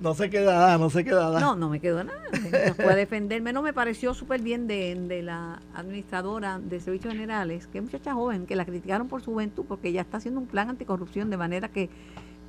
no 0.00 0.14
se 0.14 0.28
queda 0.28 0.76
no 0.78 0.90
se 0.90 1.04
queda 1.04 1.40
No, 1.40 1.56
no 1.56 1.70
me 1.70 1.80
quedó 1.80 2.04
nada. 2.04 2.20
No 2.68 2.74
puede 2.74 2.96
defenderme. 2.96 3.52
No 3.52 3.62
me 3.62 3.72
pareció 3.72 4.14
súper 4.14 4.42
bien 4.42 4.66
de, 4.66 4.94
de, 4.94 5.22
la 5.22 5.60
administradora 5.74 6.58
de 6.58 6.80
servicios 6.80 7.14
generales, 7.14 7.66
que 7.66 7.78
es 7.78 7.84
muchacha 7.84 8.14
joven, 8.14 8.46
que 8.46 8.56
la 8.56 8.64
criticaron 8.64 9.08
por 9.08 9.22
su 9.22 9.32
juventud, 9.32 9.64
porque 9.66 9.92
ya 9.92 10.02
está 10.02 10.18
haciendo 10.18 10.40
un 10.40 10.46
plan 10.46 10.68
anticorrupción, 10.68 11.30
de 11.30 11.36
manera 11.36 11.68
que 11.68 11.88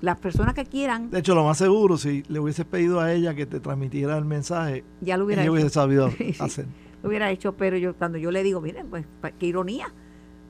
las 0.01 0.17
personas 0.19 0.53
que 0.53 0.65
quieran. 0.65 1.09
De 1.09 1.19
hecho, 1.19 1.35
lo 1.35 1.43
más 1.43 1.57
seguro, 1.57 1.97
si 1.97 2.23
le 2.27 2.39
hubieses 2.39 2.65
pedido 2.65 2.99
a 2.99 3.13
ella 3.13 3.33
que 3.33 3.45
te 3.45 3.59
transmitiera 3.59 4.17
el 4.17 4.25
mensaje, 4.25 4.83
ya 5.01 5.17
lo 5.17 5.25
hubiera 5.25 5.41
ella 5.41 5.51
hubiese 5.51 5.69
sabido 5.69 6.11
hacer 6.39 6.65
hubiera 7.03 7.31
hecho, 7.31 7.53
pero 7.55 7.77
yo 7.77 7.95
cuando 7.95 8.17
yo 8.17 8.31
le 8.31 8.43
digo, 8.43 8.61
miren, 8.61 8.87
pues 8.87 9.05
qué 9.39 9.47
ironía, 9.47 9.91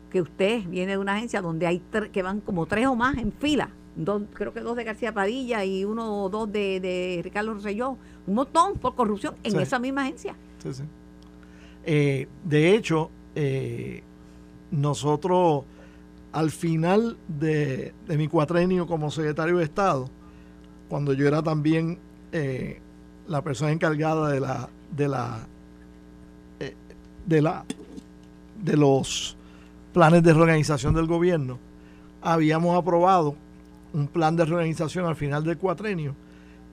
que 0.10 0.22
usted 0.22 0.64
viene 0.68 0.94
de 0.94 0.98
una 0.98 1.16
agencia 1.16 1.42
donde 1.42 1.68
hay 1.68 1.82
que 2.12 2.24
van 2.24 2.42
como 2.42 2.66
tres 2.66 2.88
o 2.88 2.96
más 2.96 3.18
en 3.18 3.32
fila. 3.32 3.70
Dos, 3.96 4.24
creo 4.34 4.54
que 4.54 4.60
dos 4.60 4.76
de 4.76 4.84
García 4.84 5.12
Padilla 5.12 5.66
y 5.66 5.84
uno 5.84 6.24
o 6.24 6.30
dos 6.30 6.52
de, 6.52 6.80
de 6.80 7.22
Ricardo 7.24 7.54
Rosselló. 7.54 7.98
Un 8.28 8.36
montón 8.36 8.78
por 8.78 8.96
corrupción 8.96 9.36
en 9.44 9.60
esa 9.60 9.80
misma 9.80 10.04
agencia. 10.04 10.36
Sí, 10.62 10.74
sí. 10.74 10.84
Eh, 11.84 12.28
de 12.44 12.76
hecho, 12.76 13.10
eh, 13.34 14.04
nosotros 14.70 15.64
al 16.32 16.52
final 16.52 17.18
de, 17.28 17.94
mi 18.08 18.28
cuatrenio 18.28 18.88
como 18.88 19.12
secretario 19.12 19.58
de 19.58 19.64
Estado, 19.64 20.10
cuando 20.90 21.14
yo 21.14 21.28
era 21.28 21.42
también 21.42 22.00
eh, 22.32 22.82
la 23.28 23.42
persona 23.42 23.72
encargada 23.72 24.30
de 24.30 24.40
la 24.40 24.70
la 24.98 25.48
de 27.26 27.42
la 27.42 27.66
de 28.64 28.78
los 28.78 29.36
planes 29.94 30.24
de 30.24 30.34
reorganización 30.34 30.94
del 30.94 31.06
gobierno, 31.06 31.60
habíamos 32.22 32.78
aprobado 32.78 33.36
un 33.94 34.08
plan 34.08 34.36
de 34.36 34.46
reorganización 34.46 35.06
al 35.06 35.16
final 35.16 35.44
del 35.44 35.58
cuatrenio 35.58 36.16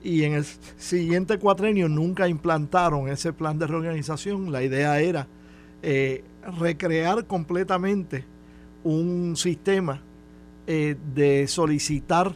y 0.03 0.23
en 0.23 0.33
el 0.33 0.45
siguiente 0.77 1.37
cuatrenio 1.39 1.89
nunca 1.89 2.27
implantaron 2.27 3.09
ese 3.09 3.33
plan 3.33 3.57
de 3.57 3.67
reorganización. 3.67 4.51
La 4.51 4.61
idea 4.61 4.99
era 4.99 5.27
eh, 5.81 6.23
recrear 6.59 7.25
completamente 7.25 8.23
un 8.85 9.35
sistema 9.35 10.01
eh, 10.67 10.95
de 11.13 11.47
solicitar 11.47 12.33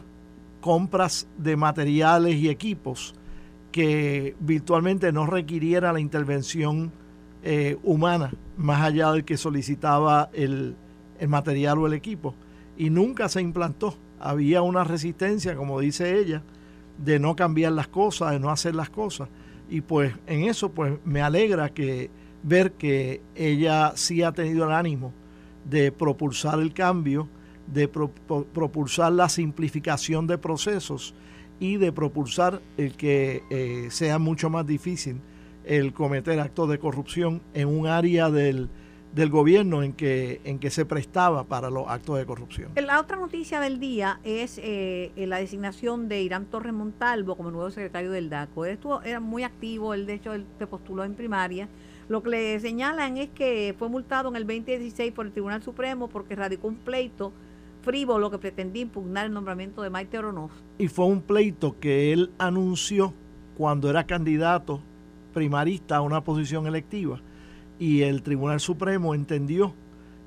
compras 0.60 1.26
de 1.38 1.56
materiales 1.56 2.34
y 2.34 2.48
equipos 2.48 3.14
que 3.72 4.34
virtualmente 4.40 5.12
no 5.12 5.26
requiriera 5.26 5.92
la 5.92 6.00
intervención 6.00 6.92
eh, 7.44 7.78
humana 7.84 8.32
más 8.56 8.82
allá 8.82 9.12
del 9.12 9.24
que 9.24 9.36
solicitaba 9.36 10.28
el, 10.32 10.74
el 11.20 11.28
material 11.28 11.78
o 11.78 11.86
el 11.86 11.94
equipo. 11.94 12.34
Y 12.76 12.90
nunca 12.90 13.28
se 13.28 13.40
implantó. 13.40 13.96
Había 14.18 14.60
una 14.60 14.82
resistencia, 14.82 15.54
como 15.54 15.78
dice 15.80 16.18
ella, 16.18 16.42
de 16.98 17.20
no 17.20 17.36
cambiar 17.36 17.72
las 17.72 17.86
cosas, 17.88 18.32
de 18.32 18.40
no 18.40 18.50
hacer 18.50 18.74
las 18.74 18.90
cosas. 18.90 19.28
Y 19.68 19.82
pues 19.82 20.12
en 20.26 20.42
eso 20.42 20.72
pues 20.72 20.94
me 21.04 21.22
alegra 21.22 21.68
que 21.68 22.10
ver 22.42 22.72
que 22.72 23.22
ella 23.36 23.92
sí 23.94 24.22
ha 24.24 24.32
tenido 24.32 24.64
el 24.64 24.72
ánimo 24.72 25.12
de 25.64 25.92
propulsar 25.92 26.60
el 26.60 26.72
cambio, 26.72 27.28
de 27.66 27.88
propulsar 27.88 29.12
la 29.12 29.28
simplificación 29.28 30.26
de 30.26 30.38
procesos 30.38 31.14
y 31.60 31.76
de 31.76 31.92
propulsar 31.92 32.60
el 32.76 32.96
que 32.96 33.42
eh, 33.50 33.88
sea 33.90 34.18
mucho 34.18 34.50
más 34.50 34.66
difícil 34.66 35.20
el 35.64 35.92
cometer 35.92 36.40
actos 36.40 36.68
de 36.70 36.78
corrupción 36.78 37.42
en 37.54 37.68
un 37.68 37.86
área 37.86 38.30
del, 38.30 38.70
del 39.14 39.28
gobierno 39.28 39.82
en 39.82 39.92
que, 39.92 40.40
en 40.44 40.58
que 40.58 40.70
se 40.70 40.84
prestaba 40.84 41.44
para 41.44 41.70
los 41.70 41.88
actos 41.88 42.18
de 42.18 42.26
corrupción. 42.26 42.72
La 42.76 43.00
otra 43.00 43.16
noticia 43.16 43.60
del 43.60 43.80
día 43.80 44.20
es 44.24 44.60
eh, 44.62 45.12
la 45.16 45.38
designación 45.38 46.08
de 46.08 46.22
Irán 46.22 46.46
Torres 46.46 46.72
Montalvo 46.72 47.36
como 47.36 47.50
nuevo 47.50 47.70
secretario 47.70 48.10
del 48.10 48.30
DACO. 48.30 48.64
Él 48.64 48.72
estuvo, 48.72 49.02
era 49.02 49.20
muy 49.20 49.42
activo, 49.42 49.94
él 49.94 50.06
de 50.06 50.14
hecho 50.14 50.32
él 50.32 50.46
se 50.58 50.66
postuló 50.66 51.04
en 51.04 51.14
primaria. 51.14 51.68
Lo 52.10 52.24
que 52.24 52.30
le 52.30 52.58
señalan 52.58 53.18
es 53.18 53.28
que 53.28 53.72
fue 53.78 53.88
multado 53.88 54.30
en 54.30 54.34
el 54.34 54.44
2016 54.44 55.12
por 55.12 55.26
el 55.26 55.32
Tribunal 55.32 55.62
Supremo 55.62 56.08
porque 56.08 56.34
radicó 56.34 56.66
un 56.66 56.74
pleito 56.74 57.32
frívolo 57.82 58.32
que 58.32 58.38
pretendía 58.38 58.82
impugnar 58.82 59.26
el 59.26 59.32
nombramiento 59.32 59.80
de 59.80 59.90
Maite 59.90 60.18
Oronoz. 60.18 60.50
Y 60.78 60.88
fue 60.88 61.06
un 61.06 61.22
pleito 61.22 61.78
que 61.78 62.12
él 62.12 62.32
anunció 62.36 63.14
cuando 63.56 63.88
era 63.88 64.08
candidato 64.08 64.80
primarista 65.32 65.98
a 65.98 66.00
una 66.00 66.24
posición 66.24 66.66
electiva 66.66 67.20
y 67.78 68.02
el 68.02 68.22
Tribunal 68.24 68.58
Supremo 68.58 69.14
entendió 69.14 69.72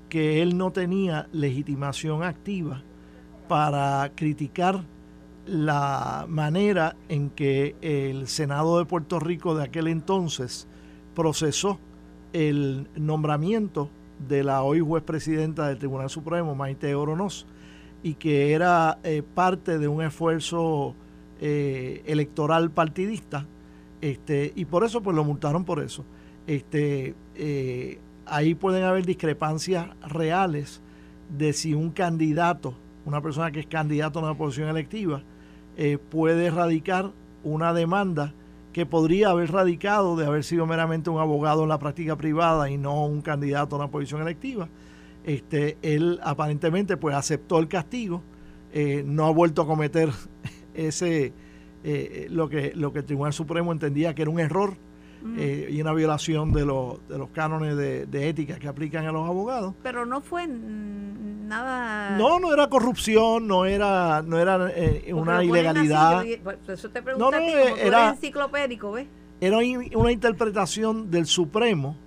que 0.08 0.42
él 0.42 0.58
no 0.58 0.72
tenía 0.72 1.28
legitimación 1.34 2.24
activa 2.24 2.82
para 3.50 4.10
criticar 4.16 4.86
la 5.46 6.28
manera 6.30 6.96
en 7.10 7.30
que 7.30 7.76
el 7.82 8.30
Senado 8.30 8.80
de 8.80 8.86
Puerto 8.86 9.20
Rico 9.20 9.54
de 9.54 9.66
aquel 9.66 9.90
entonces 9.90 10.70
procesó 11.14 11.80
el 12.34 12.88
nombramiento 12.96 13.90
de 14.28 14.44
la 14.44 14.64
hoy 14.64 14.80
juez 14.80 15.04
presidenta 15.04 15.68
del 15.68 15.78
Tribunal 15.78 16.10
Supremo, 16.10 16.56
Maite 16.56 16.94
Oronoz, 16.96 17.46
y 18.02 18.16
que 18.16 18.54
era 18.54 19.00
eh, 19.04 19.24
parte 19.24 19.78
de 19.80 19.88
un 19.88 20.04
esfuerzo 20.04 20.96
eh, 21.40 22.04
electoral 22.06 22.72
partidista, 22.72 23.46
este, 24.02 24.52
y 24.56 24.66
por 24.66 24.84
eso 24.84 25.02
pues 25.02 25.16
lo 25.16 25.24
multaron 25.24 25.64
por 25.64 25.82
eso. 25.82 26.04
Este, 26.48 27.16
eh, 27.36 28.00
ahí 28.26 28.56
pueden 28.56 28.84
haber 28.84 29.06
discrepancias 29.06 29.88
reales 30.08 30.82
de 31.30 31.54
si 31.54 31.74
un 31.74 31.92
candidato, 31.92 32.76
una 33.06 33.22
persona 33.22 33.52
que 33.52 33.62
es 33.62 33.68
candidato 33.68 34.20
a 34.20 34.24
una 34.24 34.38
posición 34.38 34.70
electiva, 34.70 35.24
puede 36.12 36.52
radicar 36.52 37.12
una 37.44 37.74
demanda 37.74 38.36
que 38.74 38.86
podría 38.86 39.30
haber 39.30 39.52
radicado 39.52 40.16
de 40.16 40.26
haber 40.26 40.44
sido 40.44 40.66
meramente 40.66 41.10
un 41.10 41.20
abogado 41.20 41.64
en 41.64 41.70
la 41.70 41.80
práctica 41.80 42.18
privada 42.18 42.70
y 42.70 42.78
no 42.78 43.06
un 43.06 43.22
candidato 43.22 43.76
a 43.76 43.80
una 43.80 43.90
posición 43.90 44.22
electiva. 44.22 44.68
Este, 45.24 45.78
él 45.82 46.20
aparentemente 46.24 46.98
pues 46.98 47.16
aceptó 47.16 47.60
el 47.60 47.70
castigo, 47.70 48.22
eh, 48.74 49.04
no 49.06 49.26
ha 49.26 49.32
vuelto 49.32 49.62
a 49.62 49.68
cometer 49.68 50.10
ese 50.74 51.34
lo 52.30 52.48
que 52.48 52.72
lo 52.76 52.94
que 52.94 53.00
el 53.00 53.06
Tribunal 53.06 53.34
Supremo 53.34 53.74
entendía 53.74 54.16
que 54.16 54.22
era 54.22 54.32
un 54.32 54.40
error 54.40 54.78
eh, 55.38 55.70
y 55.72 55.82
una 55.82 55.94
violación 55.94 56.52
de, 56.52 56.66
los, 56.66 57.08
de 57.08 57.18
los 57.18 57.30
cánones 57.30 57.78
de, 57.78 58.30
ética 58.30 58.60
que 58.60 58.68
aplican 58.68 59.06
a 59.06 59.12
los 59.12 59.28
abogados. 59.28 59.74
Pero 59.82 60.06
no 60.06 60.22
fue 60.22 60.44
nada... 61.54 62.18
No, 62.18 62.40
no 62.40 62.54
era 62.54 62.68
corrupción, 62.68 63.48
no 63.48 63.66
era, 63.66 64.22
no 64.22 64.40
era 64.40 64.72
eh, 64.76 65.14
una 65.14 65.44
ilegalidad. 65.44 66.24
eso 66.26 66.90
te 66.90 67.02
no, 67.02 67.32
no, 67.32 67.38
era 67.38 68.10
enciclopédico, 68.10 68.94
¿ves? 68.94 69.08
Era 69.40 69.58
una 69.96 70.12
interpretación 70.12 71.12
del 71.12 71.26
Supremo 71.26 71.98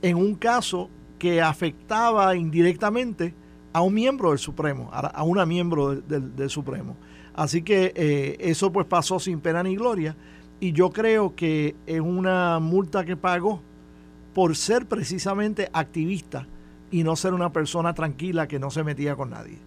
en 0.00 0.16
un 0.16 0.34
caso 0.34 0.88
que 1.18 1.40
afectaba 1.40 2.34
indirectamente 2.34 3.34
a 3.72 3.82
un 3.82 3.94
miembro 3.94 4.30
del 4.30 4.38
Supremo, 4.38 4.90
a, 4.92 5.22
una 5.22 5.46
miembro 5.46 5.94
del, 5.94 6.50
Supremo. 6.50 6.96
Así 7.34 7.62
que 7.62 7.92
eh, 7.94 8.36
eso 8.40 8.72
pues 8.72 8.86
pasó 8.86 9.18
sin 9.18 9.40
pena 9.40 9.62
ni 9.62 9.76
gloria 9.76 10.16
y 10.60 10.72
yo 10.72 10.90
creo 10.90 11.34
que 11.34 11.74
es 11.86 12.00
una 12.00 12.58
multa 12.58 13.04
que 13.04 13.16
pagó 13.16 13.62
por 14.34 14.56
ser 14.56 14.86
precisamente 14.86 15.68
activista 15.72 16.46
y 16.92 17.02
no 17.02 17.16
ser 17.16 17.34
una 17.34 17.52
persona 17.52 17.94
tranquila 17.94 18.46
que 18.46 18.60
no 18.60 18.70
se 18.70 18.84
metía 18.84 19.16
con 19.16 19.30
nadie. 19.30 19.58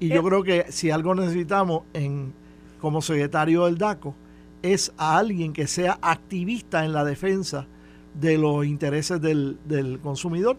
Y 0.00 0.08
yo 0.08 0.20
eh. 0.20 0.24
creo 0.24 0.42
que 0.42 0.72
si 0.72 0.90
algo 0.90 1.14
necesitamos 1.14 1.82
en 1.92 2.32
como 2.80 3.02
secretario 3.02 3.66
del 3.66 3.78
DACO 3.78 4.14
es 4.62 4.92
a 4.96 5.18
alguien 5.18 5.52
que 5.52 5.66
sea 5.66 5.98
activista 6.02 6.84
en 6.84 6.92
la 6.92 7.04
defensa 7.04 7.66
de 8.14 8.38
los 8.38 8.66
intereses 8.66 9.20
del, 9.20 10.00
consumidor. 10.02 10.56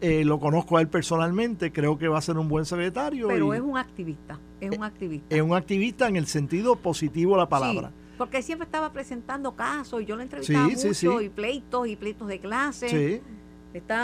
Eh, 0.00 0.24
lo 0.24 0.38
conozco 0.38 0.76
a 0.76 0.80
él 0.80 0.88
personalmente, 0.88 1.72
creo 1.72 1.98
que 1.98 2.08
va 2.08 2.18
a 2.18 2.20
ser 2.20 2.36
un 2.38 2.48
buen 2.48 2.64
secretario. 2.64 3.28
Pero 3.28 3.54
es 3.54 3.60
un 3.60 3.76
activista, 3.76 4.38
es 4.60 4.76
un 4.76 4.84
activista. 4.84 5.34
Es 5.34 5.42
un 5.42 5.54
activista 5.54 6.08
en 6.08 6.16
el 6.16 6.26
sentido 6.26 6.76
positivo 6.76 7.32
de 7.32 7.38
la 7.38 7.48
palabra. 7.48 7.90
Porque 8.18 8.42
siempre 8.42 8.66
estaba 8.66 8.92
presentando 8.92 9.56
casos 9.56 10.02
y 10.02 10.04
yo 10.04 10.14
lo 10.14 10.22
entrevistaba 10.22 10.68
mucho 10.68 11.20
y 11.20 11.28
pleitos 11.28 11.88
y 11.88 11.96
pleitos 11.96 12.28
de 12.28 12.38
clase. 12.38 13.22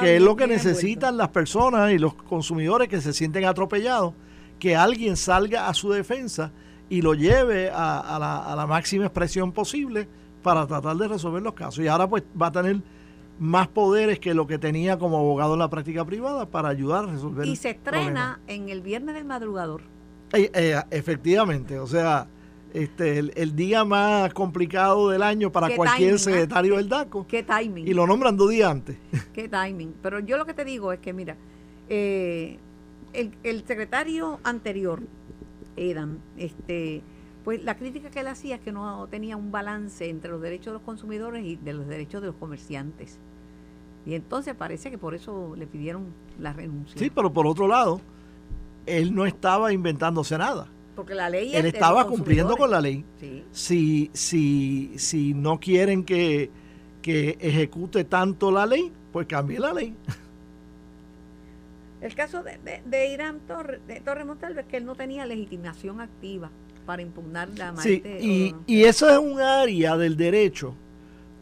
Que 0.01 0.17
es 0.17 0.23
lo 0.23 0.35
que 0.35 0.47
necesitan 0.47 1.17
las 1.17 1.29
personas 1.29 1.93
y 1.93 1.99
los 1.99 2.15
consumidores 2.15 2.89
que 2.89 3.01
se 3.01 3.13
sienten 3.13 3.45
atropellados, 3.45 4.15
que 4.59 4.75
alguien 4.75 5.17
salga 5.17 5.69
a 5.69 5.75
su 5.75 5.91
defensa 5.91 6.51
y 6.89 7.03
lo 7.03 7.15
lleve 7.15 7.71
a, 7.73 8.55
la, 8.57 8.67
máxima 8.67 9.05
expresión 9.05 9.53
posible 9.53 10.09
para 10.43 10.67
tratar 10.67 10.97
de 10.97 11.07
resolver 11.07 11.41
los 11.41 11.55
casos. 11.55 11.85
Y 11.85 11.89
ahora 11.89 12.09
pues 12.09 12.25
va 12.41 12.49
a 12.49 12.53
tener 12.53 12.83
más 13.39 13.69
poderes 13.69 14.19
que 14.19 14.35
lo 14.35 14.47
que 14.47 14.59
tenía 14.59 14.99
como 14.99 15.19
abogado 15.19 15.55
en 15.55 15.61
la 15.61 15.71
práctica 15.71 16.05
privada 16.05 16.47
para 16.47 16.69
ayudar 16.69 17.05
a 17.05 17.13
resolver. 17.13 17.47
Y 17.47 17.55
se 17.55 17.71
estrena 17.71 18.41
en 18.49 18.69
el 18.69 18.83
viernes 18.83 19.15
del 19.15 19.25
madrugador. 19.25 19.83
Eh, 20.33 20.51
eh, 20.53 20.83
efectivamente, 20.91 21.79
o 21.79 21.87
sea, 21.87 22.27
este, 22.73 23.19
el, 23.19 23.57
día 23.57 23.85
más 23.85 24.33
complicado 24.33 25.11
del 25.11 25.23
año 25.23 25.51
para 25.51 25.75
cualquier 25.75 26.19
secretario 26.19 26.77
del 26.77 26.89
DACO. 26.89 27.27
Qué 27.27 27.43
timing. 27.43 27.87
Y 27.87 27.95
lo 27.95 28.07
nombran 28.07 28.37
dos 28.37 28.51
días 28.51 28.71
antes. 28.71 28.97
Qué 29.33 29.49
timing. 29.49 29.95
Pero 30.03 30.21
yo 30.21 30.37
lo 30.37 30.47
que 30.47 30.55
te 30.55 30.65
digo 30.65 30.93
es 30.93 31.01
que, 31.01 31.13
mira, 31.13 31.37
eh, 31.89 32.59
el, 33.13 33.65
secretario 33.67 34.41
anterior, 34.45 35.03
Edan, 35.77 36.19
este, 36.37 37.03
pues 37.45 37.63
la 37.65 37.77
crítica 37.77 38.11
que 38.11 38.21
él 38.21 38.29
hacía 38.29 38.57
es 38.57 38.61
que 38.61 38.73
no 38.73 39.07
tenía 39.09 39.37
un 39.37 39.51
balance 39.51 40.09
entre 40.09 40.31
los 40.31 40.43
derechos 40.43 40.67
de 40.67 40.73
los 40.75 40.83
consumidores 40.83 41.45
y 41.45 41.57
de 41.57 41.73
los 41.73 41.87
derechos 41.87 42.21
de 42.21 42.29
los 42.29 42.37
comerciantes. 42.37 43.19
Y 44.07 44.15
entonces 44.15 44.55
parece 44.55 44.91
que 44.91 44.99
por 44.99 45.15
eso 45.15 45.55
le 45.57 45.67
pidieron 45.67 46.07
la 46.39 46.53
renuncia. 46.53 46.99
Sí, 46.99 47.11
pero 47.11 47.33
por 47.33 47.47
otro 47.47 47.69
lado, 47.69 48.01
él 48.87 49.15
no 49.15 49.27
estaba 49.27 49.73
inventándose 49.73 50.37
nada 50.39 50.69
porque 50.95 51.15
la 51.15 51.31
ley 51.31 51.55
Él 51.55 51.67
estaba 51.67 52.07
cumpliendo 52.07 52.57
con 52.57 52.71
la 52.71 52.81
ley. 52.81 53.05
Si, 53.53 54.11
si, 54.13 54.93
si 54.97 55.35
no 55.35 55.59
quieren 55.59 56.05
que, 56.05 56.51
ejecute 57.05 58.05
tanto 58.05 58.51
la 58.51 58.67
ley, 58.67 58.93
pues 59.13 59.27
cambie 59.27 59.59
la 59.59 59.73
ley. 59.73 59.95
El 62.01 62.15
caso 62.15 62.43
de, 62.43 62.83
de, 62.85 63.13
Irán 63.13 63.41
Torres, 63.47 63.81
de 63.87 64.01
Torres 64.01 64.25
Montalvo 64.25 64.61
es 64.61 64.67
que 64.67 64.79
él 64.79 64.87
no 64.87 64.95
tenía 64.95 65.27
legitimación 65.27 66.01
activa 66.01 66.51
para 66.87 67.03
impugnar 67.03 67.51
la. 67.51 67.77
Sí, 67.77 68.03
y, 68.21 68.55
y 68.67 68.85
eso 68.85 69.11
es 69.11 69.19
un 69.19 69.39
área 69.39 69.99
del 69.99 70.17
derecho 70.17 70.75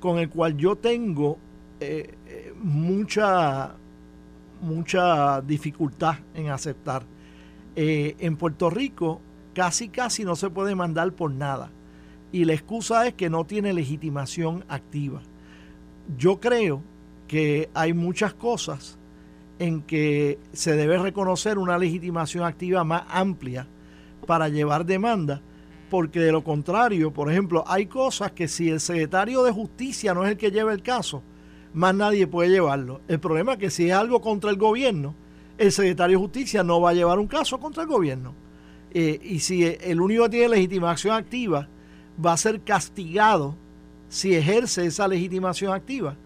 con 0.00 0.18
el 0.18 0.28
cual 0.28 0.56
yo 0.56 0.76
tengo 0.76 1.38
eh, 1.80 2.14
eh, 2.26 2.52
mucha, 2.56 3.74
mucha 4.60 5.40
dificultad 5.42 6.16
en 6.34 6.50
aceptar. 6.50 7.04
Eh, 7.76 8.16
en 8.18 8.36
Puerto 8.36 8.70
Rico 8.70 9.20
casi 9.58 9.88
casi 9.88 10.24
no 10.24 10.36
se 10.36 10.50
puede 10.50 10.76
mandar 10.76 11.12
por 11.14 11.32
nada 11.32 11.72
y 12.30 12.44
la 12.44 12.52
excusa 12.52 13.08
es 13.08 13.14
que 13.14 13.28
no 13.28 13.44
tiene 13.44 13.72
legitimación 13.72 14.64
activa. 14.68 15.20
Yo 16.16 16.38
creo 16.38 16.80
que 17.26 17.68
hay 17.74 17.92
muchas 17.92 18.34
cosas 18.34 19.00
en 19.58 19.82
que 19.82 20.38
se 20.52 20.76
debe 20.76 20.96
reconocer 20.98 21.58
una 21.58 21.76
legitimación 21.76 22.44
activa 22.44 22.84
más 22.84 23.02
amplia 23.08 23.66
para 24.28 24.48
llevar 24.48 24.86
demanda, 24.86 25.42
porque 25.90 26.20
de 26.20 26.30
lo 26.30 26.44
contrario, 26.44 27.12
por 27.12 27.28
ejemplo, 27.28 27.64
hay 27.66 27.86
cosas 27.86 28.30
que 28.30 28.46
si 28.46 28.68
el 28.68 28.78
secretario 28.78 29.42
de 29.42 29.50
justicia 29.50 30.14
no 30.14 30.24
es 30.24 30.30
el 30.30 30.36
que 30.36 30.52
lleva 30.52 30.72
el 30.72 30.84
caso, 30.84 31.20
más 31.74 31.96
nadie 31.96 32.28
puede 32.28 32.50
llevarlo. 32.50 33.00
El 33.08 33.18
problema 33.18 33.54
es 33.54 33.58
que 33.58 33.70
si 33.70 33.88
es 33.88 33.92
algo 33.92 34.20
contra 34.20 34.50
el 34.50 34.56
gobierno, 34.56 35.16
el 35.58 35.72
secretario 35.72 36.16
de 36.16 36.22
justicia 36.22 36.62
no 36.62 36.80
va 36.80 36.90
a 36.90 36.94
llevar 36.94 37.18
un 37.18 37.26
caso 37.26 37.58
contra 37.58 37.82
el 37.82 37.88
gobierno. 37.88 38.46
Eh, 38.92 39.20
y 39.22 39.40
si 39.40 39.64
el 39.64 40.00
único 40.00 40.28
tiene 40.30 40.48
legitimación 40.48 41.14
activa 41.14 41.68
va 42.24 42.32
a 42.32 42.36
ser 42.36 42.60
castigado 42.62 43.54
si 44.08 44.34
ejerce 44.34 44.86
esa 44.86 45.06
legitimación 45.06 45.72
activa, 45.72 46.16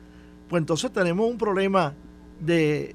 pues 0.49 0.61
entonces 0.61 0.93
tenemos 0.93 1.29
un 1.29 1.39
problema 1.39 1.95
de, 2.41 2.95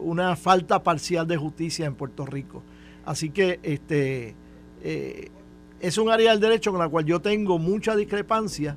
una 0.00 0.36
falta 0.36 0.82
parcial 0.82 1.26
de 1.26 1.36
justicia 1.36 1.86
en 1.86 1.94
Puerto 1.94 2.26
Rico. 2.26 2.62
Así 3.04 3.30
que 3.30 3.60
este 3.62 4.34
eh, 4.82 5.30
es 5.80 5.98
un 5.98 6.10
área 6.10 6.32
del 6.32 6.40
derecho 6.40 6.70
con 6.70 6.80
la 6.80 6.88
cual 6.88 7.04
yo 7.04 7.20
tengo 7.20 7.58
mucha 7.58 7.94
discrepancia 7.94 8.76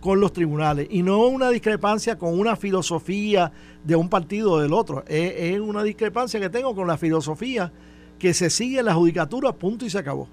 con 0.00 0.20
los 0.20 0.32
tribunales 0.32 0.86
y 0.90 1.02
no 1.02 1.26
una 1.26 1.50
discrepancia 1.50 2.16
con 2.16 2.38
una 2.38 2.56
filosofía 2.56 3.52
de 3.84 3.96
un 3.96 4.08
partido 4.08 4.52
o 4.52 4.60
del 4.60 4.72
otro, 4.72 5.04
es, 5.08 5.58
una 5.60 5.82
discrepancia 5.82 6.38
que 6.40 6.50
tengo 6.50 6.74
con 6.74 6.86
la 6.86 6.96
filosofía 6.96 7.72
que 8.18 8.34
se 8.34 8.50
sigue 8.50 8.82
la 8.82 8.94
judicatura, 8.94 9.52
punto 9.52 9.84
y 9.84 9.90
se 9.90 9.98
acabó. 9.98 10.28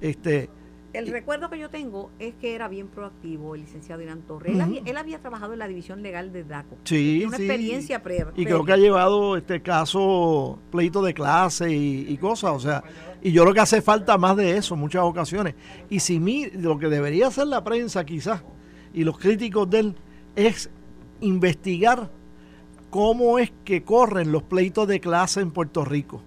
Este, 0.00 0.50
el 0.94 1.08
recuerdo 1.08 1.50
que 1.50 1.58
yo 1.58 1.70
tengo 1.70 2.10
es 2.20 2.34
que 2.36 2.54
era 2.54 2.68
bien 2.68 2.86
proactivo 2.86 3.56
el 3.56 3.62
licenciado 3.62 4.00
Irán 4.00 4.22
Torres. 4.22 4.56
él, 4.84 4.96
había, 4.96 5.18
trabajado 5.18 5.52
en 5.52 5.58
la 5.58 5.66
división 5.66 6.02
legal 6.02 6.32
de 6.32 6.44
DACO. 6.44 6.76
Sí, 6.84 7.24
una 7.26 7.36
experiencia 7.36 8.00
previa. 8.00 8.32
Y 8.36 8.44
creo 8.44 8.64
que 8.64 8.72
ha 8.72 8.76
llevado 8.76 9.36
este 9.36 9.60
caso, 9.60 10.60
pleito 10.70 11.02
de 11.02 11.12
clase 11.12 11.68
y, 11.72 12.16
cosas. 12.18 12.52
O 12.52 12.60
sea, 12.60 12.84
y 13.20 13.32
yo 13.32 13.42
creo 13.42 13.54
que 13.54 13.60
hace 13.60 13.82
falta 13.82 14.16
más 14.18 14.36
de 14.36 14.56
eso 14.56 14.74
en 14.74 14.80
muchas 14.80 15.02
ocasiones. 15.02 15.56
Y 15.90 15.98
si 15.98 16.20
mi, 16.20 16.46
lo 16.50 16.78
que 16.78 16.88
debería 16.88 17.26
hacer 17.26 17.48
la 17.48 17.64
prensa 17.64 18.04
quizás 18.04 18.44
y 18.92 19.02
los 19.02 19.18
críticos 19.18 19.68
de 19.68 19.80
él 19.80 19.94
es 20.36 20.70
investigar 21.20 22.08
cómo 22.90 23.40
es 23.40 23.52
que 23.64 23.82
corren 23.82 24.30
los 24.30 24.44
pleitos 24.44 24.86
de 24.86 25.00
clase 25.00 25.40
en 25.40 25.50
Puerto 25.50 25.84
Rico. 25.84 26.22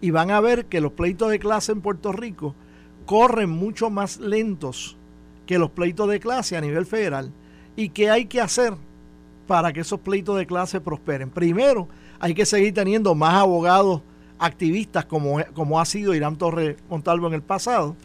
Y 0.00 0.10
van 0.10 0.30
a 0.30 0.40
ver 0.40 0.66
que 0.66 0.80
los 0.80 0.92
pleitos 0.92 1.30
de 1.30 1.38
clase 1.38 1.72
en 1.72 1.80
Puerto 1.80 2.12
Rico 2.12 2.54
corren 3.06 3.50
mucho 3.50 3.90
más 3.90 4.18
lentos 4.18 4.96
que 5.46 5.58
los 5.58 5.70
pleitos 5.70 6.08
de 6.08 6.20
clase 6.20 6.56
a 6.56 6.60
nivel 6.60 6.86
federal. 6.86 7.32
¿Y 7.76 7.88
qué 7.90 8.10
hay 8.10 8.26
que 8.26 8.40
hacer 8.40 8.74
para 9.46 9.72
que 9.72 9.80
esos 9.80 10.00
pleitos 10.00 10.38
de 10.38 10.46
clase 10.46 10.80
prosperen? 10.80 11.30
Primero, 11.30 11.88
hay 12.20 12.34
que 12.34 12.46
seguir 12.46 12.72
teniendo 12.72 13.14
más 13.14 13.34
abogados 13.34 14.02
activistas 14.38 15.04
como, 15.06 15.38
como 15.54 15.80
ha 15.80 15.84
sido 15.84 16.14
Irán 16.14 16.36
Torres 16.36 16.76
Montalvo 16.88 17.26
en 17.26 17.34
el 17.34 17.42
pasado. 17.42 17.96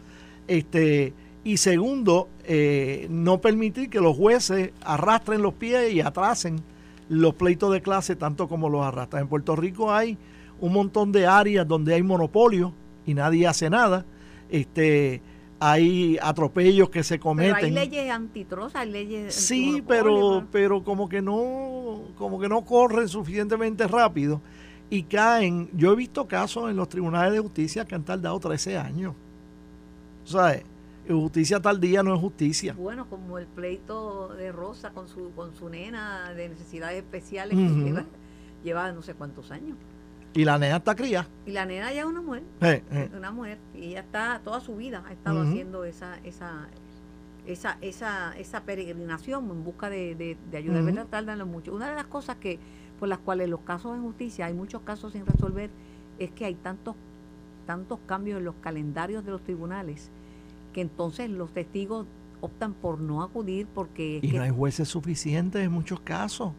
Este, 0.47 1.13
y 1.43 1.57
segundo, 1.57 2.29
eh, 2.43 3.07
no 3.09 3.39
permitir 3.41 3.89
que 3.89 4.01
los 4.01 4.17
jueces 4.17 4.71
arrastren 4.81 5.41
los 5.41 5.53
pies 5.53 5.93
y 5.93 6.01
atrasen 6.01 6.61
los 7.09 7.35
pleitos 7.35 7.71
de 7.71 7.81
clase 7.81 8.15
tanto 8.15 8.47
como 8.47 8.69
los 8.69 8.83
arrastran. 8.83 9.23
En 9.23 9.27
Puerto 9.29 9.55
Rico 9.55 9.93
hay 9.93 10.17
un 10.59 10.73
montón 10.73 11.11
de 11.11 11.25
áreas 11.25 11.67
donde 11.67 11.93
hay 11.93 12.03
monopolio 12.03 12.73
y 13.05 13.13
nadie 13.13 13.47
hace 13.47 13.69
nada. 13.69 14.05
Este, 14.49 15.21
hay 15.59 16.17
atropellos 16.21 16.89
que 16.89 17.03
se 17.03 17.19
cometen. 17.19 17.55
Pero 17.55 17.65
hay 17.65 17.71
leyes 17.71 18.11
antitrosas, 18.11 18.81
hay 18.81 18.91
leyes 18.91 19.33
Sí, 19.33 19.83
pero 19.87 20.45
pero 20.51 20.83
como 20.83 21.07
que 21.09 21.21
no 21.21 22.03
como 22.17 22.39
que 22.39 22.49
no 22.49 22.63
corren 22.65 23.07
suficientemente 23.07 23.87
rápido 23.87 24.41
y 24.89 25.03
caen. 25.03 25.69
Yo 25.73 25.93
he 25.93 25.95
visto 25.95 26.27
casos 26.27 26.69
en 26.69 26.75
los 26.75 26.89
tribunales 26.89 27.33
de 27.33 27.39
justicia 27.39 27.85
que 27.85 27.95
han 27.95 28.03
tardado 28.03 28.39
13 28.39 28.77
años. 28.77 29.13
¿Sabes? 30.23 30.63
justicia 31.07 31.59
tal 31.59 31.79
día 31.79 32.01
no 32.01 32.15
es 32.15 32.19
justicia. 32.19 32.73
Bueno, 32.73 33.07
como 33.07 33.37
el 33.37 33.45
pleito 33.45 34.29
de 34.29 34.51
Rosa 34.51 34.89
con 34.89 35.07
su 35.07 35.31
con 35.35 35.53
su 35.55 35.69
nena 35.69 36.33
de 36.33 36.49
necesidades 36.49 36.97
especiales 36.97 37.55
que 37.55 38.03
lleva, 38.63 38.91
no 38.91 39.03
sé 39.03 39.13
cuántos 39.13 39.51
años. 39.51 39.77
Y 40.35 40.43
la 40.43 40.57
nena 40.57 40.77
está 40.77 40.95
cría. 40.95 41.27
Y 41.45 41.51
la 41.51 41.65
nena 41.65 41.91
ya 41.93 42.01
es 42.01 42.05
una 42.05 42.21
mujer. 42.21 42.43
Eh, 42.61 42.83
eh. 42.91 43.09
Una 43.15 43.31
mujer. 43.31 43.57
Y 43.73 43.85
ella 43.85 44.01
está, 44.01 44.41
toda 44.43 44.59
su 44.59 44.75
vida 44.75 45.03
ha 45.07 45.13
estado 45.13 45.41
haciendo 45.41 45.85
esa, 45.85 46.17
esa, 46.23 46.67
esa, 47.47 47.77
esa, 47.81 48.37
esa 48.37 48.61
peregrinación 48.63 49.49
en 49.49 49.63
busca 49.63 49.89
de, 49.89 50.15
de, 50.15 50.57
ayuda. 50.57 50.81
Uh 50.81 50.85
-huh. 50.87 51.09
Tardan 51.09 51.47
mucho. 51.47 51.73
Una 51.73 51.89
de 51.89 51.95
las 51.95 52.05
cosas 52.05 52.35
que, 52.35 52.59
por 52.99 53.07
las 53.07 53.19
cuales 53.19 53.49
los 53.49 53.61
casos 53.61 53.95
en 53.95 54.03
justicia, 54.03 54.47
hay 54.47 54.53
muchos 54.53 54.81
casos 54.81 55.13
sin 55.13 55.25
resolver, 55.25 55.69
es 56.19 56.31
que 56.31 56.45
hay 56.45 56.55
tantos, 56.55 56.95
tantos 57.65 57.99
cambios 58.05 58.39
en 58.39 58.45
los 58.45 58.55
calendarios 58.61 59.23
de 59.23 59.31
los 59.31 59.41
tribunales 59.41 60.11
que 60.73 60.81
entonces 60.81 61.29
los 61.29 61.51
testigos 61.51 62.05
optan 62.41 62.73
por 62.73 62.99
no 62.99 63.23
acudir 63.23 63.65
porque... 63.73 64.19
Y 64.21 64.33
no 64.33 64.43
hay 64.43 64.51
jueces 64.51 64.89
suficientes 64.89 65.63
en 65.63 65.71
muchos 65.71 66.01
casos. 66.01 66.51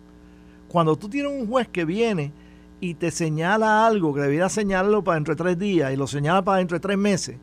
Cuando 0.68 0.96
tú 0.96 1.10
tienes 1.10 1.30
un 1.30 1.46
juez 1.46 1.68
que 1.68 1.84
viene 1.84 2.32
y 2.86 2.94
te 2.94 3.10
señala 3.10 3.84
algo 3.84 4.14
que 4.14 4.20
debiera 4.20 4.48
señalarlo 4.48 5.02
para 5.02 5.16
dentro 5.16 5.34
de 5.34 5.42
tres 5.42 5.58
días 5.58 5.92
y 5.92 5.96
lo 5.96 6.06
señala 6.06 6.42
para 6.42 6.58
dentro 6.58 6.76
de 6.76 6.80
tres 6.80 6.96
meses, 6.96 7.36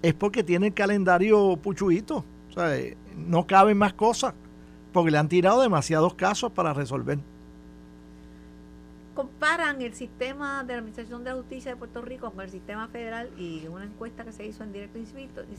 es 0.00 0.14
porque 0.14 0.42
tiene 0.42 0.68
el 0.68 0.74
calendario 0.74 1.58
puchuito. 1.58 2.24
O 2.48 2.52
sea, 2.52 2.76
eh, 2.76 2.96
no 3.14 3.46
caben 3.46 3.76
más 3.76 3.92
cosas 3.92 4.32
porque 4.92 5.10
le 5.10 5.18
han 5.18 5.28
tirado 5.28 5.60
demasiados 5.60 6.14
casos 6.14 6.50
para 6.52 6.72
resolver 6.72 7.18
comparan 9.20 9.82
el 9.82 9.92
sistema 9.92 10.64
de 10.64 10.72
la 10.72 10.78
Administración 10.78 11.22
de 11.24 11.30
la 11.30 11.36
Justicia 11.36 11.72
de 11.72 11.76
Puerto 11.76 12.00
Rico 12.00 12.30
con 12.30 12.40
el 12.42 12.48
sistema 12.48 12.88
federal 12.88 13.28
y 13.36 13.66
una 13.66 13.84
encuesta 13.84 14.24
que 14.24 14.32
se 14.32 14.46
hizo 14.46 14.64
en 14.64 14.72
directo 14.72 14.98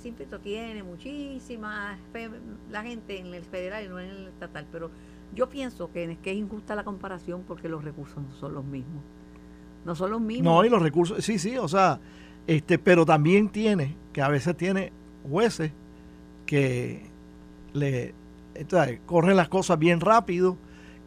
filtro 0.01 0.39
tiene 0.39 0.81
muchísima 0.81 1.95
la 2.71 2.81
gente 2.81 3.19
en 3.19 3.35
el 3.35 3.43
federal 3.43 3.85
y 3.85 3.87
no 3.87 3.99
en 3.99 4.09
el 4.09 4.27
estatal, 4.29 4.65
pero 4.71 4.89
yo 5.35 5.49
pienso 5.49 5.91
que, 5.91 6.17
que 6.21 6.31
es 6.31 6.37
injusta 6.37 6.75
la 6.75 6.83
comparación 6.83 7.43
porque 7.47 7.69
los 7.69 7.83
recursos 7.83 8.21
no 8.21 8.33
son 8.35 8.53
los 8.53 8.65
mismos. 8.65 9.03
No 9.85 9.95
son 9.95 10.11
los 10.11 10.21
mismos. 10.21 10.53
No, 10.53 10.65
y 10.65 10.69
los 10.69 10.81
recursos, 10.81 11.23
sí, 11.23 11.39
sí, 11.39 11.57
o 11.57 11.67
sea, 11.67 11.99
este, 12.47 12.77
pero 12.77 13.05
también 13.05 13.49
tiene, 13.49 13.95
que 14.13 14.21
a 14.21 14.27
veces 14.27 14.55
tiene 14.55 14.91
jueces 15.29 15.71
que 16.45 17.09
le 17.73 18.13
corren 19.05 19.37
las 19.37 19.49
cosas 19.49 19.79
bien 19.79 20.01
rápido 20.01 20.57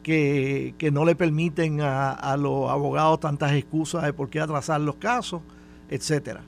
que, 0.03 0.91
no 0.93 1.05
le 1.05 1.16
permiten 1.16 1.81
a, 1.81 2.37
los 2.37 2.70
abogados 2.70 3.20
tantas 3.20 3.53
excusas 3.53 4.05
de 4.05 4.12
por 4.12 4.29
qué 4.31 4.41
atrasar 4.41 4.81
los 4.81 4.97
casos, 4.97 5.43
etcétera. 5.89 6.43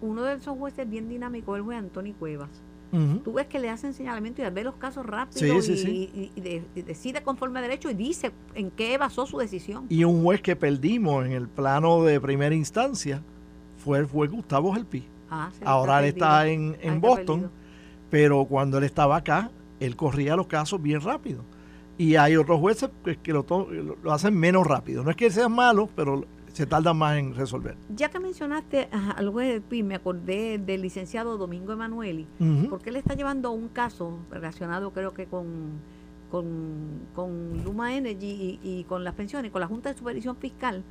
Uno 0.00 0.22
de 0.22 0.34
esos 0.34 0.56
jueces 0.58 0.88
bien 0.88 1.08
dinámicos 1.08 1.56
es 1.56 1.60
el 1.60 1.64
juez 1.64 1.78
Antonio 1.78 2.14
Cuevas. 2.18 2.50
Tú 2.90 3.32
ves 3.34 3.46
que 3.46 3.58
le 3.58 3.68
hacen 3.68 3.92
señalamiento 3.92 4.42
y 4.42 4.48
ve 4.50 4.64
los 4.64 4.76
casos 4.76 5.04
rápido 5.04 5.58
y, 5.60 6.62
decide 6.74 7.22
conforme 7.22 7.58
a 7.58 7.62
derecho 7.62 7.90
y 7.90 7.94
dice 7.94 8.32
en 8.54 8.70
qué 8.70 8.96
basó 8.96 9.26
su 9.26 9.38
decisión. 9.38 9.86
Y 9.88 10.04
un 10.04 10.22
juez 10.22 10.40
que 10.40 10.56
perdimos 10.56 11.26
en 11.26 11.32
el 11.32 11.48
plano 11.48 12.02
de 12.02 12.20
primera 12.20 12.54
instancia 12.54 13.22
fue, 13.76 14.06
fue 14.06 14.28
Gustavo 14.28 14.72
Gelpi. 14.72 15.04
Ah, 15.30 15.50
Ahora 15.64 16.00
él 16.00 16.06
está 16.06 16.46
en, 16.46 16.76
en 16.80 17.00
Boston, 17.00 17.50
pero 18.10 18.46
cuando 18.46 18.78
él 18.78 18.84
estaba 18.84 19.16
acá, 19.16 19.50
él 19.80 19.94
corría 19.94 20.34
los 20.36 20.46
casos 20.46 20.80
bien 20.80 21.00
rápido. 21.00 21.44
Y 21.98 22.14
hay 22.14 22.36
otros 22.36 22.60
jueces 22.60 22.90
que, 23.22 23.32
lo, 23.32 23.44
lo, 24.02 24.12
hacen 24.12 24.34
menos 24.34 24.66
rápido. 24.66 25.02
No 25.02 25.10
es 25.10 25.16
que 25.16 25.30
sean 25.30 25.52
malos, 25.52 25.90
pero 25.94 26.24
se 26.58 26.66
tardan 26.66 26.96
más 26.96 27.16
en 27.16 27.36
resolver. 27.36 27.76
Ya 27.94 28.08
que 28.08 28.18
mencionaste 28.18 28.88
al 28.90 29.30
juez 29.30 29.62
me 29.70 29.94
acordé 29.94 30.58
del 30.58 30.82
licenciado 30.82 31.38
Domingo 31.38 31.72
Emanueli, 31.72 32.26
porque 32.68 32.90
él 32.90 32.96
está 32.96 33.14
llevando 33.14 33.52
un 33.52 33.68
caso 33.68 34.18
relacionado 34.28 34.92
creo 34.92 35.14
que 35.14 35.26
con, 35.26 35.78
con, 36.32 37.62
Luma 37.62 37.94
Energy 37.94 38.58
y, 38.60 38.82
con 38.88 39.04
las 39.04 39.14
pensiones, 39.14 39.52
con 39.52 39.60
la 39.60 39.68
Junta 39.68 39.92
de 39.92 39.96
Supervisión 39.96 40.34
Fiscal, 40.34 40.82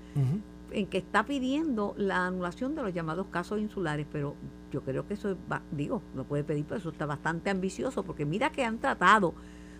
en 0.71 0.87
que 0.87 0.99
está 0.99 1.25
pidiendo 1.25 1.95
la 1.97 2.25
anulación 2.25 2.73
de 2.73 2.83
los 2.83 2.93
llamados 2.93 3.27
casos 3.29 3.59
insulares, 3.59 4.07
pero 4.09 4.35
yo 4.71 4.83
creo 4.83 5.05
que 5.05 5.15
eso, 5.15 5.35
va, 5.51 5.63
digo, 5.73 6.01
lo 6.15 6.23
puede 6.23 6.45
pedir, 6.45 6.63
pero 6.63 6.77
eso 6.77 6.91
está 6.91 7.05
bastante 7.05 7.49
ambicioso, 7.49 8.03
porque 8.03 8.23
mira 8.23 8.53
que 8.53 8.63
han 8.63 8.77
tratado 8.77 9.33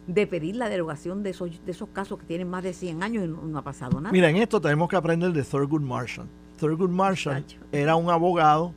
de 0.08 0.26
pedir 0.26 0.55
la 0.55 0.70
derogación 0.70 1.22
de 1.22 1.32
esos, 1.32 1.64
de 1.66 1.72
esos 1.72 1.89
casos 1.89 2.18
que 2.20 2.26
tienen 2.26 2.49
más 2.49 2.64
de 2.64 2.74
100 2.74 3.03
años 3.03 3.26
y 3.26 3.28
no, 3.28 3.58
ha 3.58 3.64
pasado 3.64 3.99
nada. 3.99 4.12
Mira, 4.12 4.30
en 4.30 4.38
esto 4.38 4.60
tenemos 4.62 4.89
que 4.89 4.95
aprender 4.95 5.32
de 5.32 5.43
Thurgood 5.43 5.82
Marshall. 5.82 6.28
Thurgood 6.58 6.89
Marshall 6.89 7.45
era 7.72 7.95
un 7.95 8.10
abogado 8.10 8.74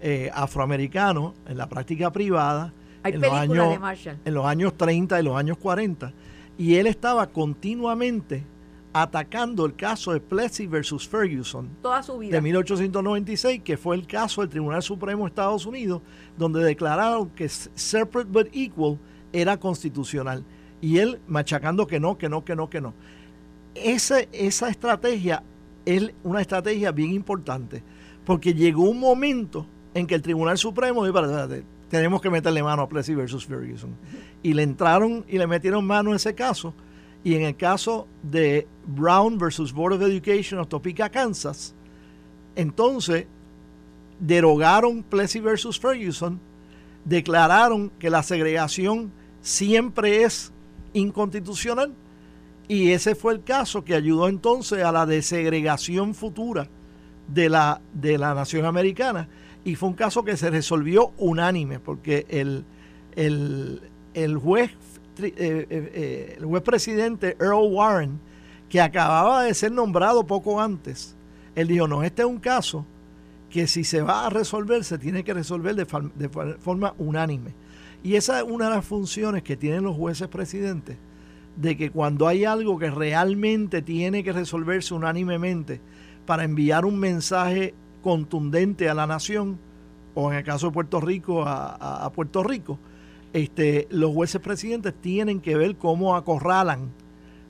eh, 0.00 0.30
afroamericano 0.34 1.34
en 1.46 1.56
la 1.56 1.68
práctica 1.68 2.10
privada 2.10 2.74
Hay 3.04 3.14
en, 3.14 3.20
los 3.20 3.32
años, 3.32 3.70
de 3.70 3.78
Marshall. 3.78 4.18
en 4.24 4.34
los 4.34 4.44
años 4.44 4.76
30 4.76 5.20
y 5.20 5.22
los 5.22 5.36
años 5.36 5.56
40. 5.58 6.12
Y 6.58 6.74
él 6.74 6.88
estaba 6.88 7.28
continuamente 7.28 8.44
atacando 8.92 9.64
el 9.64 9.74
caso 9.74 10.12
de 10.12 10.20
Plessy 10.20 10.66
versus 10.66 11.08
Ferguson 11.08 11.70
Toda 11.80 12.02
su 12.02 12.18
vida. 12.18 12.36
de 12.36 12.42
1896, 12.42 13.62
que 13.62 13.76
fue 13.76 13.96
el 13.96 14.06
caso 14.06 14.42
del 14.42 14.50
Tribunal 14.50 14.82
Supremo 14.82 15.24
de 15.24 15.28
Estados 15.28 15.64
Unidos, 15.64 16.02
donde 16.36 16.62
declararon 16.62 17.30
que 17.30 17.48
separate 17.48 18.28
but 18.30 18.48
equal 18.52 18.98
era 19.32 19.56
constitucional. 19.56 20.44
Y 20.82 20.98
él 20.98 21.18
machacando 21.28 21.86
que 21.86 21.98
no, 21.98 22.18
que 22.18 22.28
no, 22.28 22.44
que 22.44 22.54
no, 22.54 22.68
que 22.68 22.80
no. 22.82 22.92
Ese- 23.74 24.28
esa 24.32 24.68
estrategia 24.68 25.42
es 25.86 26.12
una 26.24 26.42
estrategia 26.42 26.92
bien 26.92 27.12
importante, 27.12 27.82
porque 28.26 28.52
llegó 28.52 28.82
un 28.82 29.00
momento 29.00 29.66
en 29.94 30.06
que 30.06 30.14
el 30.14 30.20
Tribunal 30.22 30.58
Supremo 30.58 31.04
dijo, 31.04 31.16
"Espérate, 31.18 31.42
espérate, 31.42 31.66
tenemos 31.88 32.20
que 32.20 32.28
meterle 32.30 32.62
mano 32.62 32.82
a 32.82 32.88
Plessy 32.88 33.14
versus 33.14 33.46
Ferguson. 33.46 33.90
Y 34.42 34.52
le 34.54 34.62
entraron 34.62 35.24
y 35.28 35.38
le 35.38 35.46
metieron 35.46 35.86
mano 35.86 36.12
a 36.12 36.16
ese 36.16 36.34
caso. 36.34 36.74
Y 37.24 37.34
en 37.34 37.42
el 37.42 37.56
caso 37.56 38.08
de 38.22 38.66
Brown 38.86 39.38
versus 39.38 39.72
Board 39.72 39.94
of 39.94 40.02
Education 40.02 40.58
of 40.58 40.68
Topeka, 40.68 41.08
Kansas, 41.08 41.74
entonces 42.56 43.26
derogaron 44.18 45.02
Plessy 45.02 45.40
versus 45.40 45.78
Ferguson, 45.78 46.40
declararon 47.04 47.90
que 47.98 48.10
la 48.10 48.22
segregación 48.22 49.12
siempre 49.40 50.22
es 50.24 50.52
inconstitucional. 50.92 51.92
Y 52.68 52.92
ese 52.92 53.14
fue 53.14 53.34
el 53.34 53.42
caso 53.42 53.84
que 53.84 53.94
ayudó 53.94 54.28
entonces 54.28 54.82
a 54.84 54.92
la 54.92 55.04
desegregación 55.06 56.14
futura 56.14 56.68
de 57.28 57.48
la, 57.48 57.80
de 57.92 58.18
la 58.18 58.34
nación 58.34 58.64
americana. 58.64 59.28
Y 59.64 59.74
fue 59.74 59.90
un 59.90 59.94
caso 59.94 60.24
que 60.24 60.36
se 60.36 60.50
resolvió 60.50 61.12
unánime 61.18 61.78
porque 61.78 62.26
el, 62.28 62.64
el, 63.14 63.80
el 64.14 64.36
juez 64.36 64.70
eh, 65.18 65.34
eh, 65.36 65.66
eh, 65.70 66.34
el 66.38 66.46
juez 66.46 66.62
presidente 66.62 67.36
Earl 67.38 67.70
Warren 67.70 68.18
que 68.70 68.80
acababa 68.80 69.42
de 69.44 69.52
ser 69.52 69.70
nombrado 69.70 70.26
poco 70.26 70.58
antes 70.58 71.14
él 71.54 71.68
dijo 71.68 71.86
no 71.86 72.02
este 72.02 72.22
es 72.22 72.28
un 72.28 72.38
caso 72.38 72.86
que 73.50 73.66
si 73.66 73.84
se 73.84 74.00
va 74.00 74.26
a 74.26 74.30
resolver 74.30 74.84
se 74.84 74.96
tiene 74.96 75.22
que 75.22 75.34
resolver 75.34 75.74
de, 75.74 75.84
forma 75.84 76.94
unánime 76.96 77.52
y 78.02 78.16
esa 78.16 78.38
es 78.38 78.44
una 78.44 78.68
de 78.68 78.76
las 78.76 78.84
funciones 78.84 79.42
que 79.42 79.56
tienen 79.56 79.84
los 79.84 79.96
jueces 79.96 80.28
presidentes 80.28 80.96
de 81.56 81.76
que 81.76 81.90
cuando 81.90 82.28
hay 82.28 82.44
algo 82.44 82.78
que 82.78 82.90
realmente 82.90 83.82
tiene 83.82 84.24
que 84.24 84.32
resolverse 84.32 84.94
unánimemente 84.94 85.80
para 86.26 86.44
enviar 86.44 86.84
un 86.84 86.98
mensaje 86.98 87.74
contundente 88.02 88.88
a 88.88 88.94
la 88.94 89.06
nación, 89.06 89.58
o 90.14 90.30
en 90.30 90.38
el 90.38 90.44
caso 90.44 90.66
de 90.66 90.72
Puerto 90.72 91.00
Rico, 91.00 91.44
a, 91.46 92.10
Puerto 92.14 92.42
Rico, 92.42 92.78
este, 93.32 93.86
los 93.90 94.12
jueces 94.12 94.40
presidentes 94.40 94.94
tienen 95.00 95.40
que 95.40 95.56
ver 95.56 95.76
cómo 95.76 96.16
acorralan 96.16 96.90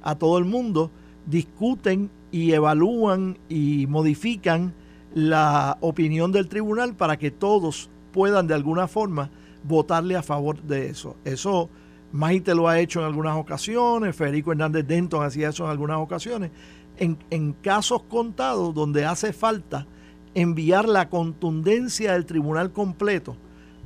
a 0.03 0.17
todo 0.17 0.39
el 0.39 0.45
mundo, 0.45 0.91
discuten 1.27 2.11
y 2.31 2.53
evalúan 2.53 3.39
y 3.49 3.87
modifican 3.89 4.75
la 5.15 5.77
opinión 5.81 6.33
del 6.33 6.49
tribunal 6.49 6.95
para 6.95 7.19
que 7.19 7.31
todos 7.31 7.91
puedan 8.13 8.47
de 8.47 8.55
alguna 8.55 8.89
forma 8.89 9.31
votarle 9.65 10.17
a 10.17 10.23
favor 10.23 10.63
de 10.63 10.89
eso. 10.89 11.17
Eso 11.25 11.71
Maite 12.13 12.55
lo 12.55 12.69
ha 12.69 12.79
hecho 12.79 13.01
en 13.01 13.07
algunas 13.07 13.37
ocasiones, 13.37 14.15
Federico 14.15 14.53
Hernández 14.53 14.87
Denton 14.87 15.25
hacía 15.25 15.49
eso 15.49 15.65
en 15.65 15.71
algunas 15.71 15.99
ocasiones. 15.99 16.51
En, 16.99 17.19
en 17.31 17.55
casos 17.55 18.03
contados 18.03 18.75
donde 18.75 19.07
hace 19.07 19.33
falta 19.33 19.87
enviar 20.35 20.89
la 20.89 21.09
contundencia 21.09 22.13
del 22.13 22.27
tribunal 22.27 22.71
completo 22.71 23.37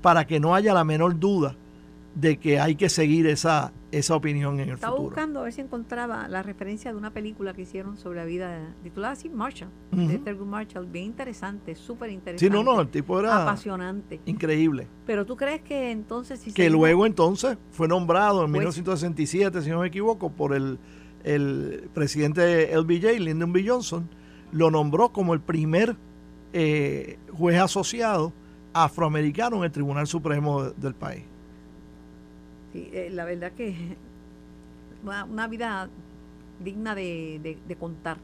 para 0.03 0.27
que 0.27 0.41
no 0.41 0.55
haya 0.55 0.75
la 0.75 0.85
menor 0.85 1.19
duda 1.19 1.57
de 2.15 2.39
que 2.39 2.59
hay 2.59 2.75
que 2.75 2.89
seguir 2.89 3.27
esa, 3.27 3.73
esa 3.99 4.15
opinión 4.17 4.61
en 4.61 4.69
el 4.69 4.75
Estaba 4.75 4.93
futuro. 4.97 5.11
buscando 5.11 5.41
a 5.41 5.45
ver 5.45 5.53
si 5.53 5.61
encontraba 5.61 6.29
la 6.29 6.43
referencia 6.43 6.91
de 6.93 6.97
una 6.99 7.11
película 7.13 7.55
que 7.55 7.63
hicieron 7.63 7.97
sobre 7.97 8.19
la 8.19 8.25
vida 8.25 8.75
titulada 8.83 9.13
así 9.15 9.29
Marshall, 9.29 9.71
de 9.93 10.17
Ujú. 10.17 10.25
Thurgood 10.25 10.47
Marshall, 10.47 10.87
bien 10.87 11.07
interesante, 11.07 11.75
súper 11.75 12.11
interesante. 12.11 12.45
Sí, 12.45 12.51
no, 12.51 12.63
no, 12.63 12.81
el 12.81 12.89
tipo 12.89 13.19
era 13.21 13.43
apasionante. 13.43 14.21
increíble. 14.27 14.87
Pero 15.07 15.25
tú 15.25 15.37
crees 15.37 15.63
que 15.63 15.91
entonces 15.91 16.41
si 16.41 16.53
que 16.53 16.69
luego 16.71 17.07
entonces 17.07 17.57
fue 17.73 17.89
nombrado 17.89 18.45
en 18.45 18.51
Pues- 18.53 18.61
1967, 18.61 19.63
si 19.63 19.71
no 19.71 19.81
me 19.81 19.87
equivoco, 19.89 20.31
por 20.31 20.55
el, 20.55 20.79
el 21.25 21.89
presidente 21.95 22.73
LBJ, 22.77 23.19
Lyndon 23.21 23.53
B. 23.53 23.65
Johnson, 23.67 24.09
lo 24.53 24.71
nombró 24.71 25.09
como 25.11 25.35
el 25.35 25.41
primer 25.41 25.97
eh, 26.53 27.19
juez 27.33 27.59
asociado 27.59 28.33
afroamericano 28.73 29.57
en 29.59 29.65
el 29.65 29.71
Tribunal 29.73 30.07
Supremo 30.07 30.65
de- 30.65 30.73
del 30.77 30.95
país. 30.95 31.25
Sí, 32.77 32.91
eh, 32.93 33.09
la 33.11 33.25
verdad 33.25 33.53
que 33.53 33.75
una, 35.05 35.25
una 35.25 35.49
vida 35.49 35.89
digna 36.63 36.95
de, 36.95 37.41
de- 37.43 37.59
de 37.67 37.77
contar. 37.77 38.19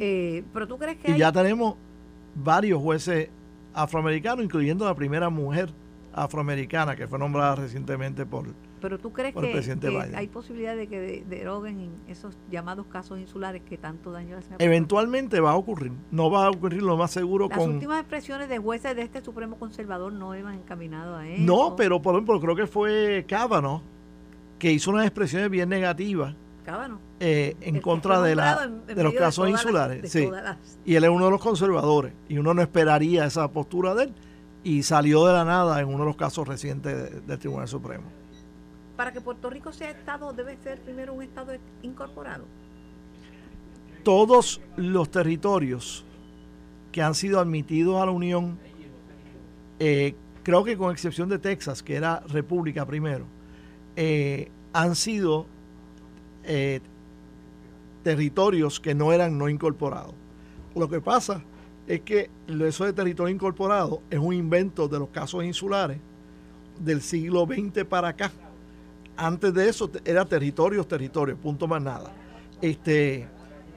Eh, 0.00 0.42
pero 0.52 0.66
tú 0.66 0.78
crees 0.78 0.98
que 0.98 1.10
y 1.10 1.12
hay- 1.14 1.18
ya 1.18 1.30
tenemos 1.32 1.74
varios 2.34 2.80
jueces 2.80 3.28
afroamericanos, 3.74 4.44
incluyendo 4.44 4.84
la 4.84 4.94
primera 4.94 5.30
mujer 5.30 5.70
afroamericana 6.12 6.96
que 6.96 7.06
fue 7.06 7.18
nombrada 7.18 7.54
recientemente 7.56 8.24
por... 8.26 8.46
pero 8.78 8.98
tú 8.98 9.12
crees 9.12 9.34
que, 9.34 9.52
hay 10.14 10.26
posibilidad 10.28 10.76
de 10.76 10.86
que 10.86 11.00
de- 11.00 11.24
deroguen 11.28 11.90
esos 12.08 12.36
llamados 12.50 12.86
casos 12.86 13.18
insulares 13.18 13.62
que 13.62 13.76
tanto 13.78 14.12
daño 14.12 14.36
hacen 14.36 14.56
Eventualmente 14.58 15.40
va 15.40 15.52
a 15.52 15.56
ocurrir, 15.56 15.92
no 16.10 16.30
va 16.30 16.46
a 16.46 16.50
ocurrir 16.50 16.82
lo 16.82 16.96
más 16.96 17.10
seguro 17.10 17.48
Las 17.48 17.58
con... 17.58 17.70
últimas 17.72 18.00
expresiones 18.00 18.48
de 18.48 18.58
jueces 18.58 18.94
de 18.96 19.02
este 19.02 19.20
Supremo 19.22 19.56
Conservador 19.56 20.12
no 20.12 20.36
iban 20.36 20.54
encaminadas 20.54 21.20
a 21.22 21.28
eso. 21.28 21.42
No, 21.42 21.76
pero 21.76 22.00
por 22.02 22.14
ejemplo, 22.14 22.40
creo 22.40 22.56
que 22.56 22.66
fue 22.66 23.24
Cábano 23.28 23.82
que 24.58 24.72
hizo 24.72 24.90
unas 24.90 25.04
expresiones 25.06 25.50
bien 25.50 25.68
negativas 25.68 26.34
Cábano. 26.64 26.98
eh, 27.20 27.56
en 27.60 27.76
El 27.76 27.82
contra 27.82 28.20
de, 28.20 28.34
la, 28.34 28.44
nombrado 28.56 28.74
en- 28.84 28.90
en 28.90 28.96
de 28.96 29.02
los 29.04 29.14
casos 29.14 29.48
las- 29.50 29.60
insulares. 29.62 30.10
sí. 30.12 30.28
las- 30.30 30.56
Y 30.84 30.94
él 30.96 31.04
es 31.04 31.10
uno 31.10 31.26
de 31.26 31.30
los 31.30 31.40
conservadores 31.40 32.12
y 32.28 32.38
uno 32.38 32.54
no 32.54 32.62
esperaría 32.62 33.24
esa 33.24 33.48
postura 33.50 33.94
de 33.94 34.04
él 34.04 34.12
y 34.64 34.82
salió 34.82 35.24
de 35.24 35.32
la 35.32 35.44
nada 35.44 35.80
en 35.80 35.86
uno 35.88 35.98
de 36.00 36.04
los 36.06 36.16
casos 36.16 36.46
recientes 36.48 36.94
de- 37.12 37.20
del 37.20 37.38
Tribunal 37.38 37.68
Supremo. 37.68 38.04
Para 38.98 39.12
que 39.12 39.20
Puerto 39.20 39.48
Rico 39.48 39.72
sea 39.72 39.90
Estado, 39.90 40.32
debe 40.32 40.56
ser 40.56 40.80
primero 40.80 41.14
un 41.14 41.22
Estado 41.22 41.52
incorporado. 41.82 42.46
Todos 44.02 44.60
los 44.76 45.08
territorios 45.08 46.04
que 46.90 47.00
han 47.00 47.14
sido 47.14 47.38
admitidos 47.38 48.02
a 48.02 48.06
la 48.06 48.10
Unión, 48.10 48.58
eh, 49.78 50.16
creo 50.42 50.64
que 50.64 50.76
con 50.76 50.90
excepción 50.90 51.28
de 51.28 51.38
Texas, 51.38 51.80
que 51.80 51.94
era 51.94 52.24
república 52.26 52.84
primero, 52.84 53.24
eh, 53.94 54.50
han 54.72 54.96
sido 54.96 55.46
eh, 56.42 56.80
territorios 58.02 58.80
que 58.80 58.96
no 58.96 59.12
eran 59.12 59.38
no 59.38 59.48
incorporados. 59.48 60.16
Lo 60.74 60.88
que 60.88 61.00
pasa 61.00 61.44
es 61.86 62.00
que 62.00 62.30
eso 62.48 62.84
de 62.84 62.92
territorio 62.92 63.32
incorporado 63.32 64.02
es 64.10 64.18
un 64.18 64.34
invento 64.34 64.88
de 64.88 64.98
los 64.98 65.10
casos 65.10 65.44
insulares 65.44 65.98
del 66.80 67.00
siglo 67.00 67.46
XX 67.46 67.84
para 67.84 68.08
acá. 68.08 68.32
Antes 69.18 69.52
de 69.52 69.68
eso 69.68 69.90
era 70.04 70.24
territorios, 70.24 70.86
territorios, 70.86 71.38
punto 71.38 71.66
más 71.66 71.82
nada. 71.82 72.12
Este, 72.62 73.28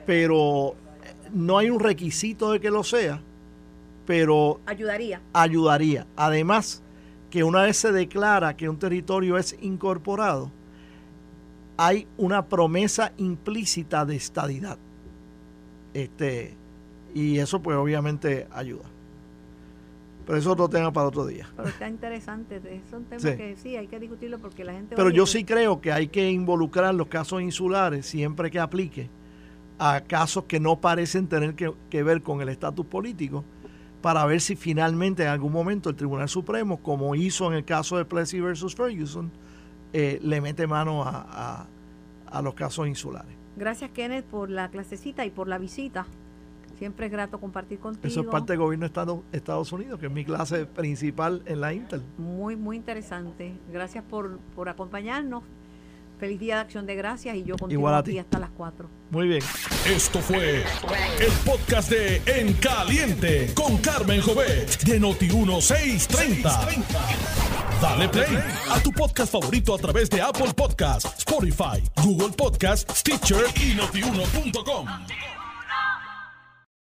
pero 0.05 0.75
eh, 1.03 1.29
no 1.33 1.57
hay 1.57 1.69
un 1.71 1.79
requisito 1.79 2.51
de 2.51 2.59
que 2.59 2.69
lo 2.69 2.83
sea, 2.83 3.19
pero 4.05 4.61
Ayudaría. 4.67 5.19
ayudaría. 5.33 6.05
Además, 6.15 6.83
que 7.31 7.43
una 7.43 7.63
vez 7.63 7.77
se 7.77 7.91
declara 7.91 8.55
que 8.55 8.69
un 8.69 8.77
territorio 8.77 9.37
es 9.37 9.57
incorporado, 9.61 10.51
hay 11.77 12.07
una 12.17 12.45
promesa 12.45 13.11
implícita 13.17 14.05
de 14.05 14.17
estadidad. 14.17 14.77
Este, 15.95 16.55
y 17.15 17.39
eso 17.39 17.61
pues 17.61 17.75
obviamente 17.77 18.47
ayuda. 18.51 18.83
Pero 20.31 20.39
eso 20.39 20.49
es 20.51 20.53
otro 20.53 20.69
tema 20.69 20.93
para 20.93 21.07
otro 21.09 21.25
día. 21.25 21.45
Pero 21.57 21.67
está 21.67 21.89
interesante. 21.89 22.55
Es 22.55 22.93
un 22.93 23.03
tema 23.03 23.19
Sí. 23.19 23.35
que 23.35 23.57
sí, 23.57 23.75
hay 23.75 23.87
que 23.87 23.99
discutirlo 23.99 24.39
porque 24.39 24.63
la 24.63 24.71
gente... 24.71 24.95
Pero 24.95 25.09
yo 25.09 25.25
sí 25.25 25.43
creo 25.43 25.81
que 25.81 25.91
hay 25.91 26.07
que 26.07 26.31
involucrar 26.31 26.95
los 26.95 27.07
casos 27.07 27.41
insulares 27.41 28.05
siempre 28.05 28.49
que 28.49 28.57
aplique 28.57 29.09
a 29.77 29.99
casos 29.99 30.45
que 30.45 30.61
no 30.61 30.79
parecen 30.79 31.27
tener 31.27 31.53
que, 31.55 31.73
que 31.89 32.01
ver 32.03 32.21
con 32.21 32.39
el 32.39 32.47
estatus 32.47 32.85
político 32.85 33.43
para 34.01 34.25
ver 34.25 34.39
si 34.39 34.55
finalmente 34.55 35.23
en 35.23 35.27
algún 35.29 35.51
momento 35.51 35.89
el 35.89 35.97
Tribunal 35.97 36.29
Supremo, 36.29 36.77
como 36.77 37.13
hizo 37.13 37.51
en 37.51 37.57
el 37.57 37.65
caso 37.65 37.97
de 37.97 38.05
Plessy 38.05 38.39
versus 38.39 38.73
Ferguson, 38.73 39.29
eh, 39.91 40.17
le 40.23 40.39
mete 40.39 40.65
mano 40.65 41.03
a, 41.03 41.25
a- 41.29 41.67
a 42.37 42.41
los 42.41 42.53
casos 42.53 42.87
insulares. 42.87 43.35
Gracias, 43.57 43.91
Kenneth, 43.91 44.23
por 44.23 44.49
la 44.49 44.69
clasecita 44.69 45.25
y 45.25 45.29
por 45.29 45.49
la 45.49 45.57
visita. 45.57 46.05
Siempre 46.81 47.05
es 47.05 47.11
grato 47.11 47.39
compartir 47.39 47.77
contigo. 47.77 48.07
Eso 48.07 48.21
es 48.21 48.25
parte 48.25 48.53
del 48.53 48.59
gobierno 48.59 48.85
de 48.85 48.87
Estado- 48.87 49.21
Estados 49.31 49.71
Unidos, 49.71 49.99
que 49.99 50.07
es 50.07 50.11
mi 50.11 50.25
clase 50.25 50.65
principal 50.65 51.43
en 51.45 51.61
la 51.61 51.73
Intel. 51.75 52.01
Muy, 52.17 52.55
muy 52.55 52.75
interesante. 52.75 53.53
Gracias 53.71 54.03
por, 54.03 54.39
por 54.55 54.67
acompañarnos. 54.67 55.43
Feliz 56.17 56.39
Día 56.39 56.55
de 56.55 56.61
Acción 56.61 56.87
de 56.87 56.95
Gracias 56.95 57.35
y 57.35 57.43
yo 57.43 57.55
continúo 57.55 57.81
Igual 57.81 57.93
a 57.93 58.03
ti. 58.03 58.17
hasta 58.17 58.39
las 58.39 58.49
4. 58.49 58.89
Muy 59.11 59.27
bien. 59.27 59.41
Esto 59.87 60.17
fue 60.21 60.61
el 61.19 61.31
podcast 61.45 61.91
de 61.91 62.19
En 62.25 62.53
Caliente 62.53 63.51
con 63.53 63.77
Carmen 63.77 64.19
Jovet 64.21 64.81
de 64.83 64.99
Noti1630. 64.99 66.83
Dale 67.79 68.09
play 68.09 68.37
a 68.71 68.79
tu 68.81 68.91
podcast 68.91 69.31
favorito 69.31 69.75
a 69.75 69.77
través 69.77 70.09
de 70.09 70.19
Apple 70.19 70.51
Podcasts, 70.55 71.11
Spotify, 71.19 71.83
Google 72.03 72.29
Podcasts, 72.35 72.99
Stitcher 72.99 73.43
y 73.63 73.75
notiuno.com. 73.75 74.87